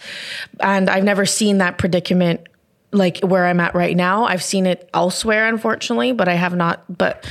and 0.62 0.89
I've 0.89 1.04
never 1.04 1.28
seen 1.28 1.60
that 1.60 1.73
predicament 1.78 2.39
like 2.91 3.19
where 3.21 3.45
I'm 3.45 3.60
at 3.60 3.75
right 3.75 3.95
now. 3.95 4.25
I've 4.25 4.41
seen 4.41 4.65
it 4.65 4.89
elsewhere, 4.95 5.47
unfortunately, 5.47 6.12
but 6.12 6.28
I 6.28 6.34
have 6.34 6.56
not. 6.56 6.80
But 6.89 7.23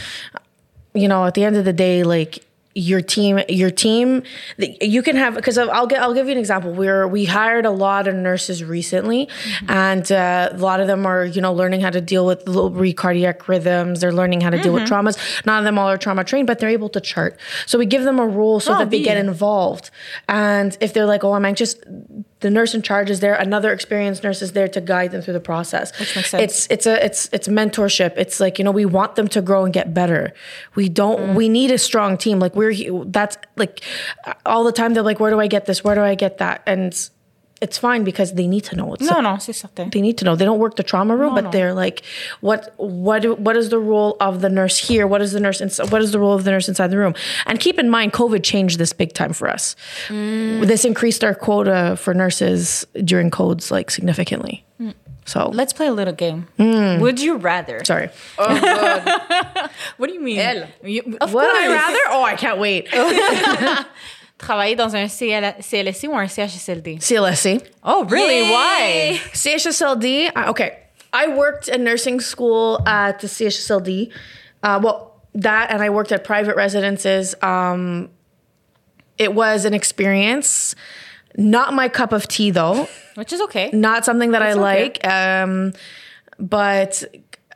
you 0.94 1.08
know, 1.08 1.24
at 1.26 1.34
the 1.34 1.42
end 1.44 1.56
of 1.56 1.64
the 1.64 1.72
day, 1.72 2.04
like 2.04 2.44
your 2.74 3.00
team, 3.00 3.40
your 3.48 3.70
team, 3.70 4.22
you 4.58 5.02
can 5.02 5.16
have 5.16 5.34
because 5.34 5.58
I'll 5.58 5.86
get 5.86 6.02
I'll 6.02 6.14
give 6.14 6.26
you 6.26 6.32
an 6.32 6.38
example. 6.38 6.72
We're 6.72 7.06
we 7.06 7.24
hired 7.24 7.66
a 7.66 7.70
lot 7.70 8.08
of 8.08 8.14
nurses 8.14 8.64
recently, 8.64 9.28
and 9.68 10.10
uh, 10.10 10.50
a 10.52 10.56
lot 10.56 10.80
of 10.80 10.86
them 10.86 11.06
are 11.06 11.24
you 11.24 11.40
know 11.40 11.52
learning 11.52 11.80
how 11.80 11.90
to 11.90 12.00
deal 12.00 12.26
with 12.26 12.46
low 12.48 12.70
cardiac 12.94 13.48
rhythms. 13.48 14.00
They're 14.00 14.12
learning 14.12 14.40
how 14.40 14.50
to 14.50 14.60
deal 14.60 14.72
with 14.72 14.84
traumas. 14.84 15.16
None 15.46 15.58
of 15.58 15.64
them 15.64 15.78
all 15.78 15.88
are 15.88 15.96
trauma 15.96 16.24
trained, 16.24 16.46
but 16.46 16.58
they're 16.58 16.68
able 16.68 16.88
to 16.90 17.00
chart. 17.00 17.38
So 17.66 17.78
we 17.78 17.86
give 17.86 18.04
them 18.04 18.18
a 18.18 18.26
role 18.26 18.60
so 18.60 18.74
Oh, 18.74 18.78
that 18.78 18.90
they 18.90 19.02
get 19.02 19.16
involved. 19.16 19.90
And 20.28 20.76
if 20.80 20.92
they're 20.92 21.06
like, 21.06 21.22
oh, 21.22 21.32
I'm 21.32 21.44
anxious, 21.44 21.76
the 22.44 22.50
nurse 22.50 22.74
in 22.74 22.82
charge 22.82 23.08
is 23.08 23.20
there. 23.20 23.34
Another 23.36 23.72
experienced 23.72 24.22
nurse 24.22 24.42
is 24.42 24.52
there 24.52 24.68
to 24.68 24.78
guide 24.78 25.12
them 25.12 25.22
through 25.22 25.32
the 25.32 25.40
process. 25.40 25.98
Which 25.98 26.14
makes 26.14 26.28
sense. 26.28 26.42
It's 26.42 26.66
it's 26.70 26.86
a 26.86 27.02
it's 27.02 27.30
it's 27.32 27.48
mentorship. 27.48 28.12
It's 28.18 28.38
like 28.38 28.58
you 28.58 28.66
know 28.66 28.70
we 28.70 28.84
want 28.84 29.14
them 29.14 29.28
to 29.28 29.40
grow 29.40 29.64
and 29.64 29.72
get 29.72 29.94
better. 29.94 30.34
We 30.74 30.90
don't. 30.90 31.20
Mm. 31.20 31.34
We 31.36 31.48
need 31.48 31.70
a 31.70 31.78
strong 31.78 32.18
team. 32.18 32.40
Like 32.40 32.54
we're 32.54 32.74
that's 33.06 33.38
like 33.56 33.80
all 34.44 34.62
the 34.62 34.72
time. 34.72 34.92
They're 34.92 35.02
like, 35.02 35.20
where 35.20 35.30
do 35.30 35.40
I 35.40 35.46
get 35.46 35.64
this? 35.64 35.82
Where 35.82 35.94
do 35.94 36.02
I 36.02 36.14
get 36.14 36.36
that? 36.36 36.62
And 36.66 36.92
it's 37.60 37.78
fine 37.78 38.04
because 38.04 38.32
they 38.34 38.46
need 38.46 38.64
to 38.64 38.76
know. 38.76 38.92
It's 38.94 39.08
Non, 39.08 39.22
non, 39.22 39.40
c'est 39.40 39.52
certain. 39.54 39.88
they 39.90 40.00
need 40.02 40.18
to 40.18 40.24
know. 40.24 40.36
They 40.36 40.44
don't 40.44 40.58
work 40.58 40.76
the 40.76 40.82
trauma 40.82 41.16
room, 41.16 41.34
but 41.34 41.44
no. 41.44 41.50
they're 41.50 41.72
like, 41.72 42.02
what, 42.40 42.74
what, 42.76 43.38
what 43.40 43.56
is 43.56 43.70
the 43.70 43.78
role 43.78 44.16
of 44.20 44.40
the 44.42 44.50
nurse 44.50 44.76
here? 44.76 45.06
What 45.06 45.22
is 45.22 45.32
the 45.32 45.40
nurse? 45.40 45.60
Ins- 45.60 45.78
what 45.90 46.02
is 46.02 46.12
the 46.12 46.18
role 46.18 46.34
of 46.34 46.44
the 46.44 46.50
nurse 46.50 46.68
inside 46.68 46.88
the 46.88 46.98
room? 46.98 47.14
And 47.46 47.58
keep 47.60 47.78
in 47.78 47.88
mind, 47.88 48.12
COVID 48.12 48.42
changed 48.42 48.78
this 48.78 48.92
big 48.92 49.12
time 49.14 49.32
for 49.32 49.48
us. 49.48 49.76
This 50.08 50.84
increased 50.84 51.24
our 51.24 51.34
quota 51.34 51.96
for 51.98 52.12
nurses 52.12 52.86
during 53.04 53.30
codes 53.30 53.70
like 53.70 53.90
significantly. 53.90 54.64
So 55.26 55.48
Let's 55.48 55.72
play 55.72 55.86
a 55.86 55.92
little 55.92 56.12
game. 56.12 56.48
Hmm. 56.58 57.00
Would 57.00 57.18
you 57.18 57.36
rather? 57.38 57.82
sorry. 57.84 58.10
What 59.96 60.08
do 60.08 60.12
you 60.12 60.20
mean? 60.20 60.38
Elle. 60.38 60.68
You- 60.82 61.02
Would 61.06 61.20
I 61.22 61.68
rather? 61.68 61.98
Oh, 62.10 62.22
I 62.22 62.36
can't 62.36 62.58
wait. 62.58 62.88
Travailler 64.38 64.74
dans 64.74 64.94
un 64.94 65.06
CL 65.08 65.54
CLSC 65.60 66.08
ou 66.08 66.16
un 66.16 66.26
CHSLD? 66.26 66.98
CLSC. 67.00 67.60
Oh, 67.84 68.04
really? 68.04 68.40
Yay! 68.40 68.50
Why? 68.50 69.20
CHSLD. 69.32 70.30
uh, 70.34 70.50
Okay, 70.50 70.76
I 71.12 71.28
worked 71.28 71.68
in 71.68 71.84
nursing 71.84 72.20
school 72.20 72.80
at 72.86 73.20
the 73.20 73.28
CHSLD. 73.28 74.10
Uh, 74.62 74.80
well, 74.82 75.20
that 75.34 75.70
and 75.70 75.82
I 75.82 75.90
worked 75.90 76.10
at 76.12 76.24
private 76.24 76.56
residences. 76.56 77.34
Um, 77.42 78.10
it 79.18 79.34
was 79.34 79.64
an 79.64 79.74
experience. 79.74 80.74
Not 81.36 81.72
my 81.74 81.88
cup 81.88 82.12
of 82.12 82.26
tea, 82.28 82.50
though. 82.50 82.88
Which 83.14 83.32
is 83.32 83.40
okay. 83.42 83.70
Not 83.72 84.04
something 84.04 84.32
that 84.32 84.42
I 84.42 84.52
okay. 84.52 84.60
like. 84.60 85.06
Um, 85.06 85.72
but 86.38 87.04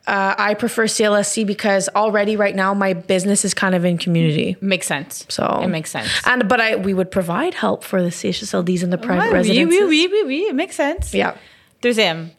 uh, 0.08 0.34
I 0.38 0.54
prefer 0.54 0.86
CLSC 0.86 1.46
because 1.46 1.88
already 1.94 2.34
right 2.36 2.56
now 2.56 2.74
my 2.74 2.94
business 2.94 3.44
is 3.44 3.54
kind 3.54 3.74
of 3.74 3.84
in 3.84 3.98
community. 3.98 4.56
Makes 4.60 4.86
sense. 4.86 5.26
So 5.28 5.44
it 5.62 5.68
makes 5.68 5.90
sense. 5.90 6.08
And 6.24 6.48
but 6.48 6.60
I 6.60 6.76
we 6.76 6.94
would 6.94 7.10
provide 7.10 7.54
help 7.54 7.84
for 7.84 8.02
the 8.02 8.08
CHSLDs 8.10 8.82
and 8.82 8.92
the 8.92 8.98
private 8.98 9.30
Ouais, 9.30 9.32
oui, 9.32 9.48
residences. 9.48 9.80
oui, 9.80 9.86
oui, 9.88 10.08
oui, 10.10 10.22
oui, 10.26 10.40
it 10.48 10.54
makes 10.54 10.76
sense. 10.76 11.12
Yeah. 11.14 11.34
Deuxième, 11.82 12.30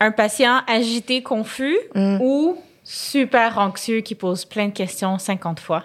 un 0.00 0.12
patient 0.12 0.62
agité, 0.68 1.22
confus 1.22 1.76
ou 1.96 2.58
super 2.84 3.58
anxieux 3.58 4.02
qui 4.02 4.14
pose 4.14 4.44
plein 4.44 4.68
de 4.68 4.72
questions 4.74 5.18
50 5.18 5.58
fois. 5.60 5.82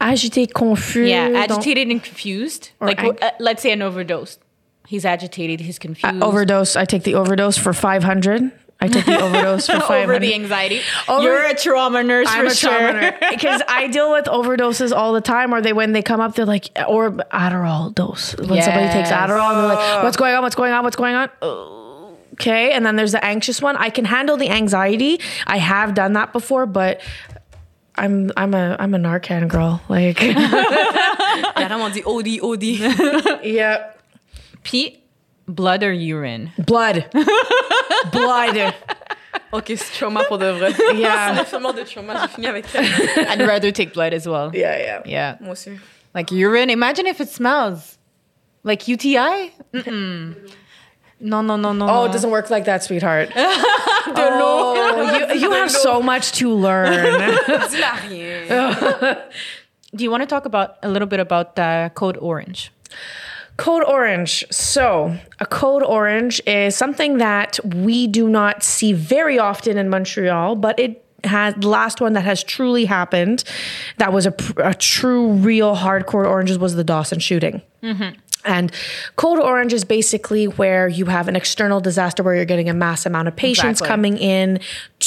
Agité, 0.00 0.46
confus. 0.46 1.08
Yeah, 1.08 1.28
agitated 1.44 1.88
and 1.90 2.00
confused. 2.02 2.70
Like, 2.80 3.00
ang- 3.02 3.18
uh, 3.20 3.30
let's 3.40 3.62
say 3.62 3.72
an 3.72 3.82
overdose. 3.82 4.38
He's 4.86 5.04
agitated, 5.04 5.60
he's 5.60 5.78
confused. 5.78 6.22
overdose. 6.22 6.76
I 6.76 6.84
take 6.84 7.02
the 7.02 7.14
overdose 7.14 7.58
for 7.58 7.72
500. 7.72 8.50
I 8.80 8.86
took 8.88 9.04
the 9.06 9.20
overdose 9.20 9.66
for 9.66 9.72
500. 9.80 10.02
Over 10.04 10.18
the 10.20 10.34
anxiety. 10.34 10.80
Over- 11.08 11.22
You're 11.24 11.44
a 11.46 11.54
trauma 11.54 12.04
nurse 12.04 12.28
I'm 12.30 12.46
for 12.46 12.52
a 12.52 12.54
sure. 12.54 12.70
trauma 12.70 12.92
nurse. 13.00 13.14
because 13.30 13.60
I 13.66 13.88
deal 13.88 14.12
with 14.12 14.26
overdoses 14.26 14.92
all 14.96 15.12
the 15.12 15.20
time. 15.20 15.52
Or 15.52 15.60
they 15.60 15.72
when 15.72 15.92
they 15.92 16.02
come 16.02 16.20
up, 16.20 16.34
they're 16.36 16.44
like, 16.46 16.70
or 16.86 17.10
Adderall 17.32 17.92
dose. 17.94 18.36
When 18.36 18.62
somebody 18.62 18.88
takes 18.92 19.10
Adderall, 19.10 19.54
they're 19.54 19.74
like, 19.76 20.02
"What's 20.04 20.16
going 20.16 20.34
on? 20.34 20.42
What's 20.42 20.54
going 20.54 20.72
on? 20.72 20.84
What's 20.84 20.96
going 20.96 21.14
on?" 21.16 21.28
Okay, 22.34 22.70
and 22.70 22.86
then 22.86 22.94
there's 22.94 23.10
the 23.12 23.24
anxious 23.24 23.60
one. 23.60 23.76
I 23.76 23.90
can 23.90 24.04
handle 24.04 24.36
the 24.36 24.48
anxiety. 24.48 25.20
I 25.44 25.56
have 25.58 25.94
done 25.94 26.12
that 26.12 26.32
before, 26.32 26.66
but 26.66 27.00
I'm 27.96 28.30
I'm 28.36 28.54
a 28.54 28.76
I'm 28.78 28.94
a 28.94 28.98
Narcan 28.98 29.48
girl. 29.48 29.80
Like, 29.88 30.22
Il 30.22 30.36
y 30.36 31.62
a 31.64 31.68
vraiment 31.68 31.90
dit 31.92 32.04
OD, 32.06 32.38
OD. 32.40 32.62
yeah, 33.44 33.90
Puis, 34.62 34.98
blood 35.48 35.82
or 35.82 35.92
urine? 35.92 36.52
blood, 36.58 37.06
blood. 38.12 38.74
ok, 39.52 39.64
c'est 39.76 39.92
trauma 39.98 40.24
pour 40.24 40.38
de 40.38 40.50
vrai. 40.50 40.72
Yeah, 40.94 41.34
C'est 41.44 41.50
vraiment 41.50 41.72
de 41.72 41.82
trauma. 41.82 42.14
J'ai 42.22 42.28
fini 42.28 42.46
avec 42.46 42.66
ça. 42.66 42.80
I'd 43.32 43.42
rather 43.42 43.72
take 43.72 43.92
blood 43.94 44.12
as 44.14 44.26
well. 44.28 44.50
yeah, 44.54 44.76
yeah. 44.78 45.02
Yeah. 45.04 45.36
Moi 45.40 45.52
aussi. 45.52 45.78
Like 46.14 46.30
urine, 46.32 46.70
imagine 46.70 47.06
if 47.06 47.20
it 47.20 47.28
smells. 47.28 47.98
Like 48.64 48.88
UTI? 48.88 49.52
Mm-mm. 49.72 50.34
No, 51.20 51.40
no, 51.42 51.56
no, 51.56 51.72
no. 51.72 51.84
Oh, 51.84 51.88
no. 51.88 52.04
it 52.04 52.12
doesn't 52.12 52.30
work 52.30 52.50
like 52.50 52.64
that, 52.66 52.82
sweetheart. 52.84 53.30
oh, 53.36 55.28
you, 55.34 55.40
you 55.40 55.50
have 55.52 55.70
so 55.70 56.00
much 56.02 56.32
to 56.32 56.52
learn. 56.52 57.20
Do 59.94 60.04
you 60.04 60.10
want 60.10 60.22
to 60.22 60.26
talk 60.26 60.44
about 60.44 60.76
a 60.82 60.88
little 60.88 61.08
bit 61.08 61.18
about 61.20 61.58
uh, 61.58 61.88
Code 61.90 62.16
Orange? 62.18 62.70
Code 63.58 63.84
Orange. 63.84 64.44
So, 64.50 65.18
a 65.40 65.46
Code 65.46 65.82
Orange 65.82 66.40
is 66.46 66.76
something 66.76 67.18
that 67.18 67.58
we 67.64 68.06
do 68.06 68.28
not 68.28 68.62
see 68.62 68.92
very 68.92 69.38
often 69.38 69.76
in 69.76 69.88
Montreal, 69.90 70.56
but 70.56 70.78
it 70.78 71.04
has 71.24 71.54
the 71.54 71.68
last 71.68 72.00
one 72.00 72.12
that 72.12 72.22
has 72.22 72.44
truly 72.44 72.84
happened. 72.84 73.42
That 73.98 74.12
was 74.12 74.26
a, 74.26 74.34
a 74.58 74.74
true, 74.74 75.32
real 75.32 75.74
hardcore 75.76 76.26
oranges 76.26 76.58
was 76.58 76.76
the 76.76 76.84
Dawson 76.84 77.18
shooting. 77.18 77.60
Mm-hmm. 77.82 78.18
And 78.44 78.72
code 79.16 79.40
orange 79.40 79.72
is 79.72 79.84
basically 79.84 80.46
where 80.46 80.86
you 80.86 81.06
have 81.06 81.26
an 81.26 81.34
external 81.34 81.80
disaster 81.80 82.22
where 82.22 82.36
you're 82.36 82.44
getting 82.44 82.68
a 82.68 82.74
mass 82.74 83.04
amount 83.04 83.28
of 83.28 83.34
patients 83.34 83.80
Exactly. 83.80 83.88
coming 83.88 84.18
in 84.18 84.60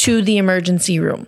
to 0.06 0.22
the 0.22 0.38
emergency 0.38 1.00
room. 1.00 1.26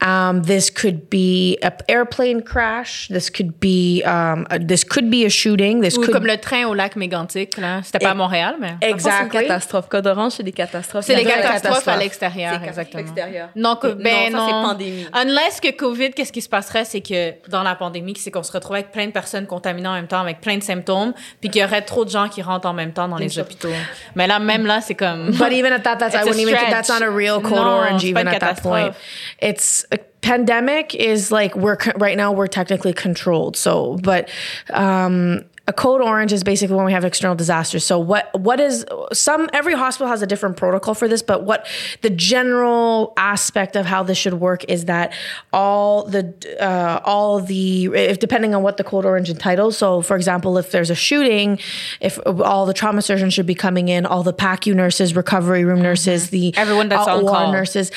Um, 0.00 0.42
this 0.42 0.70
could 0.70 1.08
be 1.10 1.56
an 1.62 1.72
airplane 1.88 2.42
crash. 2.42 3.08
This 3.08 3.30
could 3.30 3.58
be 3.60 4.02
um, 4.04 4.46
a- 4.50 4.58
this 4.58 4.84
could 4.84 5.10
be 5.10 5.24
a 5.24 5.30
shooting. 5.30 5.80
This 5.80 5.96
Ou 5.96 6.02
could 6.02 6.12
comme 6.12 6.26
le 6.26 6.36
train 6.36 6.66
au 6.66 6.74
lac 6.74 6.96
Mégantic, 6.96 7.56
là. 7.56 7.80
C'était 7.82 7.98
pas 8.00 8.10
à 8.10 8.14
Montréal, 8.14 8.56
mais. 8.60 8.74
C'est 8.98 9.08
une 9.22 9.28
catastrophe. 9.28 9.88
Code 9.88 10.06
orange, 10.06 10.32
c'est 10.36 10.42
des 10.42 10.52
catastrophes. 10.52 11.04
C'est 11.06 11.14
des 11.16 11.22
a- 11.22 11.24
catastrophes 11.24 11.54
à 11.54 11.60
catastrophe. 11.70 11.98
l'extérieur, 12.00 12.58
C'est 12.60 12.68
exactement. 12.68 13.02
extérieur. 13.02 13.48
Non, 13.56 13.76
que, 13.76 13.86
Non, 13.88 13.94
ben 13.96 14.30
ça, 14.32 14.36
non. 14.38 14.46
c'est 14.46 14.52
pandémie. 14.52 15.06
Unless 15.14 15.60
que 15.60 15.70
COVID, 15.72 16.10
qu'est-ce 16.10 16.32
qui 16.32 16.42
se 16.42 16.48
passerait, 16.48 16.84
c'est 16.84 17.00
que 17.00 17.32
dans 17.48 17.62
la 17.62 17.74
pandémie, 17.74 18.14
c'est 18.16 18.30
qu'on 18.30 18.42
se 18.42 18.52
retrouve 18.52 18.74
avec 18.76 18.92
plein 18.92 19.06
de 19.06 19.12
personnes 19.12 19.46
contaminées 19.46 19.88
en 19.88 19.94
même 19.94 20.06
temps, 20.06 20.20
avec 20.20 20.40
plein 20.40 20.56
de 20.58 20.62
symptômes, 20.62 21.12
puis 21.40 21.50
qu'il 21.50 21.62
y 21.62 21.64
aurait 21.64 21.82
trop 21.82 22.04
de 22.04 22.10
gens 22.10 22.28
qui 22.28 22.42
rentrent 22.42 22.68
en 22.68 22.74
même 22.74 22.92
temps 22.92 23.08
dans 23.08 23.16
les 23.16 23.38
hôpitaux. 23.38 23.68
Mais 24.14 24.26
là, 24.26 24.38
même 24.38 24.66
là, 24.66 24.80
c'est 24.80 24.94
comme. 24.94 25.30
But 25.30 25.52
even 25.52 25.72
at 25.72 25.80
that, 25.80 25.96
that's 25.96 26.14
I 26.14 26.18
wouldn't 26.28 26.38
even. 26.40 26.54
That's 26.70 26.88
not 26.88 27.02
a 27.02 27.10
real 27.10 27.40
code 27.40 27.58
orange 27.58 28.03
even 28.04 28.28
at 28.28 28.40
that 28.40 28.62
point. 28.62 28.94
It's 29.38 29.84
a 29.92 29.98
pandemic 30.24 30.94
is 30.94 31.30
like 31.30 31.54
we're 31.54 31.76
right 31.96 32.16
now 32.16 32.32
we're 32.32 32.46
technically 32.46 32.92
controlled. 32.92 33.56
So, 33.56 33.98
but 34.02 34.28
um, 34.70 35.44
a 35.66 35.72
code 35.72 36.00
orange 36.00 36.32
is 36.32 36.44
basically 36.44 36.76
when 36.76 36.84
we 36.84 36.92
have 36.92 37.04
external 37.04 37.34
disasters. 37.34 37.84
So 37.84 37.98
what 37.98 38.28
what 38.38 38.60
is 38.60 38.84
some 39.12 39.48
every 39.52 39.74
hospital 39.74 40.08
has 40.08 40.22
a 40.22 40.26
different 40.26 40.56
protocol 40.56 40.94
for 40.94 41.08
this, 41.08 41.22
but 41.22 41.44
what 41.44 41.66
the 42.02 42.10
general 42.10 43.12
aspect 43.16 43.74
of 43.76 43.86
how 43.86 44.02
this 44.02 44.18
should 44.18 44.34
work 44.34 44.64
is 44.64 44.86
that 44.86 45.12
all 45.52 46.04
the 46.04 46.34
uh, 46.60 47.00
all 47.04 47.40
the 47.40 47.86
if 47.86 48.18
depending 48.18 48.54
on 48.54 48.62
what 48.62 48.76
the 48.76 48.84
code 48.84 49.04
orange 49.04 49.30
entitles. 49.30 49.76
So 49.78 50.02
for 50.02 50.16
example, 50.16 50.58
if 50.58 50.70
there's 50.70 50.90
a 50.90 50.94
shooting, 50.94 51.58
if 52.00 52.18
all 52.26 52.66
the 52.66 52.74
trauma 52.74 53.02
surgeons 53.02 53.34
should 53.34 53.46
be 53.46 53.54
coming 53.54 53.88
in, 53.88 54.06
all 54.06 54.22
the 54.22 54.34
PACU 54.34 54.74
nurses, 54.74 55.16
recovery 55.16 55.64
room 55.64 55.82
nurses, 55.82 56.30
the 56.30 56.54
Mm-hmm. 56.54 56.60
Everyone 56.60 56.88
that's 56.88 57.08
uh, 57.08 57.16
on 57.16 57.26
call. 57.26 57.52
nurses. 57.52 57.90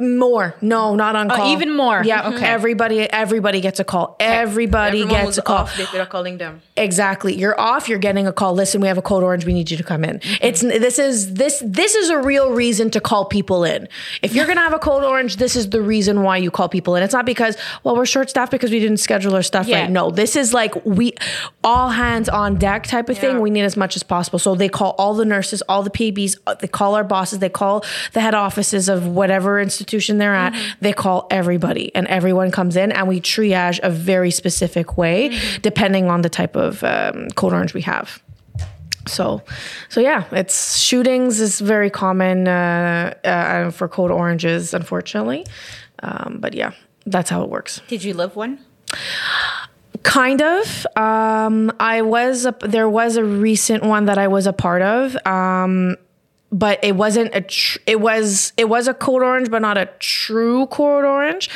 More, 0.00 0.54
no, 0.60 0.94
not 0.94 1.16
on 1.16 1.28
call. 1.28 1.52
even 1.52 1.74
more? 1.76 2.02
Yeah, 2.04 2.28
Okay. 2.28 2.46
everybody, 2.46 3.00
everybody 3.10 3.60
gets 3.60 3.80
a 3.80 3.84
call. 3.84 4.16
Everybody 4.20 5.02
Everyone 5.02 5.24
gets 5.26 5.38
a 5.38 5.42
call. 5.42 5.56
off, 5.58 5.76
they- 5.76 5.86
They're 5.92 6.06
calling 6.06 6.38
them. 6.38 6.62
Exactly. 6.76 7.34
You're 7.34 7.58
off. 7.60 7.88
You're 7.88 7.98
getting 7.98 8.26
a 8.26 8.32
call. 8.32 8.54
Listen, 8.54 8.80
we 8.80 8.88
have 8.88 8.98
a 8.98 9.02
code 9.02 9.24
orange. 9.24 9.44
We 9.44 9.52
need 9.52 9.70
you 9.70 9.76
to 9.76 9.82
come 9.82 10.04
in. 10.04 10.20
It's 10.40 10.60
this 10.60 10.98
is 10.98 11.34
this 11.34 11.60
this 11.64 11.94
is 11.96 12.08
a 12.10 12.18
real 12.18 12.52
reason 12.52 12.90
to 12.90 13.00
call 13.00 13.24
people 13.24 13.64
in. 13.64 13.88
If 14.22 14.32
you're 14.34 14.46
gonna 14.46 14.60
have 14.60 14.72
a 14.74 14.78
code 14.78 15.02
orange, 15.02 15.36
this 15.36 15.56
is 15.56 15.70
the 15.70 15.82
reason 15.82 16.22
why 16.22 16.36
you 16.36 16.50
call 16.52 16.68
people 16.68 16.94
in. 16.94 17.02
It's 17.02 17.12
not 17.14 17.26
because 17.26 17.56
well 17.82 17.96
we're 17.96 18.06
short 18.06 18.30
staffed 18.30 18.52
because 18.52 18.70
we 18.70 18.78
didn't 18.78 18.98
schedule 18.98 19.34
our 19.34 19.42
stuff 19.42 19.66
Yeah. 19.66 19.80
right. 19.82 19.90
No, 19.90 20.10
this 20.10 20.36
is 20.36 20.54
like 20.54 20.72
we 20.84 21.14
all 21.64 21.88
hands 21.90 22.28
on 22.28 22.56
deck 22.56 22.86
type 22.86 23.08
of 23.08 23.16
Yeah. 23.16 23.22
thing. 23.22 23.40
We 23.40 23.50
need 23.50 23.62
as 23.64 23.76
much 23.76 23.96
as 23.96 24.02
possible. 24.04 24.38
So 24.38 24.54
they 24.54 24.68
call 24.68 24.94
all 24.98 25.14
the 25.14 25.24
nurses, 25.24 25.62
all 25.68 25.82
the 25.82 25.90
PBs. 25.90 26.36
uh, 26.46 26.54
They 26.60 26.68
call 26.68 26.94
our 26.94 27.04
bosses. 27.04 27.40
They 27.40 27.48
call 27.48 27.84
the 28.12 28.20
head 28.20 28.34
offices 28.34 28.88
of 28.88 29.06
whatever 29.06 29.58
institution 29.60 29.87
they're 30.18 30.34
at. 30.34 30.54
They 30.80 30.92
call 30.92 31.26
everybody, 31.30 31.94
and 31.94 32.06
everyone 32.06 32.50
comes 32.50 32.76
in, 32.76 32.92
and 32.92 33.08
we 33.08 33.20
triage 33.20 33.80
a 33.82 33.90
very 33.90 34.30
specific 34.30 34.96
way 34.96 35.38
depending 35.62 36.08
on 36.08 36.22
the 36.22 36.28
type 36.28 36.56
of 36.56 36.82
um, 36.84 37.28
code 37.34 37.52
orange 37.52 37.74
we 37.74 37.82
have. 37.82 38.22
So, 39.06 39.42
so 39.88 40.00
yeah, 40.00 40.24
it's 40.32 40.76
shootings 40.76 41.40
is 41.40 41.60
very 41.60 41.90
common 41.90 42.46
uh, 42.46 43.14
uh, 43.24 43.70
for 43.70 43.88
code 43.88 44.10
oranges, 44.10 44.74
unfortunately. 44.74 45.46
Um, 46.02 46.38
but 46.40 46.54
yeah, 46.54 46.72
that's 47.06 47.30
how 47.30 47.42
it 47.42 47.48
works. 47.48 47.80
Did 47.88 48.04
you 48.04 48.14
live 48.14 48.36
one? 48.36 48.58
Kind 50.02 50.42
of. 50.42 50.86
Um, 50.96 51.72
I 51.80 52.02
was 52.02 52.46
a, 52.46 52.54
there 52.60 52.88
was 52.88 53.16
a 53.16 53.24
recent 53.24 53.82
one 53.82 54.04
that 54.06 54.18
I 54.18 54.28
was 54.28 54.46
a 54.46 54.52
part 54.52 54.82
of, 54.82 55.16
um, 55.26 55.96
but 56.50 56.78
it 56.82 56.96
wasn't 56.96 57.34
a. 57.34 57.40
Tr- 57.42 57.78
it 57.86 58.00
was 58.00 58.52
it 58.56 58.68
was 58.68 58.88
a 58.88 58.94
code 58.94 59.22
orange, 59.22 59.50
but 59.50 59.60
not 59.60 59.76
a 59.76 59.86
true 59.98 60.66
code 60.66 61.04
orange. 61.04 61.50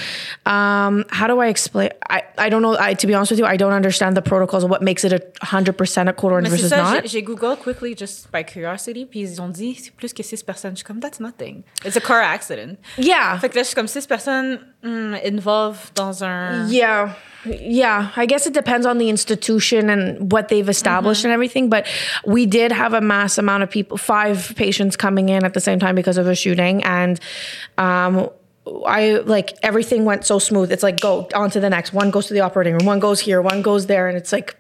Um, 0.45 1.05
how 1.11 1.27
do 1.27 1.41
I 1.41 1.47
explain? 1.49 1.91
I, 2.11 2.23
I 2.37 2.49
don't 2.51 2.63
know. 2.63 2.77
I 2.79 2.95
to 2.95 3.07
be 3.07 3.15
honest 3.15 3.31
with 3.31 3.39
you, 3.41 3.47
I 3.47 3.57
don't 3.57 3.73
understand 3.73 4.17
the 4.17 4.23
protocols 4.23 4.65
of 4.65 4.71
what 4.71 4.83
makes 4.83 5.05
it 5.05 5.13
a 5.13 5.23
hundred 5.45 5.79
percent 5.79 6.09
a 6.09 6.13
code 6.13 6.33
orange 6.33 6.49
versus 6.49 6.71
ça, 6.71 6.77
not. 6.77 7.03
j'ai- 7.03 7.09
j'ai 7.09 7.23
Google 7.23 7.57
quickly 7.57 7.95
just 7.95 8.31
by 8.33 8.43
curiosity, 8.43 9.07
puis 9.07 9.21
ils 9.21 9.41
ont 9.41 9.49
dit 9.49 9.75
c'est 9.81 9.95
plus 9.97 10.13
que 10.13 10.23
six 10.23 10.43
personnes. 10.43 10.73
Je 10.73 10.79
suis 10.79 10.85
comme 10.87 11.01
that's 11.01 11.21
nothing. 11.21 11.65
It's 11.85 11.97
a 11.97 12.01
car 12.01 12.21
accident. 12.21 12.77
Yeah. 12.99 13.39
Fait 13.39 13.49
que 13.49 13.57
là, 13.57 13.63
je 13.63 13.69
suis 13.69 13.75
comme 13.75 13.89
six 13.89 14.07
personnes 14.07 14.59
hmm, 14.83 15.15
involved 15.15 15.95
dans 15.95 16.23
un. 16.23 16.67
Yeah. 16.71 17.15
Yeah, 17.45 18.13
I 18.15 18.27
guess 18.27 18.47
it 18.47 18.53
depends 18.55 18.87
on 18.87 18.99
the 18.99 19.09
institution 19.09 19.91
and 19.91 20.31
what 20.31 20.47
they've 20.47 20.69
established 20.69 21.25
and 21.25 21.33
everything. 21.33 21.69
But 21.69 21.89
we 22.25 22.47
did 22.47 22.71
have 22.71 22.95
a 22.95 23.01
mass 23.01 23.37
amount 23.37 23.65
of 23.65 23.71
people, 23.71 23.97
five 23.97 24.53
patients 24.55 24.97
coming 24.97 25.29
in 25.29 25.45
at 25.45 25.53
the 25.53 25.61
same 25.61 25.81
time 25.81 25.97
because 25.97 26.19
of 26.19 26.29
a 26.29 26.37
shooting. 26.37 26.85
And 26.85 27.19
um, 27.79 28.31
I 28.87 29.15
like 29.25 29.55
everything 29.65 30.05
went 30.05 30.25
so 30.25 30.39
smooth. 30.39 30.71
It's 30.71 30.85
like, 30.85 31.01
go 31.01 31.29
on 31.35 31.51
to 31.51 31.59
the 31.59 31.69
next. 31.69 31.93
One 31.93 32.13
goes 32.13 32.29
to 32.29 32.35
the 32.35 32.41
operating 32.43 32.75
room, 32.75 32.87
one 32.87 33.01
goes 33.01 33.19
here, 33.19 33.43
one 33.43 33.61
goes 33.61 33.87
there. 33.87 34.07
And 34.07 34.17
it's 34.17 34.31
like, 34.31 34.55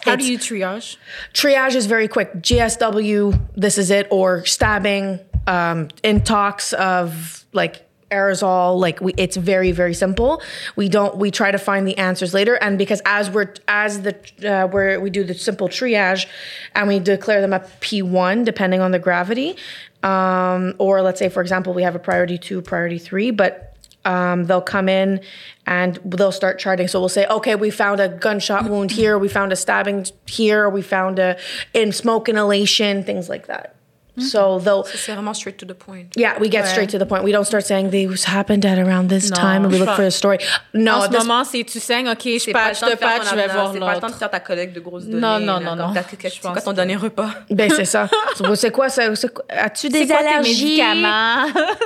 How 0.00 0.14
it's- 0.14 0.26
do 0.26 0.32
you 0.32 0.38
triage? 0.38 0.96
triage 1.32 1.76
is 1.76 1.86
very 1.86 2.08
quick. 2.08 2.34
GSW, 2.42 3.38
this 3.56 3.78
is 3.78 3.88
it, 3.92 4.08
or 4.10 4.44
stabbing, 4.46 5.20
um, 5.46 5.86
intox 6.02 6.72
of 6.72 7.44
like 7.52 7.86
aerosol. 8.10 8.78
Like 8.78 9.00
we, 9.00 9.14
it's 9.16 9.36
very 9.36 9.72
very 9.72 9.94
simple. 9.94 10.42
We 10.76 10.88
don't 10.88 11.16
we 11.16 11.30
try 11.30 11.50
to 11.50 11.58
find 11.58 11.86
the 11.86 11.96
answers 11.98 12.34
later, 12.34 12.54
and 12.56 12.78
because 12.78 13.00
as 13.04 13.30
we're 13.30 13.54
as 13.68 14.02
the 14.02 14.14
uh, 14.44 14.68
where 14.68 15.00
we 15.00 15.10
do 15.10 15.24
the 15.24 15.34
simple 15.34 15.68
triage, 15.68 16.26
and 16.74 16.88
we 16.88 16.98
declare 16.98 17.40
them 17.40 17.52
a 17.52 17.60
P 17.80 18.02
one 18.02 18.44
depending 18.44 18.80
on 18.80 18.90
the 18.90 18.98
gravity, 18.98 19.56
um, 20.02 20.74
or 20.78 21.02
let's 21.02 21.18
say 21.18 21.28
for 21.28 21.40
example 21.40 21.72
we 21.72 21.82
have 21.82 21.94
a 21.94 21.98
priority 21.98 22.38
two, 22.38 22.60
priority 22.62 22.98
three, 22.98 23.30
but 23.30 23.76
um, 24.04 24.44
they'll 24.44 24.62
come 24.62 24.88
in 24.88 25.20
and 25.66 25.98
they'll 26.04 26.32
start 26.32 26.58
charting. 26.58 26.88
So 26.88 27.00
we'll 27.00 27.08
say, 27.10 27.26
okay, 27.26 27.54
we 27.54 27.70
found 27.70 28.00
a 28.00 28.08
gunshot 28.08 28.68
wound 28.68 28.90
here, 28.90 29.18
we 29.18 29.28
found 29.28 29.52
a 29.52 29.56
stabbing 29.56 30.06
here, 30.26 30.68
we 30.68 30.82
found 30.82 31.18
a 31.18 31.38
in 31.74 31.92
smoke 31.92 32.28
inhalation, 32.28 33.04
things 33.04 33.28
like 33.28 33.46
that. 33.46 33.76
Mm-hmm. 34.16 34.22
So 34.28 34.58
they'll 34.58 34.84
C'est 34.84 35.12
vraiment 35.12 35.34
straight 35.34 35.56
to 35.58 35.66
the 35.66 35.74
point. 35.74 36.06
yeah, 36.16 36.32
we 36.40 36.50
get 36.50 36.66
straight 36.66 36.90
to 36.90 36.98
the 36.98 37.06
point. 37.06 37.22
We 37.22 37.32
don't 37.32 37.44
start 37.46 37.64
saying 37.64 37.90
this 37.90 38.24
happened 38.24 38.64
at 38.66 38.78
around 38.78 39.08
this 39.08 39.30
time 39.30 39.64
and 39.64 39.72
we 39.72 39.78
look 39.78 39.88
je 39.88 39.94
for 39.94 40.04
a 40.04 40.10
story. 40.10 40.38
No, 40.74 40.92
en 40.94 41.02
at 41.02 41.06
ce 41.06 41.08
this- 41.10 41.18
moment, 41.24 41.44
c'est 41.44 41.64
tu 41.64 41.78
saignes, 41.80 42.08
ok, 42.08 42.20
je 42.24 42.38
C'est 42.38 42.52
pas 42.52 42.68
le 42.68 42.70
patch, 42.70 42.80
temps 42.80 42.86
je 42.86 42.92
de 42.92 42.96
faire 42.98 43.08
patch, 43.08 43.22
ton 43.24 43.30
je 43.30 43.34
vais 43.36 43.42
abna- 43.42 43.52
voir 43.52 43.72
C'est 43.72 43.78
pas 43.80 43.94
le 43.94 44.00
temps 44.00 44.06
de 44.08 44.12
faire 44.14 44.30
ta 44.30 44.40
collecte 44.40 44.74
de 44.74 44.80
grosses 44.80 45.04
données. 45.04 45.20
Non, 45.20 45.38
non, 45.38 45.60
non, 45.60 45.76
non. 45.76 45.92
t'as- 45.94 46.02
qu'est-ce- 46.02 46.36
Je 46.36 46.40
C'est 46.42 46.48
quoi 46.52 46.60
ton 46.60 46.72
dernier 46.72 46.96
repas? 46.96 47.30
ben 47.50 47.70
c'est 47.74 47.84
ça. 47.84 48.08
So, 48.36 48.54
c'est 48.54 48.70
quoi 48.70 48.88
ça? 48.88 49.14
C'est 49.14 49.32
quoi- 49.32 49.44
As-tu 49.48 49.88
des 49.88 50.00
C'est 50.00 50.06
quoi 50.08 50.18
tes 50.18 50.26
allergies? 50.28 50.82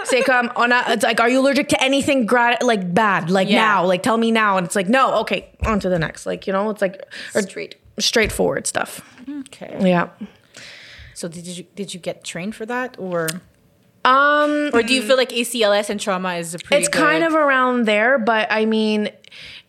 C'est 0.05 0.23
comme 0.23 0.51
on 0.57 0.71
a, 0.71 0.95
it's 0.95 1.03
like, 1.05 1.21
are 1.21 1.29
you 1.29 1.41
allergic 1.45 1.69
to 1.69 1.77
anything 1.81 2.25
gra- 2.27 2.59
like 2.67 2.93
bad? 2.93 3.31
Like 3.31 3.49
Yeah. 3.51 3.81
now, 3.83 3.87
like 3.89 4.03
tell 4.03 4.17
me 4.19 4.31
now. 4.33 4.57
And 4.59 4.65
it's 4.65 4.75
like, 4.75 4.89
no, 4.89 5.21
okay, 5.21 5.47
on 5.67 5.79
to 5.81 5.89
the 5.89 5.99
next. 5.99 6.27
Like, 6.27 6.47
you 6.47 6.53
know, 6.53 6.71
it's 6.71 6.81
like 6.83 7.01
or 7.35 7.43
Straight. 7.43 7.77
straightforward 7.99 8.67
stuff. 8.67 9.01
Mm-hmm. 9.23 9.41
okay. 9.49 9.89
Yeah. 9.89 10.07
So 11.15 11.29
did 11.29 11.47
you 11.47 11.65
did 11.75 11.95
you 11.95 12.01
get 12.01 12.25
trained 12.25 12.55
for 12.55 12.67
that, 12.67 12.97
or 12.99 13.29
Um, 14.05 14.71
or 14.75 14.83
do 14.83 14.93
you 14.93 15.03
feel 15.03 15.17
like 15.17 15.31
ACLS 15.31 15.89
and 15.89 15.99
trauma 16.01 16.35
is 16.35 16.55
a 16.55 16.59
pretty? 16.59 16.81
it's 16.83 16.89
kind 16.89 17.25
of 17.25 17.35
around 17.35 17.87
there, 17.87 18.19
but 18.19 18.49
I 18.51 18.67
mean, 18.67 19.11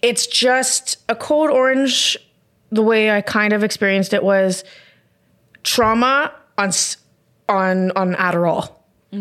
it's 0.02 0.28
just 0.28 0.98
a 1.08 1.16
code 1.16 1.52
orange. 1.52 2.18
The 2.72 2.82
way 2.82 3.12
I 3.12 3.22
kind 3.22 3.54
of 3.54 3.64
experienced 3.64 4.14
it 4.14 4.24
was 4.24 4.64
trauma 5.64 6.34
on 6.58 6.72
on 7.48 7.92
on 7.92 8.16
Adderall. 8.16 8.72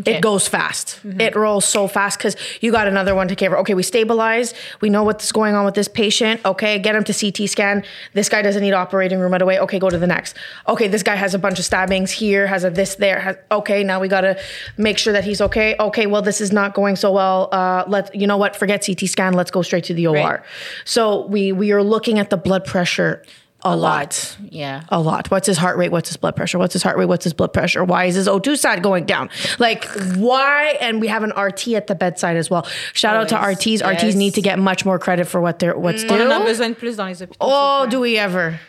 Okay. 0.00 0.16
It 0.16 0.20
goes 0.20 0.48
fast. 0.48 1.00
It 1.04 1.36
rolls 1.36 1.64
so 1.64 1.86
fast 1.86 2.18
because 2.18 2.36
you 2.60 2.72
got 2.72 2.88
another 2.88 3.14
one 3.14 3.28
to 3.28 3.36
cover. 3.36 3.58
Okay, 3.58 3.74
we 3.74 3.82
stabilize. 3.82 4.54
We 4.80 4.90
know 4.90 5.02
what's 5.02 5.30
going 5.32 5.54
on 5.54 5.64
with 5.64 5.74
this 5.74 5.88
patient. 5.88 6.40
Okay, 6.44 6.78
get 6.78 6.94
him 6.94 7.04
to 7.04 7.14
CT 7.14 7.48
scan. 7.48 7.84
This 8.12 8.28
guy 8.28 8.42
doesn't 8.42 8.62
need 8.62 8.72
operating 8.72 9.18
room 9.18 9.32
right 9.32 9.42
away. 9.42 9.58
Okay, 9.60 9.78
go 9.78 9.90
to 9.90 9.98
the 9.98 10.06
next. 10.06 10.36
Okay, 10.68 10.88
this 10.88 11.02
guy 11.02 11.14
has 11.14 11.34
a 11.34 11.38
bunch 11.38 11.58
of 11.58 11.64
stabbings 11.64 12.10
here, 12.10 12.46
has 12.46 12.64
a 12.64 12.70
this 12.70 12.96
there. 12.96 13.20
Has, 13.20 13.36
okay, 13.50 13.84
now 13.84 14.00
we 14.00 14.08
got 14.08 14.22
to 14.22 14.38
make 14.76 14.98
sure 14.98 15.12
that 15.12 15.24
he's 15.24 15.40
okay. 15.40 15.76
Okay, 15.78 16.06
well, 16.06 16.22
this 16.22 16.40
is 16.40 16.52
not 16.52 16.74
going 16.74 16.96
so 16.96 17.12
well. 17.12 17.48
Uh, 17.52 17.84
let 17.86 18.14
you 18.14 18.26
know 18.26 18.36
what? 18.36 18.56
Forget 18.56 18.84
CT 18.86 19.08
scan. 19.08 19.34
Let's 19.34 19.50
go 19.50 19.62
straight 19.62 19.84
to 19.84 19.94
the 19.94 20.06
OR. 20.06 20.14
Right. 20.14 20.40
So 20.84 21.26
we 21.26 21.52
we 21.52 21.72
are 21.72 21.82
looking 21.82 22.18
at 22.18 22.30
the 22.30 22.36
blood 22.36 22.64
pressure 22.64 23.22
a, 23.64 23.76
lot. 23.76 24.36
Yeah. 24.50 24.82
A 24.88 25.00
lot. 25.00 25.30
What's 25.30 25.46
his 25.46 25.56
heart 25.56 25.76
rate? 25.76 25.90
What's 25.90 26.08
his 26.08 26.16
blood 26.16 26.36
pressure? 26.36 26.58
What's 26.58 26.72
his 26.72 26.82
heart 26.82 26.96
rate? 26.96 27.06
What's 27.06 27.24
his 27.24 27.32
blood 27.32 27.52
pressure? 27.52 27.84
Why 27.84 28.04
is 28.04 28.14
his 28.14 28.28
O2 28.28 28.58
sat 28.58 28.82
going 28.82 29.04
down? 29.06 29.30
Like, 29.58 29.84
why? 30.16 30.76
And 30.80 31.00
we 31.00 31.08
have 31.08 31.22
an 31.22 31.30
RT 31.30 31.68
at 31.68 31.86
the 31.86 31.94
bedside 31.94 32.36
as 32.36 32.50
well. 32.50 32.66
Shout 32.92 33.16
out 33.16 33.28
to 33.30 33.40
Always. 33.40 33.58
RTs. 33.58 33.82
RTs 33.82 34.14
need 34.14 34.34
to 34.34 34.42
get 34.42 34.58
much 34.58 34.84
more 34.84 34.98
credit 34.98 35.26
for 35.26 35.40
what 35.40 35.58
they're 35.58 35.76
what's 35.76 36.04
On 36.04 36.20
a 36.20 36.44
besoin 36.44 36.74
plus 36.74 36.96
dans 36.96 37.08
les 37.08 37.20
hôpitaux. 37.20 37.36
Oh, 37.40 37.86
do 37.88 38.00
we 38.00 38.18
ever? 38.18 38.60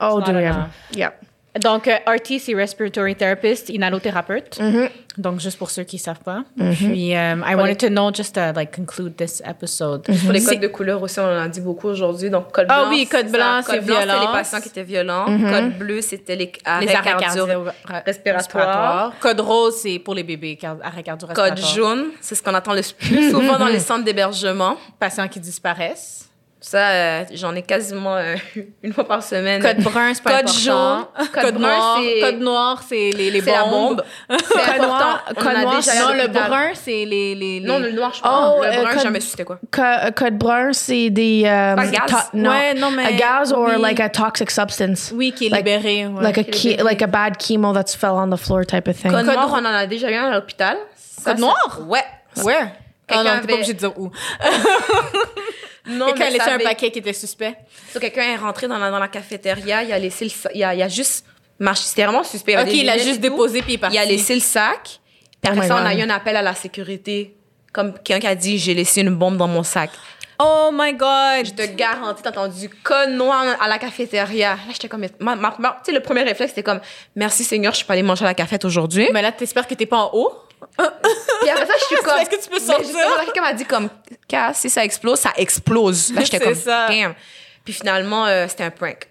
Oh, 0.00 0.20
do 0.20 0.32
not 0.32 0.38
we 0.40 0.44
ever? 0.46 0.58
enough. 0.58 0.76
Yep. 0.92 1.24
Donc, 1.60 1.86
euh, 1.86 1.96
RT, 2.06 2.40
c'est 2.40 2.54
Respiratory 2.54 3.14
Therapist, 3.14 3.68
inhalothérapeute. 3.68 4.58
Mm-hmm. 4.58 4.88
Donc, 5.18 5.38
juste 5.38 5.56
pour 5.56 5.70
ceux 5.70 5.84
qui 5.84 5.96
ne 5.96 6.00
savent 6.00 6.18
pas. 6.24 6.42
Puis, 6.56 7.14
um, 7.14 7.44
I 7.46 7.54
wanted 7.54 7.78
to 7.78 7.88
know, 7.88 8.12
just 8.12 8.34
to 8.34 8.52
like, 8.52 8.74
conclude 8.74 9.14
this 9.16 9.40
episode. 9.46 10.02
Pour 10.24 10.32
les 10.32 10.42
codes 10.42 10.58
de 10.58 10.66
couleur 10.66 11.00
aussi, 11.00 11.20
on 11.20 11.24
en 11.24 11.42
a 11.42 11.48
dit 11.48 11.60
beaucoup 11.60 11.86
aujourd'hui. 11.86 12.30
Donc, 12.30 12.50
code 12.50 12.66
Ah 12.68 12.80
blanc. 12.82 12.90
oui, 12.90 13.06
code 13.06 13.30
blanc, 13.30 13.60
c'est 13.64 13.80
c'était 13.80 14.04
les 14.04 14.26
patients 14.32 14.60
qui 14.60 14.68
étaient 14.70 14.82
violents. 14.82 15.26
Mm-hmm. 15.28 15.50
Code 15.50 15.78
bleu, 15.78 16.00
c'était 16.00 16.34
les 16.34 16.52
arrêts, 16.64 16.86
les 16.86 16.94
arrêts 16.94 17.10
cardio- 17.12 17.46
cardio-respiratoires. 17.86 19.12
Code 19.20 19.40
rose, 19.40 19.76
c'est 19.76 19.98
pour 20.00 20.14
les 20.14 20.24
bébés, 20.24 20.56
car- 20.56 20.78
arrêt 20.82 21.02
cardio-respiratoire. 21.02 21.56
Code 21.56 21.74
jaune, 21.74 22.06
c'est 22.20 22.34
ce 22.34 22.42
qu'on 22.42 22.54
attend 22.54 22.72
le 22.74 22.82
plus 22.98 23.30
souvent 23.30 23.58
dans 23.58 23.68
les 23.68 23.78
centres 23.80 24.04
d'hébergement. 24.04 24.76
Patients 24.98 25.28
qui 25.28 25.38
disparaissent. 25.40 26.28
Ça, 26.66 26.78
euh, 26.88 27.24
j'en 27.34 27.54
ai 27.54 27.60
quasiment 27.60 28.16
euh, 28.16 28.36
une 28.82 28.94
fois 28.94 29.06
par 29.06 29.22
semaine. 29.22 29.60
Code 29.60 29.82
brun, 29.82 30.14
c'est 30.14 30.22
pas 30.22 30.30
Code 30.40 30.48
important. 30.48 30.58
jaune. 30.60 31.04
Code, 31.34 31.42
Code 31.44 31.54
brun, 31.56 31.76
noir. 31.76 31.98
c'est- 32.02 32.20
Code 32.20 32.40
noir, 32.40 32.82
c'est 32.88 33.10
les, 33.10 33.30
les 33.30 33.40
c'est 33.42 33.52
la 33.52 33.64
bombes. 33.64 33.96
bombe. 33.96 34.04
C'est 34.48 34.62
important. 34.62 34.86
noir- 34.98 35.24
On 35.28 35.34
code 35.34 35.46
a 35.56 35.60
noir, 35.60 35.76
déjà 35.76 35.92
Non, 36.00 36.12
le 36.14 36.28
brun, 36.28 36.70
c'est 36.72 36.90
les, 37.04 37.34
les, 37.34 37.60
les- 37.60 37.66
Non, 37.66 37.78
le 37.78 37.90
noir, 37.92 38.12
je 38.14 38.20
Oh, 38.20 38.28
pense. 38.28 38.62
le 38.64 38.66
euh, 38.72 38.80
brun, 38.82 38.92
code- 38.94 39.02
jamais 39.02 39.20
su 39.20 39.28
c'était 39.28 39.44
quoi. 39.44 39.58
Co- 39.70 40.12
code 40.16 40.38
brun, 40.38 40.72
c'est 40.72 41.10
des 41.10 41.42
um, 41.44 41.76
Pas 41.76 41.86
gaz? 41.88 42.10
to- 42.10 42.16
no, 42.38 42.48
Ouais, 42.50 42.72
non, 42.72 42.90
mais- 42.92 43.04
a 43.08 43.12
gas 43.12 43.52
or 43.52 43.68
oui. 43.68 43.82
like 43.82 44.00
a 44.00 44.08
toxic 44.08 44.50
substance. 44.50 45.12
Oui, 45.14 45.32
qui 45.32 45.46
est 45.46 45.50
Like- 45.50 45.66
libéré. 45.66 46.06
ouais. 46.06 46.22
Like 46.22 46.38
a 46.38 46.44
Qui 46.44 46.70
est 46.70 46.76
ke- 46.78 46.82
like 46.82 47.02
a 47.02 47.06
bad 47.06 47.34
chemo 47.38 47.74
that's 47.74 47.94
fell 47.94 48.12
on 48.12 48.30
the 48.30 48.38
floor 48.38 48.64
type 48.64 48.88
of 48.88 48.96
thing. 48.96 49.10
Code 49.10 49.26
Code 49.26 49.34
noir, 49.34 49.50
on 49.52 49.58
en 49.58 49.64
a 49.66 49.86
déjà 49.86 50.10
eu 50.10 50.14
un 50.14 50.28
à 50.30 50.34
l'hôpital. 50.34 50.78
Ça, 50.96 51.32
Code 51.32 51.40
noir? 51.40 51.80
Ouais. 51.86 52.04
Where? 52.42 52.68
Ah 53.10 53.22
non, 53.22 53.30
t'es 53.42 53.48
pas 53.48 53.54
obligé 53.54 53.74
de 53.74 53.78
dire 53.80 53.92
où. 53.98 54.10
Non, 55.86 56.06
Quelqu'un 56.06 56.26
a 56.26 56.30
laissé 56.30 56.44
ça 56.44 56.50
un 56.52 56.54
avait- 56.54 56.64
paquet 56.64 56.90
qui 56.90 56.98
était 57.00 57.12
suspect. 57.12 57.54
So, 57.92 58.00
quelqu'un 58.00 58.22
est 58.22 58.36
rentré 58.36 58.68
dans 58.68 58.78
la, 58.78 58.90
dans 58.90 58.98
la 58.98 59.08
cafétéria, 59.08 59.82
il 59.82 59.92
a 59.92 59.98
laissé 59.98 60.24
le 60.24 60.30
sac, 60.30 60.52
il 60.54 60.64
a, 60.64 60.74
il 60.74 60.82
a 60.82 60.88
juste 60.88 61.26
marché, 61.58 61.82
c'était 61.86 62.04
vraiment 62.04 62.24
suspect. 62.24 62.54
avait 62.54 62.70
Ok, 62.70 62.76
il 62.76 62.88
a 62.88 62.96
juste 62.98 63.20
déposé 63.20 63.60
puis 63.62 63.72
il 63.72 63.74
est 63.74 63.78
parti. 63.78 63.96
Il 63.96 63.98
a 64.00 64.04
laissé 64.04 64.34
le 64.34 64.40
sac. 64.40 65.00
Puis 65.42 65.52
après 65.52 65.58
Oh 65.60 65.62
my 65.62 65.68
ça, 65.68 65.74
on 65.76 65.84
a 65.86 65.90
God. 65.94 65.98
eu 66.00 66.02
un 66.02 66.10
appel 66.14 66.36
à 66.36 66.42
la 66.42 66.54
sécurité. 66.54 67.36
Comme 67.72 67.92
quelqu'un 67.92 68.20
qui 68.20 68.26
a 68.28 68.34
dit, 68.34 68.58
j'ai 68.58 68.72
laissé 68.72 69.00
une 69.02 69.14
bombe 69.14 69.36
dans 69.36 69.48
mon 69.48 69.62
sac. 69.62 69.90
Oh 70.38 70.70
my 70.72 70.92
god! 70.94 71.46
Je 71.46 71.52
te 71.52 71.62
garantis, 71.76 72.22
t'as 72.22 72.30
entendu 72.30 72.68
noir 73.10 73.44
à 73.60 73.68
la 73.68 73.78
cafétéria. 73.78 74.50
Là, 74.54 74.72
j'étais 74.72 74.88
comme, 74.88 75.06
ma, 75.20 75.36
ma- 75.36 75.54
ma- 75.58 75.70
tu 75.84 75.86
sais, 75.86 75.92
le 75.92 76.00
premier 76.00 76.22
réflexe, 76.22 76.50
c'était 76.52 76.62
comme, 76.64 76.80
merci 77.14 77.44
Seigneur, 77.44 77.72
je 77.72 77.78
suis 77.78 77.86
pas 77.86 77.92
allée 77.92 78.02
manger 78.02 78.24
à 78.24 78.28
la 78.28 78.34
cafette 78.34 78.64
aujourd'hui. 78.64 79.08
Mais 79.12 79.22
là, 79.22 79.30
t'espères 79.32 79.66
que 79.68 79.74
t'es 79.74 79.86
pas 79.86 79.98
en 79.98 80.10
haut? 80.12 80.32
Puis 80.76 81.50
après 81.50 81.66
ça, 81.66 81.72
je 81.78 81.84
suis 81.84 81.96
comme. 82.04 82.18
Est-ce 82.18 82.30
que 82.30 82.42
tu 82.42 82.48
peux 82.48 82.54
Mais 82.54 82.60
sortir? 82.66 82.84
justement, 82.86 83.16
là, 83.16 83.24
Quelqu'un 83.24 83.42
m'a 83.42 83.52
dit 83.52 83.64
comme, 83.64 83.88
si 84.54 84.70
ça 84.70 84.84
explose, 84.84 85.20
ça 85.20 85.32
explose. 85.36 86.12
Là, 86.12 86.22
j'étais 86.22 86.40
comme, 86.44 86.54
ça. 86.54 86.88
damn. 86.88 87.14
Puis 87.64 87.72
finalement, 87.74 88.26
euh, 88.26 88.46
c'était 88.48 88.64
un 88.64 88.70
prank. 88.70 89.08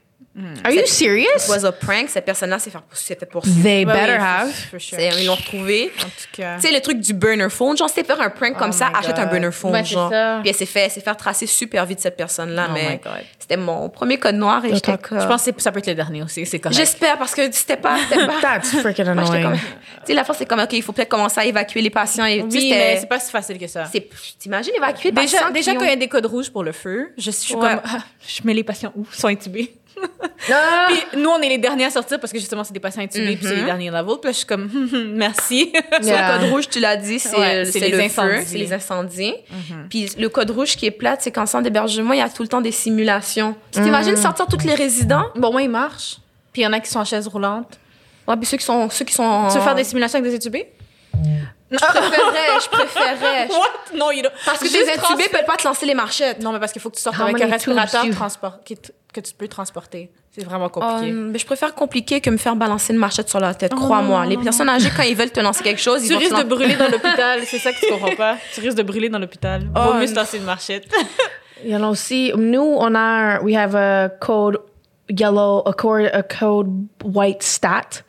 Are 0.64 0.72
you 0.72 0.80
It 0.82 0.88
serious? 0.88 1.48
was 1.48 1.64
a 1.64 1.72
prank. 1.72 2.10
Cette 2.10 2.26
personne-là 2.26 2.58
s'est 2.58 2.72
fait 2.72 3.26
poursuivre. 3.28 3.62
They 3.62 3.86
oui, 3.86 3.94
better 3.94 4.16
for- 4.18 4.26
have. 4.26 4.52
for 4.72 4.80
sure. 4.82 4.98
C'est- 4.98 5.22
Ils 5.22 5.28
l'ont 5.28 5.36
retrouvé. 5.36 5.92
En 6.00 6.06
tout 6.06 6.10
cas. 6.42 6.56
Tu 6.56 6.68
sais, 6.68 6.74
le 6.74 6.82
truc 6.82 7.00
du 7.00 7.14
burner 7.14 7.50
phone, 7.52 7.78
genre, 7.78 7.88
c'était 7.88 8.04
faire 8.04 8.20
un 8.20 8.32
prank 8.32 8.58
comme 8.58 8.70
Oh 8.70 8.74
ça, 8.74 8.90
my 8.90 8.96
achète 8.98 9.20
un 9.20 9.24
God. 9.26 9.32
burner 9.32 9.52
phone, 9.52 9.72
Ouais, 9.74 9.84
c'est 9.84 9.94
genre. 9.94 10.10
ça. 10.10 10.40
Puis 10.42 10.50
elle 10.50 10.56
s'est 10.56 10.66
fait, 10.66 10.80
elle 10.82 10.92
s'est 10.92 11.02
fait 11.02 11.14
tracer 11.14 11.46
super 11.46 11.86
vite, 11.86 12.00
cette 12.00 12.18
personne-là, 12.18 12.66
Oh 12.70 12.74
my 12.74 12.80
mais 12.82 13.02
God. 13.04 13.14
c'était 13.38 13.58
mon 13.58 13.90
premier 13.90 14.18
code 14.18 14.36
noir 14.36 14.66
et 14.66 14.74
j'étais 14.74 14.98
comme... 14.98 15.20
Je 15.22 15.28
pense 15.28 15.44
que 15.44 15.52
c'est- 15.54 15.62
ça 15.62 15.72
peut 15.72 15.80
être 15.80 15.88
le 15.88 15.96
dernier 15.96 16.24
aussi, 16.24 16.44
c'est 16.48 16.60
correct. 16.60 16.78
J'espère, 16.78 17.18
parce 17.20 17.36
que 17.36 17.52
c'était 17.52 17.78
pas... 17.78 17.98
Pas... 18.10 18.34
That's 18.42 18.72
freaking 18.80 19.06
comme... 19.06 19.20
annoying. 19.20 19.52
Tu 19.54 19.60
sais, 20.08 20.14
la 20.16 20.24
fois, 20.24 20.34
c'est 20.34 20.46
comme, 20.48 20.60
OK, 20.62 20.74
il 20.74 20.82
faut 20.82 20.94
peut-être 20.94 21.10
commencer 21.10 21.42
à 21.42 21.46
évacuer 21.46 21.82
les 21.84 21.92
patients. 21.92 22.26
Et, 22.26 22.42
Oui, 22.42 22.70
mais 22.72 22.98
c'est 23.00 23.08
pas 23.08 23.20
si 23.20 23.30
facile 23.30 23.60
que 23.60 23.68
ça. 23.68 23.86
c'est- 23.92 24.10
T'imagines 24.40 24.74
évacuer 24.76 25.12
des 25.12 25.22
Déjà, 25.22 25.38
patients 25.38 25.54
déjà 25.54 25.76
quand 25.76 25.84
il 25.84 25.90
y 25.90 25.94
a 25.94 25.96
des 25.96 26.08
codes 26.08 26.26
rouges 26.26 26.50
pour 26.50 26.64
le 26.64 26.72
feu, 26.72 27.14
je 27.18 27.30
suis 27.30 27.54
Ouais. 27.54 27.62
comme, 27.62 27.82
ah, 27.86 28.00
je 28.28 28.42
mets 28.46 28.54
les 28.56 28.64
patients 28.64 28.92
où? 28.96 29.06
Ils 29.14 29.20
sont 29.20 29.28
intubés. 29.28 29.76
Ah! 30.52 30.88
Puis 30.90 31.20
nous, 31.22 31.30
on 31.30 31.40
est 31.42 31.50
les 31.50 31.58
derniers 31.58 31.86
à 31.86 31.90
sortir 31.90 32.20
parce 32.20 32.34
que 32.34 32.40
justement, 32.40 32.64
c'est 32.64 32.74
des 32.74 32.80
patients 32.80 33.02
intubés, 33.02 33.36
puis 33.38 33.46
c'est 33.48 33.56
les 33.56 33.64
derniers 33.64 33.90
levels. 33.90 34.18
Puis 34.22 34.26
là, 34.26 34.32
je 34.32 34.38
suis 34.38 34.46
comme, 34.46 34.64
hum, 34.64 34.90
hum, 34.94 35.14
merci. 35.16 35.72
Sur 36.02 36.12
le 36.18 36.40
code 36.40 36.50
rouge, 36.52 36.70
tu 36.70 36.80
l'as 36.80 36.96
dit, 36.98 37.20
c'est 37.20 37.38
Ouais, 37.38 37.64
les 37.64 37.90
le 37.90 38.00
incendies. 38.02 38.36
feu, 38.38 38.44
c'est 38.46 38.58
les 38.58 38.74
incendies. 38.74 39.34
Puis 39.90 40.10
le 40.18 40.30
code 40.30 40.52
rouge 40.52 40.76
qui 40.76 40.86
est 40.86 40.92
plate, 40.92 41.22
c'est 41.22 41.32
qu'en 41.32 41.46
centre 41.46 41.64
d'hébergement, 41.64 42.14
il 42.14 42.20
y 42.20 42.22
a 42.22 42.30
tout 42.30 42.44
le 42.44 42.50
temps 42.50 42.62
des 42.62 42.72
simulations. 42.72 43.56
Tu 43.72 43.82
t'imagines 43.82 44.18
sortir 44.18 44.46
tous 44.48 44.66
les 44.66 44.76
résidents? 44.76 45.26
bon, 45.36 45.52
moi, 45.52 45.62
il 45.62 45.70
marche. 45.70 46.18
Puis 46.52 46.62
il 46.62 46.66
y 46.66 46.68
en 46.68 46.74
a 46.74 46.80
qui 46.80 46.90
sont 46.90 47.00
en 47.00 47.06
chaise 47.06 47.28
roulante. 47.28 47.80
Ouais, 48.28 48.36
puis 48.38 48.46
ceux 48.46 48.58
qui 48.58 48.66
sont, 48.66 48.90
ceux 48.90 49.06
qui 49.06 49.14
sont. 49.14 49.48
Tu 49.52 49.58
veux 49.58 49.64
faire 49.64 49.76
des 49.76 49.84
simulations 49.84 50.20
avec 50.20 50.30
des 50.30 50.36
intubés? 50.38 50.72
Je 51.72 51.78
préférerais, 51.78 52.60
je 52.64 52.70
préférerais. 52.70 53.48
What? 53.50 53.98
Non, 53.98 54.12
you 54.12 54.22
don't. 54.22 54.32
Parce 54.46 54.60
que 54.60 54.68
tes 54.68 54.82
intubés 54.82 54.98
transférer- 55.00 55.30
peuvent 55.30 55.46
pas 55.46 55.56
te 55.56 55.68
lancer 55.68 55.86
les 55.88 55.96
marchettes. 55.96 56.40
Non, 56.42 56.52
mais 56.52 56.60
parce 56.60 56.72
qu'il 56.72 56.82
faut 56.82 56.90
que 56.92 56.96
tu 56.98 57.02
sortes 57.02 57.18
How 57.18 57.24
avec 57.24 57.42
un 57.42 57.48
respirateur 57.50 58.08
transport, 58.12 58.60
qui 58.64 58.78
que 59.14 59.22
tu 59.22 59.34
peux 59.34 59.48
transporter. 59.48 60.10
C'est 60.32 60.44
vraiment 60.44 60.68
compliqué. 60.70 61.12
Um, 61.12 61.32
mais 61.32 61.40
je 61.40 61.46
préfère 61.46 61.76
compliqué 61.76 62.20
que 62.20 62.30
me 62.32 62.38
faire 62.38 62.56
balancer 62.56 62.92
une 62.92 63.00
marchette 63.00 63.30
sur 63.30 63.40
la 63.40 63.54
tête, 63.54 63.74
crois-moi. 63.74 64.26
Les 64.26 64.38
personnes 64.38 64.68
âgées, 64.70 64.90
quand 64.96 65.04
ils 65.04 65.16
veulent 65.16 65.32
te 65.32 65.40
lancer 65.40 65.64
quelque 65.64 65.80
chose, 65.82 66.04
ils 66.06 66.08
tu 66.08 66.14
vont 66.14 66.20
te 66.20 66.26
risques 66.26 66.44
de 66.44 66.50
brûler 66.50 66.76
dans 66.76 66.90
l'hôpital, 66.90 67.42
c'est 67.46 67.60
ça 67.60 67.72
que 67.72 67.80
tu 67.80 67.92
comprends 67.92 68.16
pas. 68.16 68.38
Tu 68.54 68.62
risques 68.62 68.78
de 68.78 68.84
brûler 68.84 69.10
dans 69.10 69.20
l'hôpital. 69.20 69.62
Vaut 69.74 69.92
Oh, 69.92 69.94
mieux 70.00 70.08
se 70.08 70.16
lancer 70.16 70.38
une 70.38 70.44
marchette. 70.46 70.88
You 71.64 71.78
know, 71.78 71.94
see, 71.96 72.34
nous, 72.36 72.76
on 72.80 72.96
our, 72.96 73.42
we 73.44 73.56
have 73.56 73.76
a 73.76 74.10
code 74.20 74.58
yellow, 75.10 75.62
a 75.66 75.74
code, 75.74 76.10
a 76.14 76.24
code 76.24 76.88
white 77.04 77.42
stat, 77.44 78.02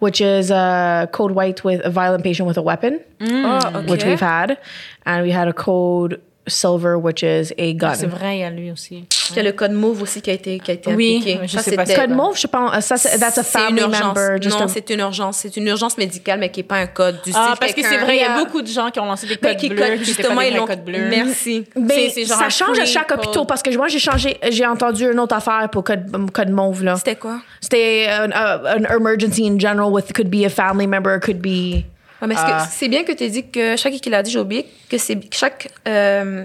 which 0.00 0.20
is 0.20 0.50
a 0.50 1.08
code 1.12 1.30
white 1.30 1.62
with 1.64 1.80
a 1.84 1.90
violent 1.90 2.22
patient 2.24 2.46
with 2.48 2.58
a 2.58 2.62
weapon, 2.62 2.98
Ah, 3.22 3.78
ok. 3.78 3.88
which 3.90 4.04
we've 4.04 4.20
had. 4.20 4.58
And 5.06 5.22
we 5.22 5.30
had 5.30 5.48
a 5.48 5.52
code 5.54 6.20
silver, 6.46 6.94
which 6.96 7.22
is 7.22 7.52
a 7.58 7.72
gun. 7.72 7.94
C'est 7.94 8.06
vrai, 8.06 8.36
il 8.36 8.40
y 8.40 8.44
a 8.44 8.50
lui 8.50 8.70
aussi. 8.70 9.04
Il 9.30 9.36
y 9.36 9.38
a 9.38 9.42
le 9.42 9.52
code 9.52 9.72
move 9.72 10.02
aussi 10.02 10.20
qui 10.20 10.30
a 10.30 10.34
été, 10.34 10.58
qui 10.58 10.70
a 10.70 10.74
été 10.74 10.94
Oui, 10.94 11.16
appliqué. 11.18 11.40
je 11.46 11.56
Ça, 11.56 11.62
sais 11.62 11.74
pas 11.76 11.86
c'était- 11.86 12.00
Code 12.02 12.10
mauve, 12.10 12.38
je 12.38 12.46
pense, 12.46 12.84
ça, 12.84 12.96
c'est- 12.98 13.18
that's 13.18 13.38
a 13.38 13.42
C'est 13.42 13.58
une 13.58 13.64
family 13.64 13.80
urgence. 13.82 14.02
member. 14.16 14.42
Just 14.42 14.58
non, 14.58 14.64
a- 14.66 14.68
c'est 14.68 14.90
une 14.90 15.00
urgence. 15.00 15.38
C'est 15.38 15.56
une 15.56 15.66
urgence 15.66 15.96
médicale, 15.96 16.38
mais 16.40 16.50
qui 16.50 16.60
n'est 16.60 16.64
pas 16.64 16.76
un 16.76 16.86
code 16.86 17.16
du 17.24 17.32
Ah, 17.34 17.54
parce 17.58 17.72
que 17.72 17.80
c'est 17.82 17.96
vrai, 17.98 18.16
il 18.16 18.20
y 18.20 18.24
a 18.24 18.36
beaucoup 18.38 18.60
de 18.60 18.66
gens 18.66 18.90
qui 18.90 19.00
ont 19.00 19.06
lancé 19.06 19.26
des 19.26 19.38
Mais 19.42 19.48
codes 19.50 19.56
qui 19.58 19.68
bleus, 19.70 19.82
code, 19.82 19.98
qui 20.00 20.04
justement, 20.04 20.34
pas 20.36 20.42
des 20.44 20.50
ils 20.50 20.56
l'ont. 20.56 20.66
codes 20.66 20.84
bleus. 20.84 21.08
Merci. 21.08 21.64
C'est- 21.88 22.24
genre 22.26 22.38
ça 22.38 22.48
change 22.50 22.78
à 22.78 22.84
chaque 22.84 23.08
code. 23.08 23.18
hôpital 23.20 23.46
parce 23.46 23.62
que 23.62 23.74
moi 23.76 23.88
j'ai 23.88 23.98
changé, 23.98 24.36
j'ai 24.50 24.66
entendu 24.66 25.10
une 25.10 25.18
autre 25.20 25.34
affaire 25.34 25.68
pour 25.72 25.84
code, 25.84 26.30
code 26.32 26.50
mauve 26.50 26.84
là. 26.84 26.96
C'était 26.96 27.16
quoi? 27.16 27.40
C'était 27.60 28.06
un, 28.10 28.30
un 28.32 28.96
emergency 28.96 29.46
in 29.48 29.58
general 29.58 29.90
with 29.90 30.12
could 30.12 30.28
be 30.28 30.44
a 30.44 30.50
family 30.50 30.86
member, 30.86 31.18
could 31.20 31.40
be. 31.40 31.84
Ouais, 32.26 32.34
mais 32.34 32.34
Ah. 32.38 32.66
c'est 32.70 32.88
bien 32.88 33.04
que 33.04 33.12
tu 33.12 33.24
aies 33.24 33.30
dit 33.30 33.48
que 33.50 33.76
chaque 33.76 33.94
qu'il 33.94 34.14
a 34.14 34.22
dit, 34.22 34.30
j'ai 34.30 34.38
oublié, 34.38 34.66
que 34.88 34.98
c'est 34.98 35.18
chaque 35.32 35.68
euh, 35.88 36.44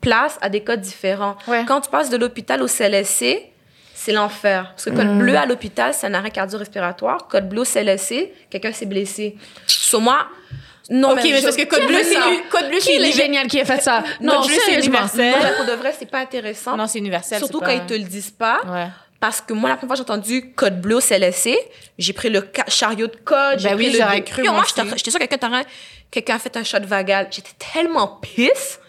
place 0.00 0.38
a 0.40 0.48
des 0.48 0.60
codes 0.62 0.80
différents. 0.80 1.36
Ouais. 1.46 1.64
Quand 1.66 1.80
tu 1.80 1.90
passes 1.90 2.10
de 2.10 2.16
l'hôpital 2.16 2.62
au 2.62 2.66
CLSC, 2.68 3.42
c'est 3.94 4.12
l'enfer. 4.12 4.70
Parce 4.70 4.84
que 4.86 4.90
Mm. 4.90 4.96
code 4.96 5.18
bleu 5.18 5.36
à 5.36 5.46
l'hôpital, 5.46 5.92
c'est 5.92 6.06
un 6.06 6.14
arrêt 6.14 6.30
cardio-respiratoire. 6.30 7.28
Code 7.28 7.48
bleu 7.48 7.60
au 7.62 7.64
CLSC, 7.64 8.32
quelqu'un 8.48 8.72
s'est 8.72 8.86
blessé. 8.86 9.36
Sur 9.66 10.00
moi, 10.00 10.26
non, 10.88 11.12
Ok, 11.12 11.20
mais 11.22 11.40
parce 11.42 11.54
que 11.56 11.64
code 11.64 11.86
bleu, 11.86 11.98
c'est 12.02 12.16
code 12.50 12.68
bleu, 12.68 12.80
c'est 12.80 12.94
est 12.94 12.98
le 12.98 13.04
universel. 13.04 13.24
génial 13.26 13.46
qui 13.46 13.60
a 13.60 13.64
fait 13.64 13.80
ça? 13.80 14.02
Non, 14.20 14.40
bleu, 14.44 14.54
c'est 14.64 14.74
universel. 14.74 15.34
Non, 15.40 15.48
pour 15.56 15.66
de 15.66 15.72
vrai, 15.72 15.94
c'est 15.96 16.10
pas 16.10 16.18
intéressant. 16.20 16.76
Non, 16.76 16.86
c'est 16.86 16.98
universel. 16.98 17.38
Surtout 17.38 17.60
quand 17.60 17.68
ils 17.70 17.86
te 17.86 17.94
le 17.94 18.00
disent 18.04 18.30
pas. 18.30 18.60
Ouais. 18.66 18.86
Parce 19.20 19.42
que 19.42 19.52
moi, 19.52 19.68
la 19.68 19.76
première 19.76 19.94
fois 19.94 20.02
que 20.02 20.08
j'ai 20.08 20.12
entendu 20.12 20.52
code 20.54 20.80
bleu 20.80 20.96
au 20.96 21.00
CLSC, 21.00 21.54
j'ai 21.98 22.12
pris 22.14 22.30
le 22.30 22.48
chariot 22.68 23.06
de 23.06 23.16
code. 23.16 23.58
j'ai 23.58 23.68
Ben 23.68 23.76
oui, 23.76 23.94
j'aurais 23.96 24.24
cru, 24.24 24.44
Yo, 24.44 24.52
moi 24.52 24.64
j'étais 24.66 25.10
sûre 25.10 25.20
que 25.20 25.26
quelqu'un 25.26 25.62
quelqu'un 26.10 26.36
a 26.36 26.38
fait 26.38 26.56
un 26.56 26.64
shot 26.64 26.80
vagal. 26.80 27.28
J'étais 27.30 27.52
tellement 27.72 28.18
pisse. 28.22 28.80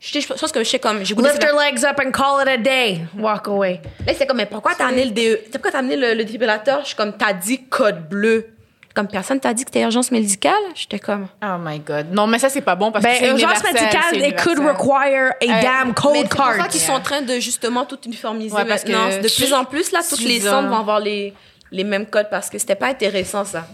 Je 0.00 0.26
pense 0.26 0.50
que 0.50 0.64
je 0.64 0.68
sais 0.68 0.78
comme. 0.78 1.04
J'ai 1.04 1.14
Lift 1.14 1.44
her 1.44 1.52
legs 1.52 1.84
up 1.84 2.00
and 2.04 2.10
call 2.10 2.40
it 2.42 2.48
a 2.48 2.56
day. 2.56 3.00
Walk 3.16 3.48
away. 3.48 3.80
Là, 4.06 4.14
c'est 4.16 4.26
comme, 4.26 4.38
mais 4.38 4.46
pourquoi 4.46 4.74
t'as 4.74 4.86
amené 4.86 5.04
le 5.04 5.10
DE? 5.10 5.40
Pourquoi 5.52 5.70
t'as 5.70 5.78
amené 5.80 5.94
le, 5.96 6.14
le 6.14 6.24
défibrillateur? 6.24 6.80
Je 6.80 6.86
suis 6.88 6.96
comme, 6.96 7.16
t'as 7.16 7.34
dit 7.34 7.66
code 7.66 8.08
bleu. 8.08 8.48
Comme 8.94 9.06
personne 9.06 9.38
t'a 9.38 9.54
dit 9.54 9.64
que 9.64 9.70
c'était 9.70 9.82
urgence 9.84 10.10
médicale? 10.10 10.52
J'étais 10.74 10.98
comme. 10.98 11.28
Oh 11.44 11.56
my 11.60 11.78
God. 11.78 12.08
Non, 12.12 12.26
mais 12.26 12.38
ça, 12.40 12.48
c'est 12.48 12.60
pas 12.60 12.74
bon 12.74 12.90
parce 12.90 13.04
que 13.04 13.10
Ben, 13.10 13.16
c'est 13.20 13.28
urgence 13.30 13.62
médicale, 13.62 14.16
it 14.16 14.36
could 14.42 14.58
require 14.58 15.32
a 15.40 15.44
Euh, 15.44 15.62
damn 15.62 15.88
mais 15.88 15.94
code 15.94 16.16
c'est 16.16 16.28
pour 16.28 16.36
card. 16.38 16.56
ça 16.56 16.68
qu'ils 16.68 16.80
sont 16.80 16.92
en 16.92 17.00
train 17.00 17.22
de 17.22 17.34
justement 17.38 17.84
tout 17.84 17.98
uniformiser 18.04 18.54
Ouais, 18.54 18.64
parce 18.64 18.82
que. 18.82 18.90
De 19.22 19.28
plus 19.34 19.52
en 19.52 19.64
plus, 19.64 19.92
là, 19.92 20.00
toutes 20.08 20.20
les 20.24 20.40
centres 20.40 20.68
vont 20.68 20.76
avoir 20.78 20.98
les, 20.98 21.32
les 21.70 21.84
mêmes 21.84 22.06
codes 22.06 22.28
parce 22.30 22.50
que 22.50 22.58
c'était 22.58 22.74
pas 22.74 22.88
intéressant, 22.88 23.44
ça. 23.44 23.66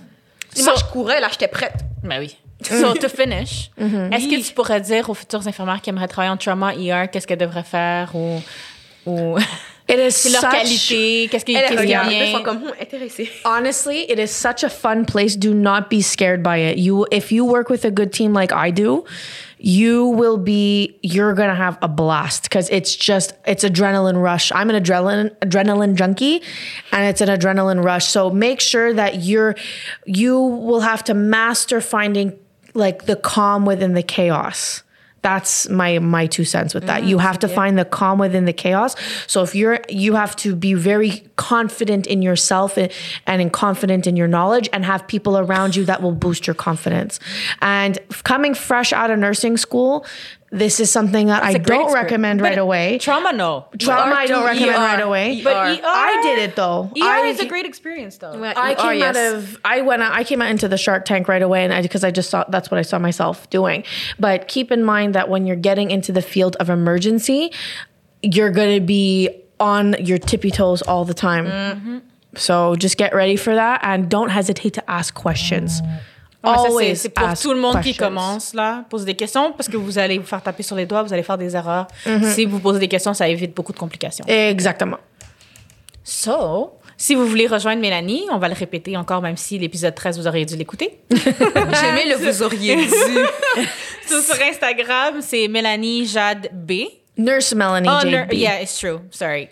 So- 0.54 0.64
moi, 0.64 0.74
je 0.76 0.84
courais, 0.84 1.20
là, 1.20 1.28
j'étais 1.30 1.48
prête. 1.48 1.74
Ben 2.02 2.18
oui. 2.18 2.36
So, 2.62 2.92
to 2.94 3.08
finish, 3.08 3.70
est-ce 3.78 4.28
que 4.28 4.42
tu 4.46 4.52
pourrais 4.54 4.80
dire 4.80 5.08
aux 5.10 5.14
futures 5.14 5.46
infirmières 5.46 5.80
qui 5.82 5.90
aimeraient 5.90 6.08
travailler 6.08 6.32
en 6.32 6.36
trauma 6.38 6.74
ER 6.74 7.08
qu'est-ce 7.12 7.26
qu'elles 7.26 7.36
devraient 7.38 7.62
faire 7.62 8.14
ou, 8.14 8.40
ou 9.06 9.38
It 9.88 9.98
is 10.00 10.16
c'est 10.16 10.30
leur 10.30 10.40
such- 10.42 10.50
qualité, 10.50 11.28
qu'est-ce 11.30 11.44
qui, 11.44 11.54
Elle, 11.54 11.62
qu'est-ce 11.68 11.72
elle 11.80 11.86
qui 11.86 11.92
est 11.92 11.98
regarde, 11.98 12.12
elles 12.12 12.28
bien? 12.30 12.38
sont 12.38 12.42
comme, 12.42 12.62
hum. 12.64 12.72
Honestly, 13.44 14.10
it 14.10 14.18
is 14.18 14.28
such 14.30 14.64
a 14.64 14.68
fun 14.68 15.04
place. 15.04 15.36
Do 15.36 15.54
not 15.54 15.88
be 15.88 16.00
scared 16.02 16.42
by 16.42 16.56
it. 16.58 16.78
You, 16.78 17.06
if 17.12 17.30
you 17.30 17.44
work 17.44 17.68
with 17.70 17.84
a 17.84 17.90
good 17.90 18.12
team 18.12 18.32
like 18.32 18.52
I 18.52 18.70
do, 18.72 19.04
you 19.58 20.06
will 20.08 20.36
be. 20.38 20.98
You're 21.02 21.34
gonna 21.34 21.54
have 21.54 21.78
a 21.82 21.88
blast 21.88 22.42
because 22.44 22.68
it's 22.70 22.94
just 22.96 23.32
it's 23.46 23.64
adrenaline 23.64 24.20
rush. 24.20 24.50
I'm 24.52 24.70
an 24.70 24.76
adrenaline 24.82 25.30
adrenaline 25.38 25.94
junkie, 25.94 26.42
and 26.92 27.06
it's 27.06 27.20
an 27.20 27.28
adrenaline 27.28 27.82
rush. 27.84 28.06
So 28.06 28.28
make 28.28 28.60
sure 28.60 28.92
that 28.92 29.22
you're 29.22 29.54
you 30.04 30.38
will 30.40 30.80
have 30.80 31.04
to 31.04 31.14
master 31.14 31.80
finding 31.80 32.32
like 32.74 33.06
the 33.06 33.16
calm 33.16 33.64
within 33.64 33.94
the 33.94 34.02
chaos. 34.02 34.82
That's 35.26 35.68
my 35.68 35.98
my 35.98 36.24
two 36.26 36.44
cents 36.44 36.72
with 36.72 36.86
that. 36.86 37.02
you 37.02 37.16
mm-hmm. 37.16 37.26
have 37.26 37.38
to 37.40 37.48
find 37.48 37.76
the 37.76 37.84
calm 37.84 38.16
within 38.16 38.44
the 38.44 38.52
chaos. 38.52 38.94
So 39.26 39.42
if 39.42 39.56
you're 39.56 39.80
you 39.88 40.14
have 40.14 40.36
to 40.36 40.54
be 40.54 40.74
very 40.74 41.24
confident 41.34 42.06
in 42.06 42.22
yourself 42.22 42.78
and, 42.78 42.92
and 43.26 43.52
confident 43.52 44.06
in 44.06 44.14
your 44.14 44.28
knowledge 44.28 44.68
and 44.72 44.84
have 44.84 45.04
people 45.08 45.36
around 45.36 45.74
you 45.74 45.84
that 45.86 46.00
will 46.00 46.12
boost 46.12 46.46
your 46.46 46.54
confidence. 46.54 47.18
And 47.60 47.98
coming 48.22 48.54
fresh 48.54 48.92
out 48.92 49.10
of 49.10 49.18
nursing 49.18 49.56
school, 49.56 50.06
this 50.50 50.78
is 50.78 50.92
something 50.92 51.26
that 51.26 51.42
I 51.42 51.50
a 51.50 51.52
great 51.54 51.66
don't 51.66 51.82
experience. 51.82 51.94
recommend 51.94 52.40
But 52.40 52.48
right 52.50 52.58
away. 52.58 52.98
Trauma, 52.98 53.32
no. 53.32 53.66
Trauma, 53.78 54.14
I 54.14 54.26
don't 54.26 54.44
recommend 54.44 54.76
ER. 54.76 54.78
right 54.78 55.00
away. 55.00 55.42
But 55.42 55.80
ER. 55.80 55.82
I 55.84 56.20
did 56.22 56.38
it 56.38 56.56
though. 56.56 56.90
ER 56.96 57.02
I 57.02 57.26
is 57.26 57.40
a 57.40 57.46
great 57.46 57.66
experience, 57.66 58.18
though. 58.18 58.42
I 58.42 58.72
ER, 58.72 58.76
came 58.76 59.02
out 59.02 59.14
yes. 59.14 59.34
of 59.34 59.58
I 59.64 59.80
went 59.82 60.02
I 60.02 60.22
came 60.24 60.40
out 60.40 60.50
into 60.50 60.68
the 60.68 60.78
Shark 60.78 61.04
Tank 61.04 61.28
right 61.28 61.42
away, 61.42 61.64
and 61.64 61.72
I 61.72 61.82
because 61.82 62.04
I 62.04 62.10
just 62.10 62.30
saw 62.30 62.44
that's 62.48 62.70
what 62.70 62.78
I 62.78 62.82
saw 62.82 62.98
myself 62.98 63.50
doing. 63.50 63.84
But 64.18 64.48
keep 64.48 64.70
in 64.70 64.84
mind 64.84 65.14
that 65.14 65.28
when 65.28 65.46
you're 65.46 65.56
getting 65.56 65.90
into 65.90 66.12
the 66.12 66.22
field 66.22 66.56
of 66.56 66.70
emergency, 66.70 67.52
you're 68.22 68.50
gonna 68.50 68.80
be 68.80 69.28
on 69.58 69.96
your 70.04 70.18
tippy 70.18 70.50
toes 70.50 70.82
all 70.82 71.04
the 71.04 71.14
time. 71.14 71.46
Mm-hmm. 71.46 71.98
So 72.36 72.76
just 72.76 72.98
get 72.98 73.14
ready 73.14 73.36
for 73.36 73.54
that, 73.54 73.80
and 73.82 74.08
don't 74.08 74.28
hesitate 74.28 74.74
to 74.74 74.90
ask 74.90 75.14
questions. 75.14 75.80
Ouais, 76.46 76.56
ça, 76.56 76.62
c'est- 76.62 76.66
Always 76.68 76.96
c'est 76.96 77.08
pour 77.10 77.26
ask 77.28 77.42
tout 77.42 77.52
le 77.52 77.60
monde 77.60 77.80
qui 77.80 77.94
commence, 77.96 78.54
là, 78.54 78.84
poser 78.88 79.04
des 79.06 79.14
questions 79.14 79.52
parce 79.52 79.68
que 79.68 79.76
vous 79.76 79.98
allez 79.98 80.18
vous 80.18 80.26
faire 80.26 80.42
taper 80.42 80.62
sur 80.62 80.76
les 80.76 80.86
doigts, 80.86 81.02
vous 81.02 81.12
allez 81.12 81.22
faire 81.22 81.38
des 81.38 81.54
erreurs. 81.56 81.86
Mm-hmm. 82.06 82.32
Si 82.34 82.44
vous 82.46 82.58
posez 82.60 82.78
des 82.78 82.88
questions, 82.88 83.12
ça 83.14 83.28
évite 83.28 83.54
beaucoup 83.54 83.72
de 83.72 83.78
complications. 83.78 84.24
Exactement. 84.26 84.98
So, 86.04 86.72
si 86.96 87.14
vous 87.14 87.26
voulez 87.26 87.46
rejoindre 87.46 87.80
Mélanie, 87.80 88.24
on 88.30 88.38
va 88.38 88.48
le 88.48 88.54
répéter 88.54 88.96
encore, 88.96 89.20
même 89.22 89.36
si 89.36 89.58
l'épisode 89.58 89.94
13, 89.94 90.18
vous 90.18 90.26
auriez 90.26 90.44
dû 90.46 90.56
l'écouter. 90.56 91.00
J'ai 91.10 91.16
aimé 91.88 92.04
le 92.08 92.16
vous 92.16 92.42
auriez 92.42 92.76
dû. 92.86 92.88
So, 94.06 94.20
sur 94.22 94.36
Instagram, 94.48 95.16
c'est 95.20 95.48
Mélanie 95.48 96.06
Jade 96.06 96.48
B. 96.52 96.82
Nurse 97.18 97.54
Melanie 97.54 97.88
Oh, 97.90 98.00
JB. 98.02 98.10
nur- 98.10 98.32
yeah, 98.32 98.60
it's 98.62 98.78
true. 98.78 99.00
Sorry. 99.10 99.48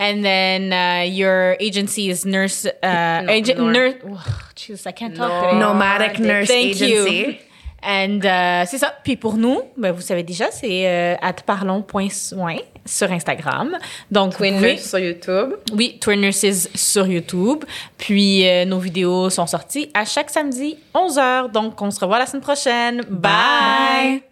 And 0.00 0.22
then 0.22 0.72
uh, 0.72 1.02
your 1.04 1.56
agency 1.58 2.08
is 2.08 2.24
Nurse. 2.24 2.66
Uh, 2.66 3.24
agent, 3.28 3.58
Nor- 3.58 3.72
nurse. 3.72 3.94
Oh, 4.08 4.20
Jesus, 4.54 4.86
I 4.86 4.92
can't 4.92 5.14
talk 5.16 5.28
today. 5.50 5.58
Nomadic 5.58 6.20
Nurse 6.20 6.46
Thank 6.48 6.76
Agency. 6.80 7.18
you. 7.18 7.34
And 7.82 8.24
uh, 8.24 8.64
c'est 8.66 8.78
ça. 8.78 8.92
Puis 9.04 9.16
pour 9.16 9.34
nous, 9.36 9.60
ben, 9.76 9.92
vous 9.92 10.00
savez 10.00 10.22
déjà, 10.24 10.50
c'est 10.50 10.86
euh, 10.88 11.14
at 11.20 11.34
parlons.soin 11.44 12.56
sur 12.84 13.10
Instagram. 13.12 13.76
Donc, 14.10 14.34
Twin 14.36 14.54
pouvez- 14.56 14.72
Nurse 14.74 14.88
sur 14.88 14.98
YouTube. 14.98 15.54
Oui, 15.72 15.98
Twin 16.00 16.20
Nurses 16.20 16.68
sur 16.74 17.06
YouTube. 17.06 17.64
Puis 17.96 18.46
euh, 18.48 18.64
nos 18.64 18.78
vidéos 18.78 19.30
sont 19.30 19.46
sorties 19.46 19.90
à 19.94 20.04
chaque 20.04 20.30
samedi, 20.30 20.76
11h. 20.94 21.50
Donc, 21.52 21.80
on 21.82 21.90
se 21.90 22.00
revoit 22.00 22.18
la 22.18 22.26
semaine 22.26 22.42
prochaine. 22.42 23.02
Bye. 23.08 24.22